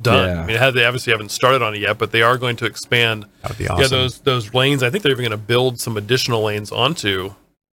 done. 0.00 0.28
Yeah. 0.28 0.42
I 0.42 0.46
mean, 0.46 0.74
they 0.74 0.84
obviously 0.84 1.12
haven't 1.12 1.30
started 1.30 1.62
on 1.62 1.74
it 1.74 1.80
yet, 1.80 1.98
but 1.98 2.12
they 2.12 2.22
are 2.22 2.38
going 2.38 2.56
to 2.56 2.66
expand. 2.66 3.26
That 3.42 3.50
would 3.50 3.58
be 3.58 3.64
Yeah, 3.64 3.86
those 3.86 4.20
those 4.20 4.52
lanes. 4.54 4.82
I 4.82 4.90
think 4.90 5.02
they're 5.02 5.12
even 5.12 5.24
going 5.24 5.30
to 5.30 5.36
build 5.36 5.80
some 5.80 5.96
additional 5.96 6.42
lanes 6.44 6.70
onto 6.72 7.34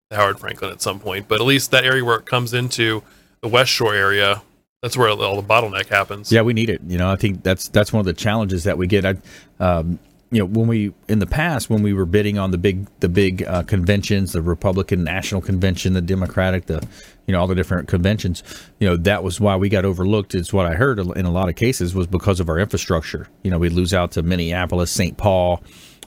the 0.09 0.17
Howard 0.17 0.39
Franklin 0.39 0.71
at 0.71 0.81
some 0.81 0.99
point. 0.99 1.27
But 1.27 1.39
at 1.41 1.45
least 1.45 1.71
that 1.71 1.83
area 1.83 2.03
where 2.03 2.17
it 2.17 2.25
comes 2.25 2.53
into 2.53 3.03
the 3.41 3.47
West 3.47 3.71
Shore 3.71 3.95
area, 3.95 4.41
that's 4.81 4.97
where 4.97 5.09
all 5.09 5.41
the 5.41 5.47
bottleneck 5.47 5.87
happens. 5.87 6.31
Yeah, 6.31 6.41
we 6.41 6.53
need 6.53 6.69
it. 6.69 6.81
You 6.85 6.97
know, 6.97 7.09
I 7.09 7.15
think 7.15 7.43
that's 7.43 7.69
that's 7.69 7.91
one 7.91 7.99
of 8.01 8.05
the 8.05 8.13
challenges 8.13 8.63
that 8.65 8.77
we 8.77 8.87
get. 8.87 9.05
I, 9.05 9.15
um, 9.59 9.99
you 10.31 10.39
know, 10.39 10.45
when 10.45 10.67
we 10.67 10.93
in 11.09 11.19
the 11.19 11.27
past 11.27 11.69
when 11.69 11.83
we 11.83 11.91
were 11.93 12.05
bidding 12.05 12.39
on 12.39 12.51
the 12.51 12.57
big 12.57 12.87
the 13.01 13.09
big 13.09 13.43
uh, 13.43 13.63
conventions, 13.63 14.31
the 14.31 14.41
Republican 14.41 15.03
National 15.03 15.41
Convention, 15.41 15.91
the 15.91 16.01
Democratic, 16.01 16.67
the 16.67 16.81
you 17.27 17.33
know 17.33 17.41
all 17.41 17.47
the 17.47 17.55
different 17.55 17.89
conventions, 17.89 18.41
you 18.79 18.87
know 18.87 18.95
that 18.95 19.23
was 19.23 19.41
why 19.41 19.57
we 19.57 19.67
got 19.67 19.83
overlooked. 19.83 20.33
It's 20.33 20.53
what 20.53 20.65
I 20.65 20.75
heard 20.75 20.99
in 20.99 21.25
a 21.25 21.31
lot 21.31 21.49
of 21.49 21.55
cases 21.55 21.93
was 21.93 22.07
because 22.07 22.39
of 22.39 22.47
our 22.47 22.57
infrastructure. 22.57 23.27
You 23.43 23.51
know, 23.51 23.59
we 23.59 23.67
lose 23.67 23.93
out 23.93 24.11
to 24.13 24.23
Minneapolis, 24.23 24.89
St. 24.89 25.17
Paul, 25.17 25.61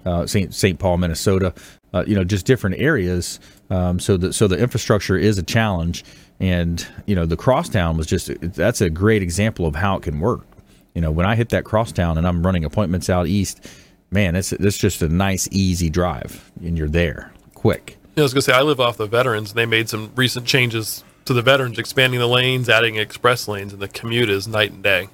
uh, 0.07 0.27
St. 0.27 0.55
St. 0.55 0.79
Paul, 0.79 0.97
Minnesota. 0.97 1.53
Uh, 1.93 2.03
you 2.07 2.15
know, 2.17 2.25
just 2.25 2.47
different 2.47 2.81
areas. 2.81 3.39
Um, 3.69 4.01
so 4.01 4.17
the 4.17 4.33
so 4.33 4.49
the 4.49 4.59
infrastructure 4.59 5.19
is 5.19 5.37
a 5.37 5.43
challenge, 5.43 6.03
and 6.41 6.85
you 7.05 7.15
know 7.15 7.27
the 7.27 7.37
crosstown 7.37 7.99
was 7.99 8.07
just 8.07 8.31
that's 8.41 8.81
a 8.81 8.89
great 8.89 9.23
example 9.23 9.67
of 9.67 9.75
how 9.77 9.99
it 9.99 10.03
can 10.03 10.19
work. 10.19 10.47
You 10.95 11.03
know, 11.03 11.11
when 11.11 11.27
I 11.27 11.35
hit 11.35 11.51
that 11.51 11.65
crosstown 11.65 12.17
and 12.17 12.27
I'm 12.27 12.45
running 12.47 12.65
appointments 12.65 13.11
out 13.11 13.27
east, 13.27 13.67
man, 14.15 14.37
it's 14.37 14.53
it's 14.53 14.79
just 14.79 15.03
a 15.03 15.09
nice 15.09 15.49
easy 15.51 15.91
drive, 15.91 16.51
and 16.65 16.79
you're 16.79 16.89
there 16.89 17.33
quick. 17.55 17.99
I 18.17 18.23
was 18.23 18.33
going 18.33 18.43
to 18.43 18.45
say, 18.47 18.53
I 18.53 18.63
live 18.63 18.79
off 18.81 18.97
the 18.97 19.07
veterans, 19.07 19.51
and 19.51 19.59
they 19.59 19.67
made 19.67 19.89
some 19.89 20.13
recent 20.15 20.47
changes 20.47 21.03
to 21.25 21.33
the 21.35 21.43
veterans, 21.43 21.79
expanding 21.81 22.21
the 22.21 22.29
lanes, 22.29 22.69
adding 22.69 22.95
express 22.97 23.49
lanes, 23.49 23.73
and 23.73 23.83
the 23.83 23.89
commute 23.89 24.31
is 24.31 24.47
night 24.47 24.71
and 24.71 24.83
day 24.85 25.09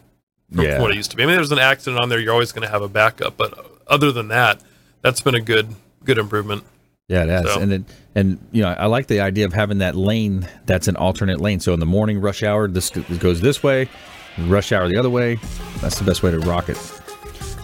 from 0.55 0.65
Yeah. 0.65 0.81
what 0.83 0.91
it 0.91 0.97
used 0.97 1.11
to 1.13 1.17
be. 1.17 1.23
I 1.23 1.27
mean, 1.27 1.37
there's 1.37 1.51
an 1.53 1.59
accident 1.59 1.99
on 2.03 2.11
there, 2.11 2.19
you're 2.19 2.33
always 2.33 2.53
going 2.53 2.67
to 2.67 2.69
have 2.71 2.83
a 2.83 2.89
backup, 2.89 3.37
but 3.39 3.55
other 3.87 4.13
than 4.13 4.29
that, 4.29 4.61
that's 5.03 5.21
been 5.23 5.35
a 5.35 5.41
good 5.41 5.75
good 6.05 6.19
improvement. 6.19 6.65
Yeah, 7.09 7.23
it 7.25 7.29
has. 7.31 7.45
So- 7.55 7.61
And 7.61 7.73
then, 7.73 7.87
and 8.15 8.39
you 8.53 8.63
know, 8.63 8.69
I 8.69 8.87
like 8.87 9.07
the 9.07 9.21
idea 9.21 9.47
of 9.47 9.53
having 9.55 9.79
that 9.79 9.97
lane 9.97 10.47
that's 10.67 10.87
an 10.89 10.97
alternate 10.97 11.41
lane. 11.41 11.61
So 11.61 11.73
in 11.73 11.81
the 11.81 11.87
morning 11.87 12.21
rush 12.21 12.43
hour, 12.43 12.69
this 12.69 12.91
goes 12.91 13.41
this 13.41 13.63
way, 13.63 13.89
rush 14.39 14.73
hour 14.73 14.89
the 14.89 14.97
other 14.99 15.11
way. 15.11 15.39
That's 15.81 15.99
the 15.99 16.05
best 16.05 16.23
way 16.23 16.31
to 16.33 16.39
rock 16.41 16.69
it. 16.69 16.77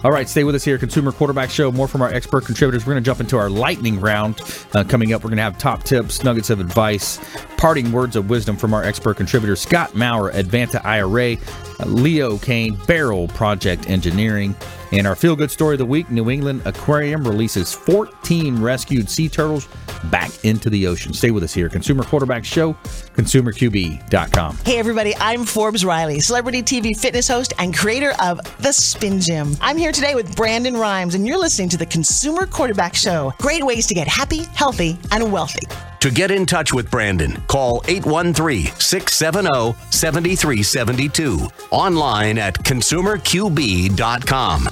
All 0.03 0.11
right, 0.11 0.29
stay 0.29 0.43
with 0.43 0.53
us 0.53 0.63
here, 0.63 0.77
Consumer 0.77 1.11
Quarterback 1.11 1.49
Show. 1.49 1.71
More 1.71 1.87
from 1.87 2.03
our 2.03 2.13
expert 2.13 2.45
contributors. 2.45 2.85
We're 2.85 2.93
going 2.93 3.03
to 3.03 3.05
jump 3.05 3.19
into 3.19 3.35
our 3.35 3.49
lightning 3.49 3.99
round. 3.99 4.39
Uh, 4.75 4.83
coming 4.83 5.11
up, 5.11 5.23
we're 5.23 5.29
going 5.29 5.37
to 5.37 5.43
have 5.43 5.57
top 5.57 5.83
tips, 5.83 6.23
nuggets 6.23 6.51
of 6.51 6.59
advice, 6.59 7.19
parting 7.57 7.91
words 7.91 8.15
of 8.15 8.29
wisdom 8.29 8.57
from 8.57 8.75
our 8.75 8.83
expert 8.83 9.17
contributors 9.17 9.59
Scott 9.59 9.95
Maurer, 9.95 10.31
Advanta 10.33 10.85
IRA, 10.85 11.35
uh, 11.79 11.85
Leo 11.87 12.37
Kane, 12.37 12.77
Beryl 12.85 13.27
Project 13.29 13.89
Engineering. 13.89 14.55
And 14.91 15.05
our 15.05 15.15
feel 15.15 15.35
good 15.35 15.51
story 15.51 15.75
of 15.75 15.79
the 15.79 15.85
week 15.85 16.09
New 16.09 16.29
England 16.29 16.61
Aquarium 16.65 17.27
releases 17.27 17.73
14 17.73 18.61
rescued 18.61 19.09
sea 19.09 19.27
turtles 19.27 19.67
back 20.05 20.31
into 20.45 20.69
the 20.69 20.87
ocean. 20.87 21.13
Stay 21.13 21.31
with 21.31 21.43
us 21.43 21.53
here, 21.53 21.67
Consumer 21.67 22.03
Quarterback 22.03 22.45
Show, 22.45 22.73
consumerqb.com. 23.13 24.57
Hey 24.63 24.79
everybody, 24.79 25.13
I'm 25.17 25.43
Forbes 25.43 25.83
Riley, 25.83 26.19
celebrity 26.21 26.61
TV 26.63 26.97
fitness 26.97 27.27
host 27.27 27.53
and 27.59 27.75
creator 27.75 28.13
of 28.21 28.39
The 28.59 28.71
Spin 28.71 29.19
Gym. 29.19 29.55
I'm 29.59 29.77
here 29.87 29.93
today 29.93 30.15
with 30.15 30.35
Brandon 30.35 30.75
Rhymes, 30.75 31.15
and 31.15 31.25
you're 31.25 31.37
listening 31.37 31.69
to 31.69 31.77
the 31.77 31.85
Consumer 31.85 32.45
Quarterback 32.45 32.93
Show. 32.93 33.33
Great 33.37 33.63
ways 33.63 33.87
to 33.87 33.93
get 33.93 34.05
happy, 34.05 34.43
healthy, 34.53 34.97
and 35.11 35.31
wealthy. 35.31 35.65
To 36.01 36.11
get 36.11 36.29
in 36.29 36.45
touch 36.45 36.73
with 36.73 36.91
Brandon, 36.91 37.41
call 37.47 37.81
813 37.87 38.65
670 38.81 39.79
7372. 39.89 41.47
Online 41.71 42.37
at 42.37 42.55
consumerqb.com. 42.65 44.67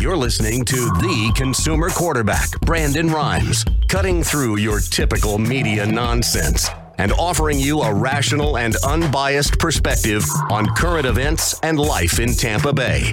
You're 0.00 0.16
listening 0.16 0.64
to 0.64 0.74
the 0.74 1.32
consumer 1.36 1.88
quarterback, 1.90 2.50
Brandon 2.62 3.06
Rhymes, 3.06 3.64
cutting 3.86 4.24
through 4.24 4.56
your 4.56 4.80
typical 4.80 5.38
media 5.38 5.86
nonsense 5.86 6.68
and 6.98 7.12
offering 7.12 7.58
you 7.58 7.80
a 7.82 7.94
rational 7.94 8.58
and 8.58 8.76
unbiased 8.84 9.58
perspective 9.58 10.24
on 10.50 10.66
current 10.74 11.06
events 11.06 11.58
and 11.62 11.78
life 11.78 12.20
in 12.20 12.34
Tampa 12.34 12.72
Bay. 12.72 13.12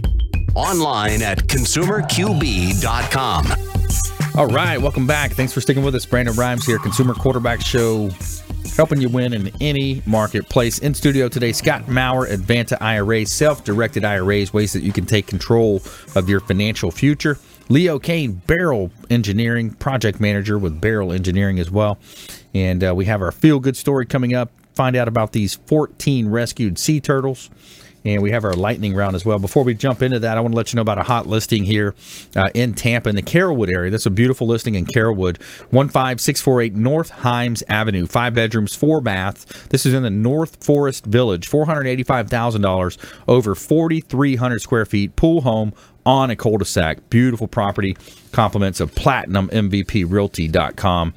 Online 0.56 1.22
at 1.22 1.48
consumerqb.com. 1.48 3.48
All 4.38 4.48
right, 4.48 4.82
welcome 4.82 5.06
back. 5.06 5.32
Thanks 5.32 5.52
for 5.52 5.60
sticking 5.60 5.84
with 5.84 5.96
us. 5.96 6.06
Brandon 6.06 6.36
Rhymes 6.36 6.66
here, 6.66 6.80
Consumer 6.80 7.14
Quarterback 7.14 7.60
Show, 7.60 8.10
helping 8.76 9.02
you 9.02 9.10
win 9.10 9.34
in 9.34 9.52
any 9.60 10.02
marketplace. 10.06 10.80
In 10.80 10.94
studio 10.94 11.28
today, 11.28 11.52
Scott 11.52 11.90
Maurer, 11.90 12.28
Advanta 12.28 12.78
IRA, 12.82 13.26
self 13.26 13.64
directed 13.64 14.06
IRAs, 14.06 14.54
ways 14.54 14.74
that 14.74 14.84
you 14.84 14.94
can 14.94 15.06
take 15.06 15.28
control 15.28 15.82
of 16.16 16.30
your 16.30 16.40
financial 16.40 16.92
future. 16.92 17.38
Leo 17.72 18.00
Kane, 18.00 18.42
Beryl 18.48 18.92
Engineering, 19.10 19.72
project 19.72 20.20
manager 20.20 20.60
with 20.60 20.82
Beryl 20.82 21.14
Engineering 21.14 21.58
as 21.58 21.72
well. 21.72 21.98
And 22.54 22.84
uh, 22.84 22.94
we 22.94 23.06
have 23.06 23.22
our 23.22 23.32
feel 23.32 23.62
good 23.62 23.78
story 23.78 24.06
coming 24.06 24.34
up. 24.34 24.52
Find 24.76 24.94
out 24.94 25.08
about 25.08 25.32
these 25.32 25.56
14 25.56 26.28
rescued 26.28 26.78
sea 26.78 27.00
turtles 27.00 27.50
and 28.04 28.22
we 28.22 28.32
have 28.32 28.44
our 28.44 28.54
lightning 28.54 28.94
round 28.94 29.16
as 29.16 29.26
well. 29.26 29.40
Before 29.40 29.64
we 29.64 29.74
jump 29.74 30.02
into 30.02 30.20
that, 30.20 30.38
I 30.38 30.42
want 30.42 30.54
to 30.54 30.58
let 30.58 30.74
you 30.74 30.78
know 30.78 30.82
about 30.82 30.98
a 30.98 31.04
hot 31.04 31.28
listing 31.28 31.64
here 31.64 31.96
uh, 32.36 32.50
in 32.54 32.74
Tampa 32.74 33.10
in 33.10 33.16
the 33.16 33.22
Carrollwood 33.22 33.74
area. 33.74 33.92
That's 33.92 34.06
a 34.06 34.12
beautiful 34.12 34.48
listing 34.48 34.76
in 34.76 34.86
Carrollwood, 34.86 35.38
15648 35.38 36.76
North 36.76 37.12
Himes 37.12 37.64
Avenue, 37.70 38.08
five 38.08 38.34
bedrooms, 38.34 38.76
four 38.76 39.02
baths. 39.02 39.46
This 39.70 39.86
is 39.86 39.94
in 39.94 40.04
the 40.04 40.10
North 40.10 40.64
Forest 40.64 41.06
Village, 41.06 41.50
$485,000, 41.50 42.98
over 43.28 43.56
4,300 43.56 44.62
square 44.62 44.86
feet, 44.86 45.16
pool 45.16 45.42
home 45.42 45.74
on 46.06 46.30
a 46.32 46.36
cul-de-sac. 46.36 47.10
Beautiful 47.10 47.48
property, 47.48 47.96
compliments 48.32 48.80
of 48.80 48.94
PlatinumMVPRealty.com. 48.96 51.14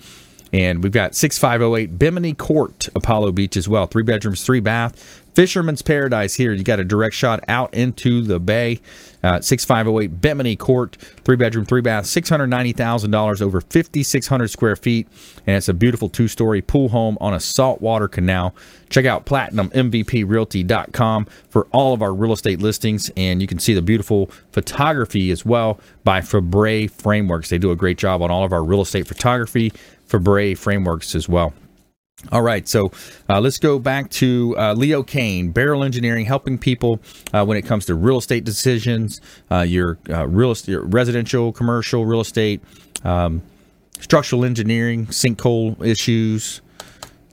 And 0.52 0.82
we've 0.84 0.92
got 0.92 1.16
6508 1.16 1.98
Bimini 1.98 2.32
Court, 2.32 2.88
Apollo 2.94 3.32
Beach 3.32 3.56
as 3.56 3.68
well. 3.68 3.86
Three 3.86 4.04
bedrooms, 4.04 4.44
three 4.44 4.60
bath. 4.60 5.23
Fisherman's 5.34 5.82
Paradise 5.82 6.34
here. 6.34 6.52
You 6.52 6.62
got 6.62 6.80
a 6.80 6.84
direct 6.84 7.14
shot 7.14 7.42
out 7.48 7.72
into 7.74 8.22
the 8.22 8.38
bay. 8.38 8.80
Uh, 9.22 9.40
6508 9.40 10.20
Bimini 10.20 10.54
Court, 10.54 10.96
three 11.24 11.36
bedroom, 11.36 11.64
three 11.64 11.80
bath, 11.80 12.04
$690,000 12.04 13.40
over 13.40 13.62
5,600 13.62 14.48
square 14.48 14.76
feet. 14.76 15.08
And 15.46 15.56
it's 15.56 15.68
a 15.68 15.74
beautiful 15.74 16.10
two 16.10 16.28
story 16.28 16.60
pool 16.60 16.90
home 16.90 17.16
on 17.22 17.32
a 17.32 17.40
saltwater 17.40 18.06
canal. 18.06 18.54
Check 18.90 19.06
out 19.06 19.24
PlatinumMVPRealty.com 19.24 21.24
for 21.48 21.66
all 21.72 21.94
of 21.94 22.02
our 22.02 22.12
real 22.12 22.32
estate 22.32 22.60
listings. 22.60 23.10
And 23.16 23.40
you 23.40 23.46
can 23.46 23.58
see 23.58 23.72
the 23.72 23.80
beautiful 23.80 24.26
photography 24.52 25.30
as 25.30 25.46
well 25.46 25.80
by 26.04 26.20
Fabre 26.20 26.88
Frameworks. 26.88 27.48
They 27.48 27.58
do 27.58 27.70
a 27.70 27.76
great 27.76 27.96
job 27.96 28.20
on 28.20 28.30
all 28.30 28.44
of 28.44 28.52
our 28.52 28.62
real 28.62 28.82
estate 28.82 29.08
photography. 29.08 29.72
Fabre 30.06 30.54
Frameworks 30.54 31.14
as 31.14 31.30
well. 31.30 31.54
All 32.32 32.42
right, 32.42 32.66
so 32.66 32.90
uh, 33.28 33.40
let's 33.40 33.58
go 33.58 33.78
back 33.78 34.08
to 34.12 34.54
uh, 34.56 34.72
Leo 34.72 35.02
Kane, 35.02 35.50
Beryl 35.50 35.84
Engineering, 35.84 36.24
helping 36.24 36.56
people 36.56 37.00
uh, 37.32 37.44
when 37.44 37.58
it 37.58 37.62
comes 37.62 37.84
to 37.86 37.94
real 37.94 38.18
estate 38.18 38.44
decisions, 38.44 39.20
uh, 39.50 39.60
your 39.60 39.98
uh, 40.08 40.26
real 40.26 40.52
estate, 40.52 40.76
residential, 40.76 41.52
commercial 41.52 42.06
real 42.06 42.20
estate, 42.20 42.62
um, 43.02 43.42
structural 44.00 44.44
engineering, 44.44 45.06
sinkhole 45.06 45.84
issues. 45.84 46.62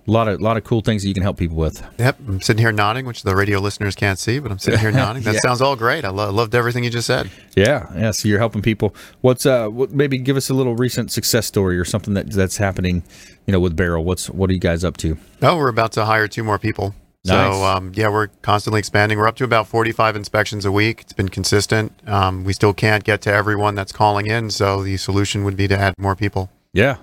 A 0.07 0.11
lot 0.11 0.27
of 0.27 0.41
lot 0.41 0.57
of 0.57 0.63
cool 0.63 0.81
things 0.81 1.03
that 1.03 1.07
you 1.07 1.13
can 1.13 1.21
help 1.23 1.37
people 1.37 1.57
with. 1.57 1.83
Yep, 1.99 2.17
I'm 2.27 2.41
sitting 2.41 2.59
here 2.59 2.71
nodding, 2.71 3.05
which 3.05 3.21
the 3.23 3.35
radio 3.35 3.59
listeners 3.59 3.93
can't 3.95 4.17
see, 4.17 4.39
but 4.39 4.51
I'm 4.51 4.57
sitting 4.59 4.79
here 4.79 4.91
nodding. 5.03 5.21
That 5.23 5.35
Yeah. 5.35 5.39
sounds 5.41 5.61
all 5.61 5.75
great. 5.75 6.03
I 6.05 6.09
lo- 6.09 6.31
loved 6.31 6.55
everything 6.55 6.83
you 6.83 6.89
just 6.89 7.05
said. 7.07 7.29
Yeah, 7.55 7.87
yeah. 7.95 8.11
So 8.11 8.27
you're 8.27 8.39
helping 8.39 8.61
people. 8.63 8.95
What's 9.21 9.45
uh? 9.45 9.67
What, 9.67 9.91
maybe 9.91 10.17
give 10.17 10.37
us 10.37 10.49
a 10.49 10.53
little 10.55 10.75
recent 10.75 11.11
success 11.11 11.45
story 11.45 11.77
or 11.77 11.85
something 11.85 12.13
that 12.15 12.31
that's 12.31 12.57
happening. 12.57 13.03
You 13.45 13.51
know, 13.53 13.59
with 13.59 13.75
Beryl. 13.75 14.03
What's 14.03 14.29
what 14.29 14.49
are 14.49 14.53
you 14.53 14.59
guys 14.59 14.83
up 14.83 14.97
to? 14.97 15.17
Oh, 15.41 15.55
we're 15.57 15.69
about 15.69 15.91
to 15.93 16.05
hire 16.05 16.27
two 16.27 16.43
more 16.43 16.57
people. 16.57 16.95
Nice. 17.23 17.53
So 17.53 17.63
um, 17.65 17.91
yeah, 17.93 18.09
we're 18.09 18.29
constantly 18.41 18.79
expanding. 18.79 19.19
We're 19.19 19.27
up 19.27 19.35
to 19.35 19.43
about 19.43 19.67
45 19.67 20.15
inspections 20.15 20.65
a 20.65 20.71
week. 20.71 21.01
It's 21.01 21.13
been 21.13 21.29
consistent. 21.29 21.91
Um, 22.07 22.43
we 22.43 22.53
still 22.53 22.73
can't 22.73 23.03
get 23.03 23.21
to 23.21 23.31
everyone 23.31 23.75
that's 23.75 23.91
calling 23.91 24.25
in, 24.25 24.49
so 24.49 24.81
the 24.81 24.97
solution 24.97 25.43
would 25.43 25.55
be 25.55 25.67
to 25.67 25.77
add 25.77 25.93
more 25.99 26.15
people. 26.15 26.49
Yeah, 26.73 26.97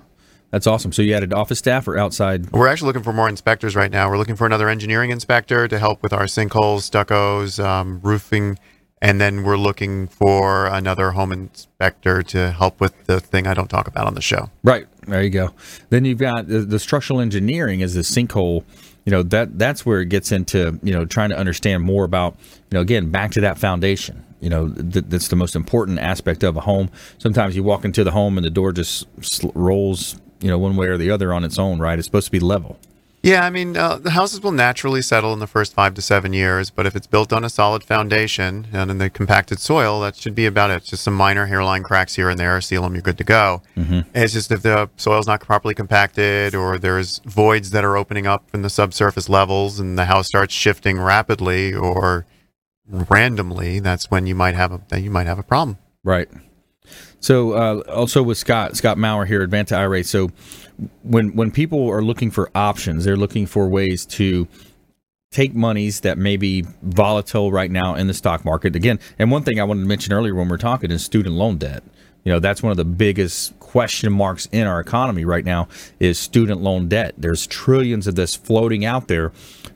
that's 0.51 0.67
awesome. 0.67 0.93
So 0.93 1.03
you 1.03 1.15
added 1.15 1.33
office 1.33 1.59
staff 1.59 1.87
or 1.87 1.99
outside? 1.99 2.51
We're 2.53 2.69
actually 2.69 2.89
looking 2.89 3.03
for 3.03 3.13
more 3.13 3.29
inspectors 3.29 3.77
right 3.77 3.91
now. 3.91 4.09
We're 4.09 4.19
looking 4.19 4.37
for 4.37 4.47
another 4.47 4.69
engineering 4.69 5.11
inspector 5.11 5.69
to 5.69 5.79
help 5.79 6.03
with 6.03 6.13
our 6.13 6.25
sinkholes, 6.25 6.89
stuccos, 6.89 7.63
um, 7.63 8.01
roofing, 8.03 8.59
and 9.01 9.21
then 9.21 9.45
we're 9.45 9.59
looking 9.59 10.09
for 10.09 10.67
another 10.67 11.13
home 11.13 11.33
inspector 11.33 12.23
to 12.23 12.51
help 12.53 12.81
with 12.81 13.07
the 13.07 13.21
thing 13.21 13.47
I 13.47 13.55
don't 13.55 13.69
talk 13.69 13.87
about 13.87 14.07
on 14.07 14.15
the 14.15 14.23
show. 14.23 14.51
Right. 14.65 14.87
There 15.07 15.23
you 15.23 15.31
go. 15.31 15.51
Then 15.91 16.05
you've 16.05 16.19
got 16.19 16.49
the, 16.49 16.61
the 16.61 16.79
structural 16.79 17.21
engineering 17.21 17.81
is 17.81 17.95
the 17.95 18.01
sinkhole. 18.01 18.65
You 19.05 19.13
know 19.13 19.23
that 19.25 19.59
that's 19.59 19.87
where 19.87 20.01
it 20.01 20.11
gets 20.11 20.33
into 20.33 20.79
you 20.83 20.93
know 20.93 21.07
trying 21.07 21.31
to 21.31 21.39
understand 21.39 21.83
more 21.83 22.05
about 22.05 22.37
you 22.71 22.75
know 22.75 22.81
again 22.81 23.11
back 23.11 23.31
to 23.33 23.41
that 23.41 23.57
foundation. 23.57 24.23
You 24.41 24.51
know 24.51 24.69
th- 24.69 25.07
that's 25.09 25.29
the 25.29 25.37
most 25.37 25.57
important 25.57 25.99
aspect 25.99 26.43
of 26.43 26.59
a 26.59 26.61
home. 26.61 26.91
Sometimes 27.17 27.57
you 27.57 27.63
walk 27.63 27.87
into 27.87 28.05
the 28.05 28.11
home 28.11 28.37
and 28.37 28.45
the 28.45 28.51
door 28.51 28.73
just 28.73 29.07
sl- 29.23 29.49
rolls 29.55 30.17
you 30.41 30.49
know 30.49 30.59
one 30.59 30.77
way 30.77 30.89
or 30.89 30.97
the 30.97 31.11
other 31.11 31.33
on 31.33 31.45
its 31.45 31.59
own. 31.59 31.79
Right. 31.79 31.99
It's 31.99 32.07
supposed 32.07 32.27
to 32.27 32.33
be 32.33 32.41
level. 32.41 32.79
Yeah, 33.23 33.45
I 33.45 33.51
mean, 33.51 33.77
uh, 33.77 33.97
the 33.97 34.13
houses 34.13 34.43
will 34.43 34.53
naturally 34.53 35.03
settle 35.03 35.33
in 35.33 35.41
the 35.41 35.49
first 35.49 35.75
five 35.75 35.95
to 35.95 36.03
seven 36.03 36.33
years, 36.33 36.71
but 36.71 36.87
if 36.87 36.95
it's 36.95 37.09
built 37.09 37.33
on 37.33 37.43
a 37.43 37.51
solid 37.51 37.83
foundation 37.83 38.69
and 38.73 38.93
in 38.93 38.99
the 38.99 39.11
compacted 39.11 39.59
soil, 39.59 40.01
that 40.01 40.15
should 40.15 40.37
be 40.37 40.47
about 40.47 40.71
it. 40.71 40.85
Just 40.85 41.03
some 41.03 41.15
minor 41.15 41.47
hairline 41.47 41.83
cracks 41.83 42.15
here 42.15 42.31
and 42.31 42.39
there, 42.39 42.61
seal 42.61 42.83
them, 42.83 42.95
you're 42.95 43.03
good 43.03 43.19
to 43.19 43.25
go. 43.25 43.61
Mm-hmm. 43.77 44.09
It's 44.15 44.35
just 44.35 44.53
if 44.53 44.63
the 44.63 44.89
soil's 44.97 45.27
not 45.27 45.41
properly 45.41 45.75
compacted 45.75 46.55
or 46.55 46.79
there's 46.79 47.19
voids 47.25 47.71
that 47.71 47.85
are 47.85 47.97
opening 47.97 48.29
up 48.29 48.45
in 48.55 48.63
the 48.63 48.71
subsurface 48.71 49.29
levels 49.29 49.81
and 49.81 49.99
the 49.99 50.05
house 50.05 50.29
starts 50.29 50.55
shifting 50.55 51.01
rapidly 51.01 51.75
or 51.75 52.25
randomly, 52.89 53.81
that's 53.81 54.13
when 54.13 54.29
you 54.29 54.37
might 54.37 54.55
have 54.55 54.71
a 54.71 54.81
then 54.89 55.03
you 55.03 55.11
might 55.11 55.27
have 55.27 55.41
a 55.41 55.43
problem. 55.43 55.77
Right. 56.05 56.29
So 57.21 57.53
uh, 57.53 57.83
also 57.93 58.23
with 58.23 58.39
Scott 58.39 58.77
Scott 58.77 58.99
Maurer 58.99 59.27
here, 59.27 59.47
Advanta 59.47 59.77
IRA. 59.77 60.05
So 60.05 60.31
when 61.03 61.35
when 61.35 61.51
people 61.51 61.89
are 61.91 62.03
looking 62.03 62.31
for 62.31 62.51
options, 62.55 63.05
they're 63.05 63.17
looking 63.17 63.47
for 63.47 63.69
ways 63.69 64.07
to 64.07 64.47
take 65.31 65.55
monies 65.55 66.01
that 66.01 66.17
may 66.17 66.37
be 66.37 66.65
volatile 66.83 67.53
right 67.53 67.71
now 67.71 67.95
in 67.95 68.07
the 68.07 68.15
stock 68.15 68.45
market. 68.45 68.75
Again, 68.75 68.99
and 69.19 69.31
one 69.31 69.43
thing 69.43 69.61
I 69.61 69.65
wanted 69.65 69.83
to 69.83 69.89
mention 69.89 70.13
earlier 70.13 70.35
when 70.35 70.47
we 70.47 70.53
we're 70.53 70.59
talking 70.59 70.91
is 70.91 71.05
student 71.05 71.35
loan 71.35 71.59
debt. 71.59 71.83
You 72.25 72.33
know, 72.33 72.41
that's 72.41 72.63
one 72.63 72.71
of 72.71 72.77
the 72.77 72.85
biggest 72.85 73.59
question 73.59 74.13
marks 74.13 74.47
in 74.53 74.67
our 74.67 74.81
economy 74.81 75.25
right 75.25 75.45
now 75.45 75.69
is 76.01 76.19
student 76.19 76.61
loan 76.61 76.89
debt. 76.89 77.15
There's 77.17 77.47
trillions 77.47 78.07
of 78.07 78.17
this 78.17 78.35
floating 78.35 78.85
out 78.85 79.09
there. 79.09 79.33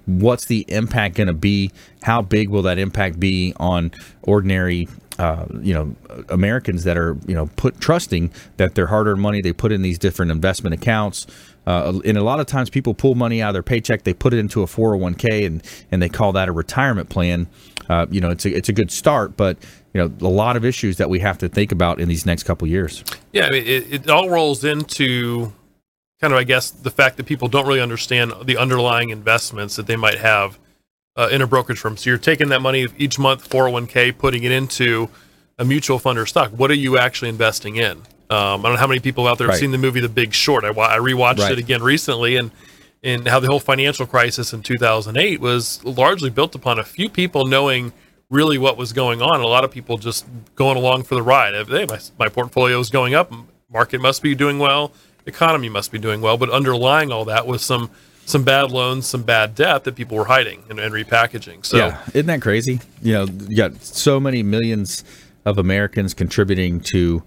What's 0.07 0.47
the 0.47 0.65
impact 0.69 1.17
going 1.17 1.29
to 1.29 1.35
be? 1.35 1.71
How 2.03 2.21
big 2.21 2.49
will 2.49 2.63
that 2.63 2.79
impact 2.79 3.21
be 3.21 3.55
on 3.59 3.93
ordinary 4.23 4.89
uh, 5.19 5.47
you 5.61 5.75
know 5.75 5.95
Americans 6.29 6.85
that 6.85 6.97
are 6.97 7.17
you 7.27 7.35
know 7.35 7.47
put 7.57 7.81
trusting 7.81 8.31
that 8.57 8.75
their 8.75 8.87
hard-earned 8.87 9.21
money 9.21 9.41
they 9.41 9.53
put 9.53 9.73
in 9.73 9.83
these 9.83 9.99
different 9.99 10.31
investment 10.31 10.75
accounts. 10.75 11.27
Uh, 11.65 12.01
and 12.05 12.19
a 12.19 12.25
lot 12.25 12.41
of 12.41 12.47
times 12.47 12.71
people 12.71 12.93
pull 12.93 13.15
money 13.15 13.41
out 13.41 13.51
of 13.51 13.55
their 13.55 13.63
paycheck, 13.63 14.03
they 14.03 14.13
put 14.13 14.35
it 14.35 14.39
into 14.39 14.63
a 14.63 14.67
401k, 14.67 15.47
and 15.47 15.63
and 15.91 16.03
they 16.03 16.09
call 16.09 16.33
that 16.33 16.49
a 16.49 16.53
retirement 16.53 17.09
plan. 17.09 17.47
Uh, 17.89 18.07
you 18.11 18.21
know, 18.21 18.31
it's 18.31 18.45
a 18.45 18.57
it's 18.57 18.69
a 18.69 18.73
good 18.73 18.91
start, 18.91 19.37
but 19.37 19.57
you 19.95 20.01
know 20.01 20.13
a 20.27 20.31
lot 20.31 20.57
of 20.57 20.65
issues 20.65 20.97
that 20.97 21.09
we 21.09 21.21
have 21.21 21.39
to 21.39 21.49
think 21.49 21.71
about 21.73 22.01
in 22.01 22.09
these 22.09 22.27
next 22.27 22.45
couple 22.45 22.67
years. 22.67 23.05
Yeah, 23.33 23.47
I 23.47 23.51
mean, 23.51 23.67
it, 23.67 23.93
it 23.93 24.11
all 24.11 24.29
rolls 24.29 24.65
into 24.65 25.53
kind 26.23 26.33
of, 26.33 26.39
I 26.39 26.45
guess, 26.45 26.71
the 26.71 26.91
fact 26.91 27.17
that 27.17 27.27
people 27.27 27.49
don't 27.49 27.67
really 27.67 27.81
understand 27.81 28.33
the 28.45 28.57
underlying 28.57 29.11
investments 29.11 29.75
that 29.75 29.89
they 29.89 29.97
might 29.97 30.19
have 30.19 30.59
uh, 31.17 31.29
in 31.31 31.43
a 31.43 31.47
brokerage 31.47 31.79
firm. 31.79 31.97
So 31.97 32.11
you're 32.11 32.19
taking 32.19 32.49
that 32.51 32.63
money 32.63 32.87
each 32.99 33.19
month, 33.19 33.49
401k, 33.49 34.17
putting 34.17 34.45
it 34.45 34.53
into 34.53 35.09
a 35.59 35.65
mutual 35.65 35.99
fund 35.99 36.19
or 36.19 36.27
stock. 36.27 36.51
What 36.53 36.71
are 36.71 36.75
you 36.75 36.99
actually 36.99 37.29
investing 37.29 37.77
in? 37.77 37.99
Um, 38.31 38.61
I 38.61 38.63
don't 38.63 38.73
know 38.73 38.77
how 38.77 38.87
many 38.87 39.01
people 39.01 39.27
out 39.27 39.37
there 39.39 39.47
have 39.47 39.55
Right. 39.55 39.61
seen 39.61 39.73
the 39.73 39.79
movie 39.79 40.01
The 40.01 40.09
Big 40.09 40.33
Short. 40.33 40.65
I, 40.65 40.69
I 40.71 40.99
rewatched 40.99 41.41
Right. 41.41 41.53
it 41.53 41.59
again 41.59 41.83
recently, 41.83 42.37
and 42.37 42.51
and 43.05 43.27
how 43.27 43.41
the 43.41 43.49
whole 43.49 43.59
financial 43.59 44.07
crisis 44.07 44.53
in 44.53 44.63
2008 44.63 45.41
was 45.41 45.85
largely 45.85 46.31
built 46.31 46.55
upon 46.55 46.79
a 46.79 46.85
few 46.85 47.09
people 47.09 47.47
knowing 47.49 47.93
really 48.31 48.59
what 48.59 48.77
was 48.77 48.93
going 48.93 49.21
on. 49.21 49.41
A 49.41 49.47
lot 49.47 49.65
of 49.65 49.73
people 49.73 49.99
just 49.99 50.25
going 50.55 50.77
along 50.77 51.03
for 51.03 51.17
the 51.17 51.23
ride. 51.23 51.53
Hey, 51.67 51.85
my, 51.89 51.99
my 52.17 52.29
portfolio 52.29 52.79
is 52.79 52.91
going 52.91 53.13
up. 53.13 53.33
Market 53.73 54.01
must 54.01 54.23
be 54.23 54.37
doing 54.37 54.61
well. 54.61 54.93
Economy 55.27 55.69
must 55.69 55.91
be 55.91 55.99
doing 55.99 56.21
well. 56.21 56.37
But 56.39 56.49
underlying 56.51 57.11
all 57.11 57.25
that 57.25 57.45
was 57.45 57.63
some 57.63 57.91
some 58.33 58.43
bad 58.43 58.73
loans, 58.73 59.07
some 59.07 59.23
bad 59.23 59.55
debt 59.55 59.85
that 59.85 59.95
people 59.95 60.17
were 60.17 60.25
hiding 60.25 60.65
and, 60.69 60.81
and 60.81 60.93
repackaging. 60.93 61.65
So 61.65 61.77
yeah, 61.77 62.03
isn't 62.09 62.27
that 62.27 62.43
crazy? 62.43 62.81
You 63.03 63.13
know, 63.13 63.25
you 63.49 63.57
got 63.57 63.81
so 63.83 64.19
many 64.19 64.43
millions 64.43 65.05
of 65.45 65.59
Americans 65.59 66.15
contributing 66.15 66.81
to, 66.81 67.23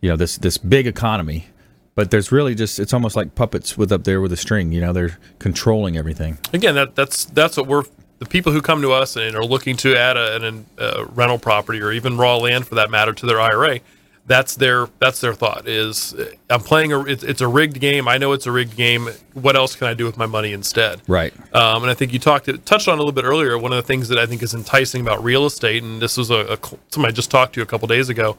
you 0.00 0.08
know, 0.08 0.16
this 0.16 0.38
this 0.38 0.56
big 0.56 0.86
economy, 0.86 1.46
but 1.94 2.10
there's 2.10 2.32
really 2.32 2.54
just 2.54 2.78
it's 2.78 2.94
almost 2.94 3.16
like 3.16 3.34
puppets 3.34 3.76
with 3.76 3.92
up 3.92 4.04
there 4.04 4.20
with 4.20 4.32
a 4.32 4.36
string. 4.36 4.72
You 4.72 4.80
know, 4.80 4.92
they're 4.92 5.18
controlling 5.38 5.96
everything. 5.96 6.38
again, 6.52 6.74
that 6.76 6.94
that's 6.94 7.26
that's 7.26 7.56
what 7.56 7.66
we're 7.66 7.84
the 8.20 8.26
people 8.26 8.52
who 8.52 8.62
come 8.62 8.80
to 8.80 8.92
us 8.92 9.16
and 9.16 9.36
are 9.36 9.44
looking 9.44 9.76
to 9.78 9.96
add 9.96 10.16
a, 10.16 10.36
an 10.36 10.66
uh, 10.78 11.04
rental 11.06 11.38
property 11.38 11.80
or 11.80 11.92
even 11.92 12.16
raw 12.16 12.36
land 12.36 12.66
for 12.66 12.76
that 12.76 12.90
matter 12.90 13.12
to 13.12 13.26
their 13.26 13.40
IRA. 13.40 13.80
That's 14.26 14.56
their 14.56 14.88
that's 15.00 15.20
their 15.20 15.34
thought 15.34 15.68
is 15.68 16.14
I'm 16.48 16.60
playing 16.60 16.94
a 16.94 17.04
it's, 17.04 17.22
it's 17.22 17.42
a 17.42 17.48
rigged 17.48 17.78
game. 17.78 18.08
I 18.08 18.16
know 18.16 18.32
it's 18.32 18.46
a 18.46 18.52
rigged 18.52 18.74
game. 18.74 19.08
What 19.34 19.54
else 19.54 19.76
can 19.76 19.86
I 19.86 19.92
do 19.92 20.06
with 20.06 20.16
my 20.16 20.24
money 20.24 20.52
instead? 20.52 21.02
Right. 21.06 21.34
Um, 21.54 21.82
and 21.82 21.90
I 21.90 21.94
think 21.94 22.12
you 22.12 22.18
talked 22.18 22.48
touched 22.64 22.88
on 22.88 22.94
a 22.94 22.98
little 22.98 23.12
bit 23.12 23.24
earlier. 23.24 23.58
One 23.58 23.72
of 23.72 23.76
the 23.76 23.86
things 23.86 24.08
that 24.08 24.18
I 24.18 24.24
think 24.24 24.42
is 24.42 24.54
enticing 24.54 25.02
about 25.02 25.22
real 25.22 25.44
estate, 25.44 25.82
and 25.82 26.00
this 26.00 26.16
was 26.16 26.30
a, 26.30 26.54
a 26.54 26.58
somebody 26.88 27.12
I 27.12 27.14
just 27.14 27.30
talked 27.30 27.54
to 27.54 27.62
a 27.62 27.66
couple 27.66 27.86
days 27.86 28.08
ago. 28.08 28.38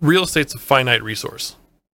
Real 0.00 0.24
estate's 0.24 0.54
a 0.54 0.58
finite 0.58 1.04
resource. 1.04 1.54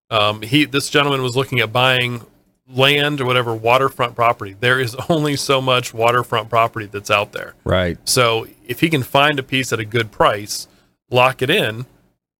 Um, 0.10 0.42
he 0.42 0.64
this 0.64 0.90
gentleman 0.90 1.22
was 1.22 1.36
looking 1.36 1.60
at 1.60 1.74
buying 1.74 2.26
land 2.72 3.20
or 3.20 3.26
whatever 3.26 3.54
waterfront 3.54 4.16
property. 4.16 4.56
There 4.60 4.80
is 4.80 4.96
only 5.10 5.36
so 5.36 5.62
much 5.62 5.94
waterfront 5.94 6.50
property 6.50 6.86
that's 6.86 7.12
out 7.12 7.32
there. 7.34 7.56
Right. 7.64 7.98
So 8.08 8.48
if 8.68 8.80
he 8.80 8.90
can 8.90 9.04
find 9.04 9.40
a 9.40 9.44
piece 9.44 9.74
at 9.74 9.80
a 9.80 9.86
good 9.86 10.12
price, 10.12 10.68
lock 11.10 11.42
it 11.42 11.50
in. 11.50 11.86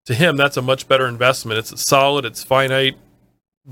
To 0.10 0.16
him, 0.16 0.38
that's 0.38 0.58
a 0.58 0.64
much 0.64 0.88
better 0.88 1.06
investment. 1.06 1.60
It's 1.60 1.88
solid. 1.88 2.26
It's 2.26 2.44
finite. 2.44 2.98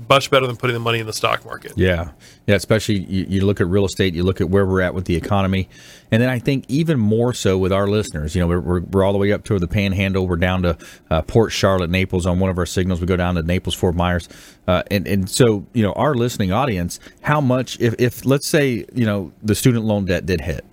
Much 0.08 0.30
better 0.30 0.46
than 0.46 0.54
putting 0.56 0.74
the 0.74 0.78
money 0.78 1.00
in 1.00 1.06
the 1.06 1.12
stock 1.12 1.44
market. 1.44 1.72
Yeah, 1.74 2.12
yeah. 2.46 2.54
Especially 2.54 2.98
you, 3.00 3.26
you 3.28 3.44
look 3.44 3.60
at 3.60 3.66
real 3.66 3.84
estate, 3.84 4.14
you 4.14 4.22
look 4.22 4.40
at 4.40 4.48
where 4.48 4.64
we're 4.64 4.80
at 4.80 4.94
with 4.94 5.06
the 5.06 5.16
economy, 5.16 5.68
and 6.12 6.22
then 6.22 6.28
I 6.28 6.38
think 6.38 6.64
even 6.68 6.96
more 6.96 7.34
so 7.34 7.58
with 7.58 7.72
our 7.72 7.88
listeners. 7.88 8.36
You 8.36 8.42
know, 8.42 8.46
we're, 8.46 8.78
we're, 8.78 9.02
all 9.02 9.10
the 9.10 9.18
way 9.18 9.32
up 9.32 9.42
to 9.46 9.58
the 9.58 9.66
Panhandle. 9.66 10.28
We're 10.28 10.36
down 10.36 10.62
to 10.62 10.78
uh, 11.10 11.22
Port 11.22 11.50
Charlotte, 11.50 11.90
Naples 11.90 12.24
on 12.24 12.38
one 12.38 12.50
of 12.50 12.58
our 12.58 12.66
signals. 12.66 13.00
We 13.00 13.08
go 13.08 13.16
down 13.16 13.34
to 13.34 13.42
Naples, 13.42 13.74
Fort 13.74 13.96
Myers, 13.96 14.28
uh, 14.68 14.84
and 14.92 15.08
and 15.08 15.28
so 15.28 15.66
you 15.72 15.82
know 15.82 15.92
our 15.94 16.14
listening 16.14 16.52
audience. 16.52 17.00
How 17.22 17.40
much 17.40 17.80
if 17.80 17.96
if 17.98 18.24
let's 18.24 18.46
say 18.46 18.86
you 18.94 19.06
know 19.06 19.32
the 19.42 19.56
student 19.56 19.86
loan 19.86 20.04
debt 20.04 20.24
did 20.24 20.42
hit. 20.42 20.64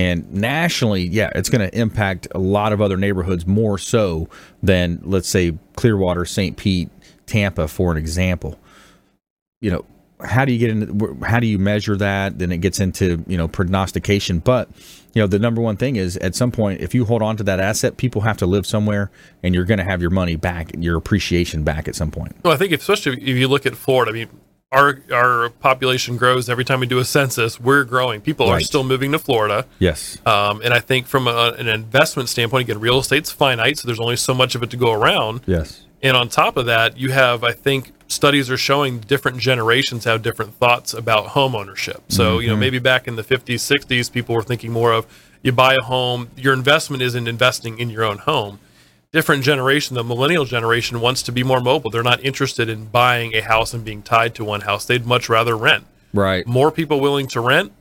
And 0.00 0.32
nationally, 0.32 1.02
yeah, 1.02 1.30
it's 1.34 1.50
going 1.50 1.60
to 1.60 1.78
impact 1.78 2.26
a 2.34 2.38
lot 2.38 2.72
of 2.72 2.80
other 2.80 2.96
neighborhoods 2.96 3.46
more 3.46 3.76
so 3.76 4.30
than, 4.62 4.98
let's 5.02 5.28
say, 5.28 5.58
Clearwater, 5.76 6.24
St. 6.24 6.56
Pete, 6.56 6.88
Tampa, 7.26 7.68
for 7.68 7.92
an 7.92 7.98
example. 7.98 8.58
You 9.60 9.72
know 9.72 9.84
how 10.24 10.46
do 10.46 10.52
you 10.52 10.58
get 10.58 10.70
into 10.70 11.18
how 11.22 11.38
do 11.38 11.46
you 11.46 11.58
measure 11.58 11.96
that? 11.98 12.38
Then 12.38 12.50
it 12.50 12.62
gets 12.62 12.80
into 12.80 13.22
you 13.26 13.36
know 13.36 13.46
prognostication. 13.46 14.38
But 14.38 14.70
you 15.12 15.20
know 15.20 15.26
the 15.26 15.38
number 15.38 15.60
one 15.60 15.76
thing 15.76 15.96
is 15.96 16.16
at 16.16 16.34
some 16.34 16.50
point 16.50 16.80
if 16.80 16.94
you 16.94 17.04
hold 17.04 17.20
on 17.20 17.36
to 17.36 17.42
that 17.44 17.60
asset 17.60 17.98
people 17.98 18.22
have 18.22 18.38
to 18.38 18.46
live 18.46 18.64
somewhere 18.66 19.10
and 19.42 19.54
you're 19.54 19.66
going 19.66 19.78
to 19.78 19.84
have 19.84 20.00
your 20.00 20.10
money 20.10 20.36
back 20.36 20.70
your 20.78 20.96
appreciation 20.96 21.62
back 21.62 21.88
at 21.88 21.94
some 21.94 22.10
point. 22.10 22.34
Well, 22.42 22.54
I 22.54 22.56
think 22.56 22.72
especially 22.72 23.20
if 23.20 23.36
you 23.36 23.48
look 23.48 23.66
at 23.66 23.76
Florida, 23.76 24.12
I 24.12 24.14
mean, 24.14 24.28
our 24.72 25.00
our 25.12 25.50
population 25.50 26.16
grows 26.16 26.48
every 26.48 26.64
time 26.64 26.80
we 26.80 26.86
do 26.86 26.98
a 26.98 27.04
census. 27.04 27.58
We're 27.58 27.84
growing. 27.84 28.20
People 28.20 28.46
are 28.48 28.60
still 28.60 28.84
moving 28.84 29.12
to 29.12 29.18
Florida. 29.18 29.66
yes 29.78 30.18
Um, 30.24 30.60
and 30.62 30.72
I 30.72 30.80
think 30.80 31.06
from 31.06 31.26
a, 31.26 31.54
an 31.58 31.66
investment 31.68 32.28
standpoint, 32.28 32.68
again, 32.68 32.80
real 32.80 32.98
estate's 32.98 33.30
finite, 33.30 33.78
so 33.78 33.86
there's 33.86 34.00
only 34.00 34.16
so 34.16 34.32
much 34.32 34.54
of 34.54 34.62
it 34.62 34.70
to 34.70 34.76
go 34.76 34.92
around. 34.92 35.40
yes 35.46 35.86
And 36.02 36.16
on 36.16 36.28
top 36.28 36.56
of 36.56 36.66
that, 36.66 36.96
you 36.96 37.10
have, 37.10 37.42
I 37.42 37.52
think, 37.52 37.92
studies 38.06 38.48
are 38.50 38.56
showing 38.56 39.00
different 39.00 39.38
generations 39.38 40.04
have 40.04 40.22
different 40.22 40.54
thoughts 40.54 40.94
about 40.94 41.28
home 41.28 41.54
ownership. 41.54 42.02
So, 42.08 42.38
you 42.38 42.48
know, 42.48 42.56
maybe 42.56 42.78
back 42.78 43.06
in 43.08 43.16
the 43.16 43.22
50s, 43.22 43.60
60s, 43.60 44.10
people 44.10 44.34
were 44.34 44.42
thinking 44.42 44.72
more 44.72 44.92
of 44.92 45.06
you 45.42 45.52
buy 45.52 45.74
a 45.74 45.82
home, 45.84 46.28
your 46.36 46.52
investment 46.52 47.02
isn't 47.02 47.26
investing 47.26 47.78
in 47.78 47.90
your 47.90 48.04
own 48.04 48.18
home. 48.18 48.58
Different 49.12 49.42
generation, 49.42 49.96
the 49.96 50.04
millennial 50.04 50.44
generation 50.44 51.00
wants 51.00 51.24
to 51.24 51.32
be 51.32 51.42
more 51.42 51.60
mobile. 51.60 51.90
They're 51.90 52.04
not 52.04 52.24
interested 52.24 52.68
in 52.68 52.84
buying 52.86 53.34
a 53.34 53.40
house 53.40 53.74
and 53.74 53.84
being 53.84 54.02
tied 54.02 54.36
to 54.36 54.44
one 54.44 54.60
house. 54.60 54.84
They'd 54.84 55.04
much 55.04 55.28
rather 55.28 55.56
rent. 55.56 55.84
right 56.14 56.46
More 56.46 56.70
people 56.70 57.00
willing 57.00 57.26
to 57.28 57.40
rent, 57.40 57.72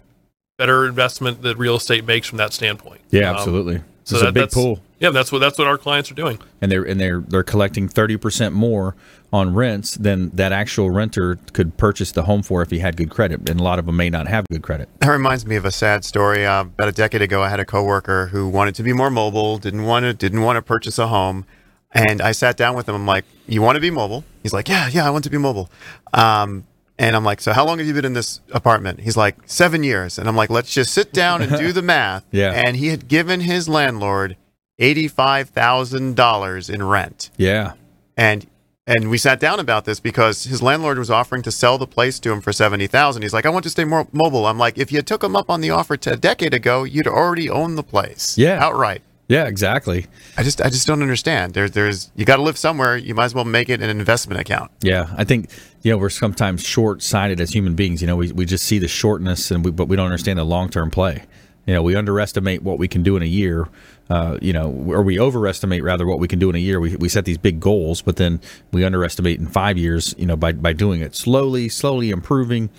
better 0.57 0.87
investment 0.87 1.43
that 1.43 1.55
real 1.57 1.75
estate 1.75 2.03
makes 2.03 2.27
from 2.27 2.39
that 2.39 2.51
standpoint. 2.51 3.01
yeah 3.11 3.29
Um, 3.29 3.35
absolutely 3.35 3.81
so 4.05 4.15
it's 4.15 4.25
a 4.25 4.31
big 4.31 4.49
pool 4.49 4.79
Yeah, 4.99 5.11
that's 5.11 5.31
what 5.31 5.37
that's 5.37 5.59
what 5.59 5.67
our 5.67 5.77
clients 5.77 6.09
are 6.09 6.15
doing. 6.15 6.39
and 6.61 6.71
they're 6.71 6.81
and 6.83 6.99
they're 6.99 7.19
they're 7.19 7.43
collecting 7.43 7.87
30% 7.87 8.51
more 8.53 8.95
on 9.31 9.53
rents 9.53 9.95
than 9.95 10.29
that 10.31 10.51
actual 10.51 10.89
renter 10.89 11.35
could 11.53 11.77
purchase 11.77 12.11
the 12.11 12.23
home 12.23 12.41
for 12.41 12.61
if 12.61 12.71
he 12.71 12.79
had 12.79 12.97
good 12.97 13.11
credit 13.11 13.49
and 13.49 13.59
a 13.59 13.63
lot 13.63 13.77
of 13.77 13.85
them 13.85 13.95
may 13.95 14.09
not 14.09 14.27
have 14.27 14.45
good 14.49 14.63
credit 14.63 14.89
That 14.99 15.09
reminds 15.09 15.45
me 15.45 15.55
of 15.55 15.65
a 15.65 15.71
sad 15.71 16.03
story. 16.03 16.45
Uh, 16.45 16.61
about 16.61 16.87
a 16.87 16.91
decade 16.91 17.21
ago, 17.21 17.43
I 17.43 17.49
had 17.49 17.59
a 17.59 17.65
coworker 17.65 18.27
who 18.27 18.47
wanted 18.47 18.75
to 18.75 18.83
be 18.83 18.93
more 18.93 19.11
mobile, 19.11 19.57
didn't 19.57 19.83
want 19.83 20.03
to 20.03 20.13
didn't 20.13 20.41
want 20.41 20.57
to 20.57 20.61
purchase 20.61 20.97
a 20.97 21.07
home, 21.07 21.45
and 21.91 22.21
I 22.21 22.31
sat 22.31 22.57
down 22.57 22.75
with 22.75 22.89
him. 22.89 22.95
I'm 22.95 23.05
like, 23.05 23.25
"You 23.47 23.61
want 23.61 23.75
to 23.75 23.81
be 23.81 23.91
mobile?" 23.91 24.23
He's 24.43 24.53
like, 24.53 24.67
"Yeah, 24.67 24.87
yeah, 24.87 25.05
I 25.05 25.09
want 25.11 25.23
to 25.25 25.29
be 25.29 25.37
mobile." 25.37 25.69
Um, 26.13 26.65
and 26.97 27.15
I'm 27.15 27.23
like, 27.23 27.39
"So 27.41 27.53
how 27.53 27.65
long 27.65 27.77
have 27.77 27.87
you 27.87 27.93
been 27.93 28.05
in 28.05 28.13
this 28.13 28.41
apartment?" 28.51 29.01
He's 29.01 29.15
like, 29.17 29.35
seven 29.45 29.83
years." 29.83 30.17
And 30.17 30.27
I'm 30.27 30.35
like, 30.35 30.49
"Let's 30.49 30.73
just 30.73 30.91
sit 30.93 31.13
down 31.13 31.41
and 31.41 31.55
do 31.55 31.71
the 31.71 31.81
math." 31.95 32.25
Yeah. 32.31 32.51
And 32.51 32.75
he 32.77 32.87
had 32.87 33.07
given 33.07 33.41
his 33.41 33.69
landlord 33.69 34.37
eighty-five 34.79 35.49
thousand 35.49 36.15
dollars 36.15 36.69
in 36.69 36.81
rent, 36.83 37.29
yeah 37.37 37.73
and 38.17 38.45
and 38.89 39.09
we 39.09 39.17
sat 39.17 39.39
down 39.39 39.59
about 39.59 39.85
this 39.85 39.99
because 40.01 40.43
his 40.43 40.61
landlord 40.61 40.97
was 40.97 41.09
offering 41.09 41.41
to 41.43 41.51
sell 41.51 41.77
the 41.77 41.87
place 41.87 42.19
to 42.19 42.31
him 42.31 42.41
for 42.41 42.51
seventy 42.51 42.87
thousand. 42.87 43.21
He's 43.21 43.33
like, 43.33 43.45
I 43.45 43.49
want 43.49 43.63
to 43.63 43.69
stay 43.69 43.85
more 43.85 44.07
mobile. 44.11 44.45
I'm 44.45 44.57
like, 44.57 44.77
if 44.77 44.91
you 44.91 45.01
took 45.01 45.23
him 45.23 45.35
up 45.35 45.49
on 45.49 45.61
the 45.61 45.69
offer 45.69 45.93
a 45.93 46.17
decade 46.17 46.53
ago, 46.53 46.83
you'd 46.83 47.07
already 47.07 47.49
own 47.49 47.75
the 47.75 47.83
place, 47.83 48.37
Yeah. 48.37 48.63
outright. 48.65 49.01
yeah 49.29 49.45
exactly 49.45 50.07
I 50.37 50.43
just 50.43 50.59
I 50.61 50.69
just 50.69 50.87
don't 50.87 51.01
understand. 51.01 51.53
There's 51.53 51.71
there's 51.71 52.11
you 52.15 52.25
got 52.25 52.37
to 52.37 52.41
live 52.41 52.57
somewhere. 52.57 52.97
You 52.97 53.13
might 53.15 53.25
as 53.25 53.35
well 53.35 53.45
make 53.45 53.69
it 53.69 53.81
an 53.81 53.89
investment 53.89 54.41
account. 54.41 54.71
Yeah, 54.81 55.13
I 55.17 55.23
think 55.23 55.49
you 55.83 55.91
know 55.91 55.97
we're 55.97 56.09
sometimes 56.09 56.63
short-sighted 56.65 57.39
as 57.39 57.51
human 57.53 57.75
beings. 57.75 58.01
You 58.01 58.07
know, 58.07 58.15
we, 58.15 58.31
we 58.31 58.45
just 58.45 58.65
see 58.65 58.79
the 58.79 58.87
shortness, 58.87 59.51
and 59.51 59.63
we, 59.63 59.71
but 59.71 59.87
we 59.87 59.95
don't 59.95 60.05
understand 60.07 60.39
the 60.39 60.43
long-term 60.45 60.89
play. 60.91 61.23
You 61.69 61.75
know, 61.75 61.83
we 61.83 61.95
underestimate 61.95 62.63
what 62.63 62.79
we 62.79 62.87
can 62.87 63.03
do 63.03 63.15
in 63.15 63.21
a 63.21 63.27
year. 63.27 63.67
Uh, 64.09 64.39
you 64.41 64.53
know, 64.53 64.71
or 64.87 65.03
we 65.03 65.19
overestimate 65.19 65.83
rather 65.83 66.07
what 66.07 66.17
we 66.17 66.27
can 66.27 66.39
do 66.39 66.49
in 66.49 66.55
a 66.55 66.59
year. 66.59 66.79
We, 66.79 66.95
we 66.95 67.09
set 67.09 67.25
these 67.25 67.37
big 67.37 67.59
goals, 67.59 68.01
but 68.01 68.15
then 68.15 68.41
we 68.71 68.83
underestimate 68.83 69.39
in 69.39 69.45
five 69.45 69.77
years. 69.77 70.15
You 70.17 70.25
know, 70.25 70.35
by 70.35 70.53
by 70.53 70.73
doing 70.73 71.01
it 71.01 71.15
slowly, 71.15 71.69
slowly 71.69 72.09
improving. 72.09 72.71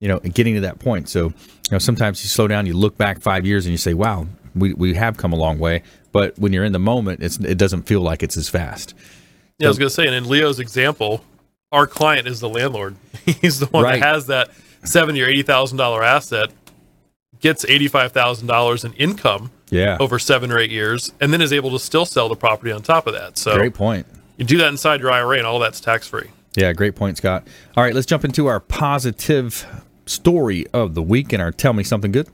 You 0.00 0.08
know, 0.08 0.20
and 0.22 0.34
getting 0.34 0.52
to 0.56 0.60
that 0.60 0.78
point. 0.78 1.08
So, 1.08 1.28
you 1.28 1.32
know, 1.72 1.78
sometimes 1.78 2.22
you 2.22 2.28
slow 2.28 2.46
down, 2.46 2.66
you 2.66 2.74
look 2.74 2.98
back 2.98 3.22
five 3.22 3.46
years, 3.46 3.64
and 3.64 3.70
you 3.72 3.78
say, 3.78 3.94
"Wow, 3.94 4.26
we, 4.54 4.74
we 4.74 4.92
have 4.92 5.16
come 5.16 5.32
a 5.32 5.36
long 5.36 5.58
way." 5.58 5.82
But 6.12 6.38
when 6.38 6.52
you're 6.52 6.64
in 6.64 6.72
the 6.72 6.78
moment, 6.78 7.22
it's 7.22 7.38
it 7.38 7.56
doesn't 7.56 7.84
feel 7.84 8.02
like 8.02 8.22
it's 8.22 8.36
as 8.36 8.50
fast. 8.50 8.92
Yeah, 9.58 9.68
I 9.68 9.70
was 9.70 9.78
going 9.78 9.88
to 9.88 9.94
say, 9.94 10.04
and 10.06 10.14
in 10.14 10.28
Leo's 10.28 10.60
example, 10.60 11.24
our 11.72 11.86
client 11.86 12.26
is 12.28 12.40
the 12.40 12.50
landlord. 12.50 12.96
He's 13.24 13.58
the 13.60 13.66
one 13.66 13.84
Right. 13.84 14.00
that 14.00 14.06
has 14.06 14.26
that 14.26 14.50
seventy 14.84 15.22
or 15.22 15.26
eighty 15.26 15.42
thousand 15.42 15.78
dollar 15.78 16.04
asset, 16.04 16.50
gets 17.44 17.64
eighty 17.66 17.86
five 17.86 18.10
thousand 18.10 18.48
dollars 18.48 18.84
in 18.84 18.92
income 18.94 19.50
Yeah, 19.70 19.98
over 20.00 20.18
seven 20.18 20.50
or 20.50 20.58
eight 20.58 20.70
years, 20.70 21.12
and 21.20 21.32
then 21.32 21.40
is 21.42 21.52
able 21.52 21.70
to 21.72 21.78
still 21.78 22.06
sell 22.06 22.28
the 22.28 22.34
property 22.34 22.72
on 22.72 22.82
top 22.82 23.06
of 23.06 23.12
that. 23.12 23.36
So 23.38 23.54
great 23.54 23.74
point. 23.74 24.06
you 24.38 24.44
do 24.46 24.56
that 24.58 24.68
inside 24.68 25.00
your 25.00 25.12
IRA, 25.12 25.36
and 25.38 25.46
all 25.46 25.58
that's 25.60 25.78
tax 25.78 26.08
free. 26.08 26.30
Yeah, 26.56 26.72
great 26.72 26.94
point, 26.96 27.18
Scott. 27.18 27.46
All 27.76 27.84
right, 27.84 27.94
let's 27.94 28.06
jump 28.06 28.24
into 28.24 28.46
our 28.46 28.60
positive 28.60 29.66
story 30.06 30.66
of 30.72 30.94
the 30.94 31.02
week 31.02 31.32
and 31.32 31.42
our 31.42 31.52
Tell 31.52 31.72
Me 31.74 31.82
Something 31.84 32.12
Good. 32.12 32.28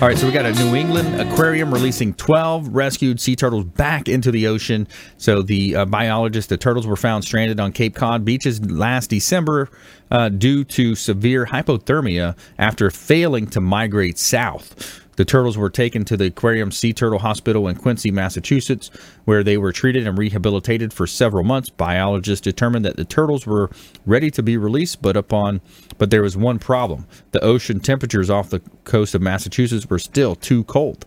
All 0.00 0.08
right, 0.08 0.16
so 0.16 0.26
we 0.26 0.32
got 0.32 0.46
a 0.46 0.54
New 0.54 0.74
England 0.74 1.20
aquarium 1.20 1.70
releasing 1.74 2.14
12 2.14 2.68
rescued 2.68 3.20
sea 3.20 3.36
turtles 3.36 3.66
back 3.66 4.08
into 4.08 4.30
the 4.30 4.46
ocean. 4.46 4.88
So 5.18 5.42
the 5.42 5.76
uh, 5.76 5.84
biologists, 5.84 6.48
the 6.48 6.56
turtles 6.56 6.86
were 6.86 6.96
found 6.96 7.22
stranded 7.22 7.60
on 7.60 7.72
Cape 7.72 7.94
Cod 7.94 8.24
beaches 8.24 8.64
last 8.64 9.10
December 9.10 9.68
uh, 10.10 10.30
due 10.30 10.64
to 10.64 10.94
severe 10.94 11.44
hypothermia 11.44 12.34
after 12.56 12.90
failing 12.90 13.46
to 13.48 13.60
migrate 13.60 14.16
south. 14.16 15.04
The 15.20 15.26
turtles 15.26 15.58
were 15.58 15.68
taken 15.68 16.06
to 16.06 16.16
the 16.16 16.28
Aquarium 16.28 16.72
Sea 16.72 16.94
Turtle 16.94 17.18
Hospital 17.18 17.68
in 17.68 17.76
Quincy, 17.76 18.10
Massachusetts, 18.10 18.90
where 19.26 19.44
they 19.44 19.58
were 19.58 19.70
treated 19.70 20.06
and 20.06 20.16
rehabilitated 20.16 20.94
for 20.94 21.06
several 21.06 21.44
months. 21.44 21.68
Biologists 21.68 22.42
determined 22.42 22.86
that 22.86 22.96
the 22.96 23.04
turtles 23.04 23.46
were 23.46 23.68
ready 24.06 24.30
to 24.30 24.42
be 24.42 24.56
released, 24.56 25.02
but 25.02 25.18
upon 25.18 25.60
but 25.98 26.10
there 26.10 26.22
was 26.22 26.38
one 26.38 26.58
problem. 26.58 27.06
The 27.32 27.44
ocean 27.44 27.80
temperatures 27.80 28.30
off 28.30 28.48
the 28.48 28.60
coast 28.84 29.14
of 29.14 29.20
Massachusetts 29.20 29.90
were 29.90 29.98
still 29.98 30.36
too 30.36 30.64
cold. 30.64 31.04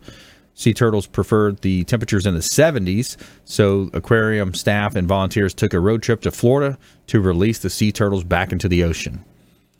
Sea 0.53 0.75
turtles 0.75 1.07
preferred 1.07 1.61
the 1.61 1.83
temperatures 1.85 2.27
in 2.27 2.35
the 2.35 2.41
70s, 2.41 3.17
so 3.45 3.89
aquarium 3.93 4.53
staff 4.53 4.95
and 4.95 5.07
volunteers 5.07 5.55
took 5.55 5.73
a 5.73 5.79
road 5.79 6.03
trip 6.03 6.21
to 6.21 6.29
Florida 6.29 6.77
to 7.07 7.19
release 7.19 7.57
the 7.57 7.69
sea 7.71 7.91
turtles 7.91 8.23
back 8.23 8.51
into 8.51 8.67
the 8.67 8.83
ocean. 8.83 9.25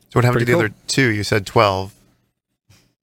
So 0.09 0.17
what 0.17 0.25
happened 0.25 0.39
to 0.39 0.45
Pretty 0.47 0.59
the 0.59 0.65
other 0.69 0.75
two? 0.87 1.09
You 1.09 1.23
said 1.23 1.45
12. 1.45 1.93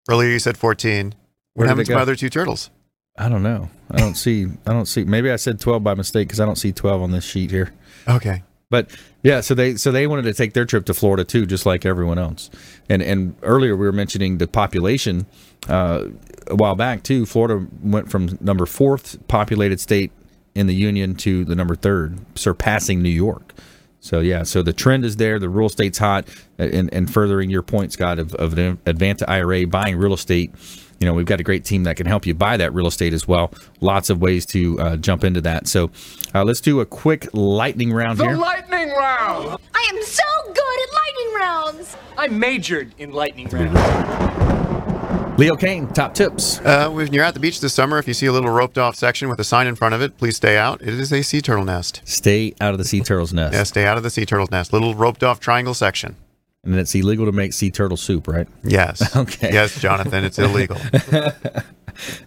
Earlier 0.09 0.31
you 0.31 0.41
said 0.41 0.59
14. 0.59 1.15
Where 1.55 1.67
What 1.67 1.69
happened 1.69 1.87
to 1.87 1.95
my 1.95 2.01
other 2.01 2.17
two 2.17 2.31
turtles? 2.31 2.71
I 3.19 3.29
don't 3.29 3.43
know. 3.43 3.69
I 3.91 3.99
don't 3.99 4.15
see. 4.15 4.47
I 4.67 4.73
don't 4.73 4.87
see. 4.87 5.05
Maybe 5.05 5.31
I 5.31 5.37
said 5.37 5.61
12 5.61 5.83
by 5.83 5.95
mistake 5.95 6.29
because 6.29 6.41
I 6.41 6.47
don't 6.47 6.57
see 6.57 6.73
12 6.73 7.03
on 7.03 7.11
this 7.11 7.25
sheet 7.25 7.51
here. 7.51 7.73
Okay. 8.09 8.43
But 8.71 8.89
yeah, 9.25 9.41
so 9.41 9.55
they 9.55 9.75
so 9.75 9.91
they 9.91 10.07
wanted 10.07 10.23
to 10.23 10.33
take 10.33 10.55
their 10.55 10.65
trip 10.65 10.87
to 10.87 10.95
Florida 10.95 11.25
too, 11.25 11.45
just 11.45 11.67
like 11.67 11.85
everyone 11.85 12.19
else. 12.19 12.51
And 12.89 13.03
and 13.03 13.35
earlier 13.43 13.77
we 13.77 13.85
were 13.85 13.93
mentioning 13.93 14.39
the 14.39 14.47
population 14.47 15.27
uh, 15.69 16.07
a 16.47 16.55
while 16.55 16.77
back 16.77 17.03
too. 17.03 17.27
Florida 17.27 17.67
went 17.83 18.11
from 18.11 18.39
number 18.41 18.67
fourth 18.67 19.19
populated 19.27 19.81
state 19.81 20.13
in 20.55 20.69
the 20.69 20.75
union 20.75 21.17
to 21.17 21.45
the 21.45 21.57
number 21.57 21.75
third, 21.75 22.21
surpassing 22.39 23.03
New 23.03 23.11
York. 23.11 23.55
So 23.99 24.21
yeah, 24.21 24.45
so 24.45 24.63
the 24.63 24.73
trend 24.73 25.05
is 25.05 25.17
there. 25.17 25.39
The 25.39 25.49
real 25.49 25.67
estate's 25.67 25.99
hot, 25.99 26.27
and, 26.57 26.93
and 26.93 27.13
furthering 27.13 27.51
your 27.51 27.63
point, 27.63 27.93
Scott, 27.93 28.19
of, 28.19 28.35
of 28.37 28.57
an 28.57 28.79
Advanta 28.87 29.29
IRA 29.29 29.67
buying 29.67 29.97
real 29.97 30.15
estate. 30.15 30.55
You 31.01 31.07
know, 31.07 31.15
we've 31.15 31.25
got 31.27 31.41
a 31.41 31.43
great 31.43 31.65
team 31.65 31.85
that 31.85 31.97
can 31.97 32.05
help 32.07 32.27
you 32.27 32.35
buy 32.35 32.59
that 32.59 32.75
real 32.75 32.87
estate 32.87 33.15
as 33.15 33.27
well. 33.27 33.53
Lots 33.81 34.11
of 34.11 34.21
ways 34.21 34.45
to 34.47 34.79
uh, 34.79 34.97
jump 34.99 35.25
into 35.25 35.41
that. 35.41 35.67
So 35.67 35.91
uh, 36.35 36.45
let's 36.45 36.61
do 36.61 36.81
a 36.81 36.87
quick 36.87 37.27
lightning 37.33 37.91
round 37.93 38.19
The 38.19 38.25
here. 38.25 38.37
lightning 38.37 38.91
round! 38.91 39.59
I 39.75 39.91
am 39.95 40.03
so 40.05 40.23
good 40.45 40.59
at 40.59 40.95
lightning 40.95 41.35
rounds. 41.41 41.97
I 42.19 42.29
majored 42.29 42.95
in 42.99 43.13
lightning 43.13 43.49
rounds. 43.49 45.39
Leo 45.39 45.57
Kane, 45.57 45.89
top 45.95 46.13
tips. 46.13 46.61
Uh, 46.61 46.91
when 46.91 47.15
you're 47.15 47.25
at 47.25 47.33
the 47.33 47.41
beach 47.41 47.61
this 47.61 47.73
summer, 47.73 47.97
if 47.99 48.07
you 48.07 48.13
see 48.13 48.27
a 48.27 48.33
little 48.33 48.51
roped 48.51 48.77
off 48.77 48.95
section 48.95 49.31
with 49.31 49.41
a 49.41 49.45
sign 49.45 49.67
in 49.67 49.75
front 49.77 49.95
of 49.95 50.03
it, 50.03 50.19
please 50.19 50.37
stay 50.37 50.59
out. 50.59 50.83
It 50.83 50.89
is 50.89 51.11
a 51.15 51.23
sea 51.23 51.41
turtle 51.41 51.65
nest. 51.65 52.03
Stay 52.05 52.53
out 52.61 52.73
of 52.75 52.79
the 52.79 52.85
sea 52.85 53.01
turtle's 53.01 53.33
nest. 53.33 53.55
Yeah, 53.55 53.63
stay 53.63 53.87
out 53.87 53.97
of 53.97 54.03
the 54.03 54.11
sea 54.11 54.27
turtle's 54.27 54.51
nest. 54.51 54.71
Little 54.71 54.95
roped 54.95 55.25
off 55.25 55.41
triangle 55.41 55.73
section. 55.73 56.17
And 56.63 56.75
it's 56.75 56.95
illegal 56.95 57.27
to 57.27 57.33
make 57.33 57.53
sea 57.53 57.71
turtle 57.71 57.97
soup, 57.97 58.29
right? 58.29 58.47
Yes. 58.63 59.17
Okay. 59.17 59.53
Yes, 59.53 59.81
Jonathan, 59.81 60.25
it's 60.25 60.39
illegal. 60.39 60.77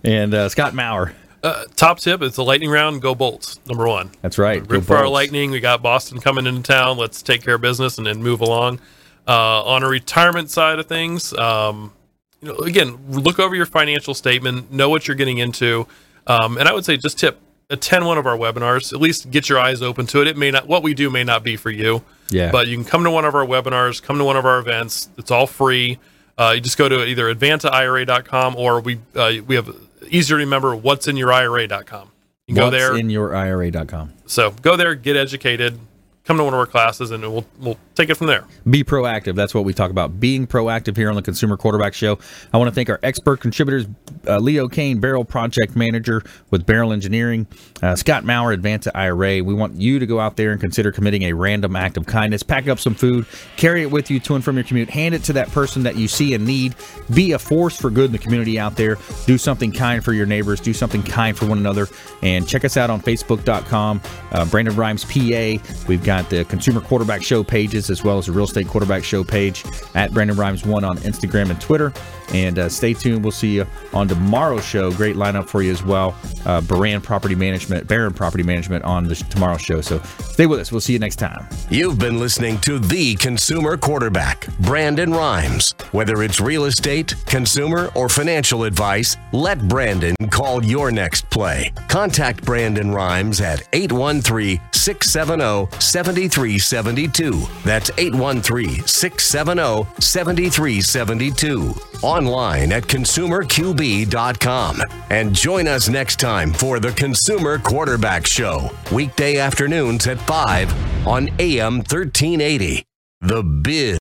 And 0.03 0.33
uh, 0.33 0.49
Scott 0.49 0.73
Maurer. 0.73 1.13
Uh, 1.41 1.63
top 1.75 1.99
tip: 1.99 2.21
It's 2.21 2.37
a 2.37 2.43
lightning 2.43 2.69
round. 2.69 3.01
Go 3.01 3.15
Bolts. 3.15 3.59
Number 3.65 3.87
one. 3.87 4.11
That's 4.21 4.37
right. 4.37 4.65
Go 4.65 4.75
Root 4.75 4.85
for 4.85 4.95
our 4.97 5.07
lightning. 5.09 5.51
We 5.51 5.59
got 5.59 5.81
Boston 5.81 6.19
coming 6.19 6.45
into 6.45 6.61
town. 6.61 6.97
Let's 6.97 7.21
take 7.21 7.43
care 7.43 7.55
of 7.55 7.61
business 7.61 7.97
and 7.97 8.07
then 8.07 8.21
move 8.23 8.41
along. 8.41 8.79
Uh, 9.27 9.63
on 9.63 9.83
a 9.83 9.87
retirement 9.87 10.49
side 10.49 10.79
of 10.79 10.85
things, 10.85 11.33
um, 11.33 11.93
you 12.41 12.49
know, 12.49 12.57
again, 12.59 12.99
look 13.09 13.39
over 13.39 13.55
your 13.55 13.65
financial 13.65 14.13
statement, 14.13 14.71
know 14.71 14.89
what 14.89 15.07
you're 15.07 15.15
getting 15.15 15.37
into, 15.37 15.87
um, 16.27 16.57
and 16.57 16.67
I 16.67 16.73
would 16.73 16.83
say 16.83 16.97
just 16.97 17.17
tip 17.19 17.39
attend 17.69 18.05
one 18.05 18.17
of 18.17 18.25
our 18.25 18.37
webinars. 18.37 18.93
At 18.93 18.99
least 18.99 19.31
get 19.31 19.47
your 19.47 19.59
eyes 19.59 19.81
open 19.81 20.05
to 20.07 20.21
it. 20.21 20.27
It 20.27 20.37
may 20.37 20.51
not 20.51 20.67
what 20.67 20.83
we 20.83 20.93
do 20.93 21.09
may 21.09 21.23
not 21.23 21.43
be 21.43 21.55
for 21.55 21.71
you. 21.71 22.03
Yeah. 22.33 22.51
But 22.51 22.67
you 22.67 22.75
can 22.75 22.85
come 22.85 23.03
to 23.03 23.11
one 23.11 23.25
of 23.25 23.35
our 23.35 23.45
webinars, 23.45 24.01
come 24.01 24.17
to 24.17 24.23
one 24.23 24.35
of 24.35 24.45
our 24.45 24.59
events. 24.59 25.09
It's 25.17 25.31
all 25.31 25.47
free. 25.47 25.99
Uh, 26.37 26.53
you 26.55 26.61
just 26.61 26.77
go 26.77 26.89
to 26.89 27.05
either 27.05 27.33
advantaira.com 27.33 28.55
or 28.55 28.81
we 28.81 28.99
uh, 29.15 29.33
we 29.45 29.55
have 29.55 29.69
easier 30.09 30.37
to 30.37 30.43
remember 30.43 30.75
what's 30.75 31.07
in 31.07 31.15
your 31.15 31.31
IRA.com. 31.31 32.11
You 32.47 32.55
go 32.55 32.69
there. 32.69 32.97
in 32.97 33.09
your 33.09 33.35
IRA.com. 33.35 34.13
So 34.25 34.51
go 34.51 34.75
there, 34.75 34.95
get 34.95 35.15
educated, 35.15 35.79
come 36.25 36.37
to 36.37 36.43
one 36.43 36.53
of 36.53 36.59
our 36.59 36.65
classes, 36.65 37.11
and 37.11 37.21
we'll 37.21 37.45
we'll 37.59 37.77
take 37.95 38.09
it 38.09 38.15
from 38.15 38.27
there. 38.27 38.45
Be 38.69 38.83
proactive. 38.83 39.35
That's 39.35 39.53
what 39.53 39.65
we 39.65 39.73
talk 39.73 39.91
about. 39.91 40.19
Being 40.19 40.47
proactive 40.47 40.95
here 40.95 41.09
on 41.09 41.15
the 41.15 41.21
Consumer 41.21 41.57
Quarterback 41.57 41.93
Show. 41.93 42.19
I 42.53 42.57
want 42.57 42.69
to 42.69 42.75
thank 42.75 42.89
our 42.89 42.99
expert 43.03 43.39
contributors, 43.39 43.85
uh, 44.27 44.39
Leo 44.39 44.67
Kane, 44.67 44.99
Beryl 44.99 45.25
Project 45.25 45.75
Manager 45.75 46.23
with 46.49 46.65
Beryl 46.65 46.93
Engineering, 46.93 47.47
uh, 47.81 47.95
Scott 47.95 48.23
Maurer, 48.23 48.55
Advanta 48.55 48.91
IRA. 48.95 49.41
We 49.41 49.53
want 49.53 49.75
you 49.75 49.99
to 49.99 50.05
go 50.05 50.19
out 50.19 50.37
there 50.37 50.51
and 50.51 50.59
consider 50.59 50.91
committing 50.91 51.23
a 51.23 51.33
random 51.33 51.75
act 51.75 51.97
of 51.97 52.05
kindness. 52.05 52.43
Pack 52.43 52.67
up 52.67 52.79
some 52.79 52.95
food, 52.95 53.25
carry 53.57 53.81
it 53.83 53.91
with 53.91 54.09
you 54.09 54.19
to 54.21 54.35
and 54.35 54.43
from 54.43 54.55
your 54.57 54.63
commute, 54.63 54.89
hand 54.89 55.15
it 55.15 55.23
to 55.23 55.33
that 55.33 55.49
person 55.49 55.83
that 55.83 55.95
you 55.95 56.07
see 56.07 56.33
in 56.33 56.45
need. 56.45 56.75
Be 57.13 57.33
a 57.33 57.39
force 57.39 57.79
for 57.79 57.89
good 57.89 58.05
in 58.05 58.11
the 58.11 58.17
community 58.17 58.59
out 58.59 58.75
there. 58.75 58.97
Do 59.25 59.37
something 59.37 59.71
kind 59.71 60.03
for 60.03 60.13
your 60.13 60.25
neighbors. 60.25 60.59
Do 60.59 60.73
something 60.73 61.03
kind 61.03 61.37
for 61.37 61.45
one 61.45 61.57
another. 61.57 61.87
And 62.21 62.47
check 62.47 62.65
us 62.65 62.77
out 62.77 62.89
on 62.89 63.01
Facebook.com, 63.01 64.01
uh, 64.31 64.45
Brandon 64.45 64.75
Rhymes 64.75 65.05
PA. 65.05 65.57
We've 65.87 66.03
got 66.03 66.29
the 66.29 66.45
Consumer 66.45 66.81
Quarterback 66.81 67.23
Show 67.23 67.43
pages 67.43 67.82
as 67.89 68.03
well 68.03 68.17
as 68.17 68.25
the 68.27 68.31
Real 68.31 68.45
Estate 68.45 68.67
Quarterback 68.67 69.03
Show 69.03 69.23
page 69.23 69.63
at 69.95 70.13
Brandon 70.13 70.35
Rhymes 70.37 70.65
One 70.65 70.83
on 70.83 70.97
Instagram 70.99 71.49
and 71.49 71.59
Twitter. 71.59 71.93
And 72.33 72.57
uh, 72.57 72.69
stay 72.69 72.93
tuned. 72.93 73.23
We'll 73.23 73.31
see 73.31 73.55
you 73.55 73.67
on 73.93 74.07
tomorrow's 74.07 74.65
show. 74.65 74.91
Great 74.91 75.15
lineup 75.15 75.47
for 75.47 75.61
you 75.61 75.71
as 75.71 75.83
well. 75.83 76.15
Uh, 76.45 76.61
Baran 76.61 77.01
Property 77.01 77.35
Management, 77.35 77.87
Baron 77.87 78.13
Property 78.13 78.43
Management 78.43 78.83
on 78.85 79.07
the 79.07 79.15
tomorrow's 79.15 79.61
show. 79.61 79.81
So 79.81 79.99
stay 80.19 80.45
with 80.45 80.59
us. 80.59 80.71
We'll 80.71 80.81
see 80.81 80.93
you 80.93 80.99
next 80.99 81.17
time. 81.17 81.47
You've 81.69 81.99
been 81.99 82.19
listening 82.19 82.59
to 82.61 82.79
the 82.79 83.15
consumer 83.15 83.77
quarterback, 83.77 84.47
Brandon 84.59 85.11
Rhymes. 85.11 85.75
Whether 85.91 86.23
it's 86.23 86.39
real 86.39 86.65
estate, 86.65 87.13
consumer, 87.27 87.91
or 87.95 88.09
financial 88.09 88.63
advice, 88.63 89.15
let 89.31 89.67
Brandon 89.67 90.15
call 90.31 90.63
your 90.63 90.91
next 90.91 91.29
play. 91.29 91.71
Contact 91.87 92.43
Brandon 92.43 92.91
Rhymes 92.91 93.41
at 93.41 93.67
813 93.73 94.59
670 94.71 95.79
7372. 95.79 97.31
That's 97.73 97.89
813 97.97 98.85
670 98.85 99.87
7372. 99.99 101.73
Online 102.03 102.71
at 102.71 102.83
consumerqb.com. 102.83 104.81
And 105.09 105.33
join 105.33 105.67
us 105.67 105.89
next 105.89 106.19
time 106.19 106.53
for 106.53 106.79
the 106.79 106.91
Consumer 106.91 107.57
Quarterback 107.57 108.27
Show, 108.27 108.69
weekday 108.91 109.37
afternoons 109.39 110.05
at 110.05 110.19
5 110.19 111.07
on 111.07 111.29
AM 111.39 111.77
1380. 111.77 112.85
The 113.21 113.41
Biz. 113.41 113.83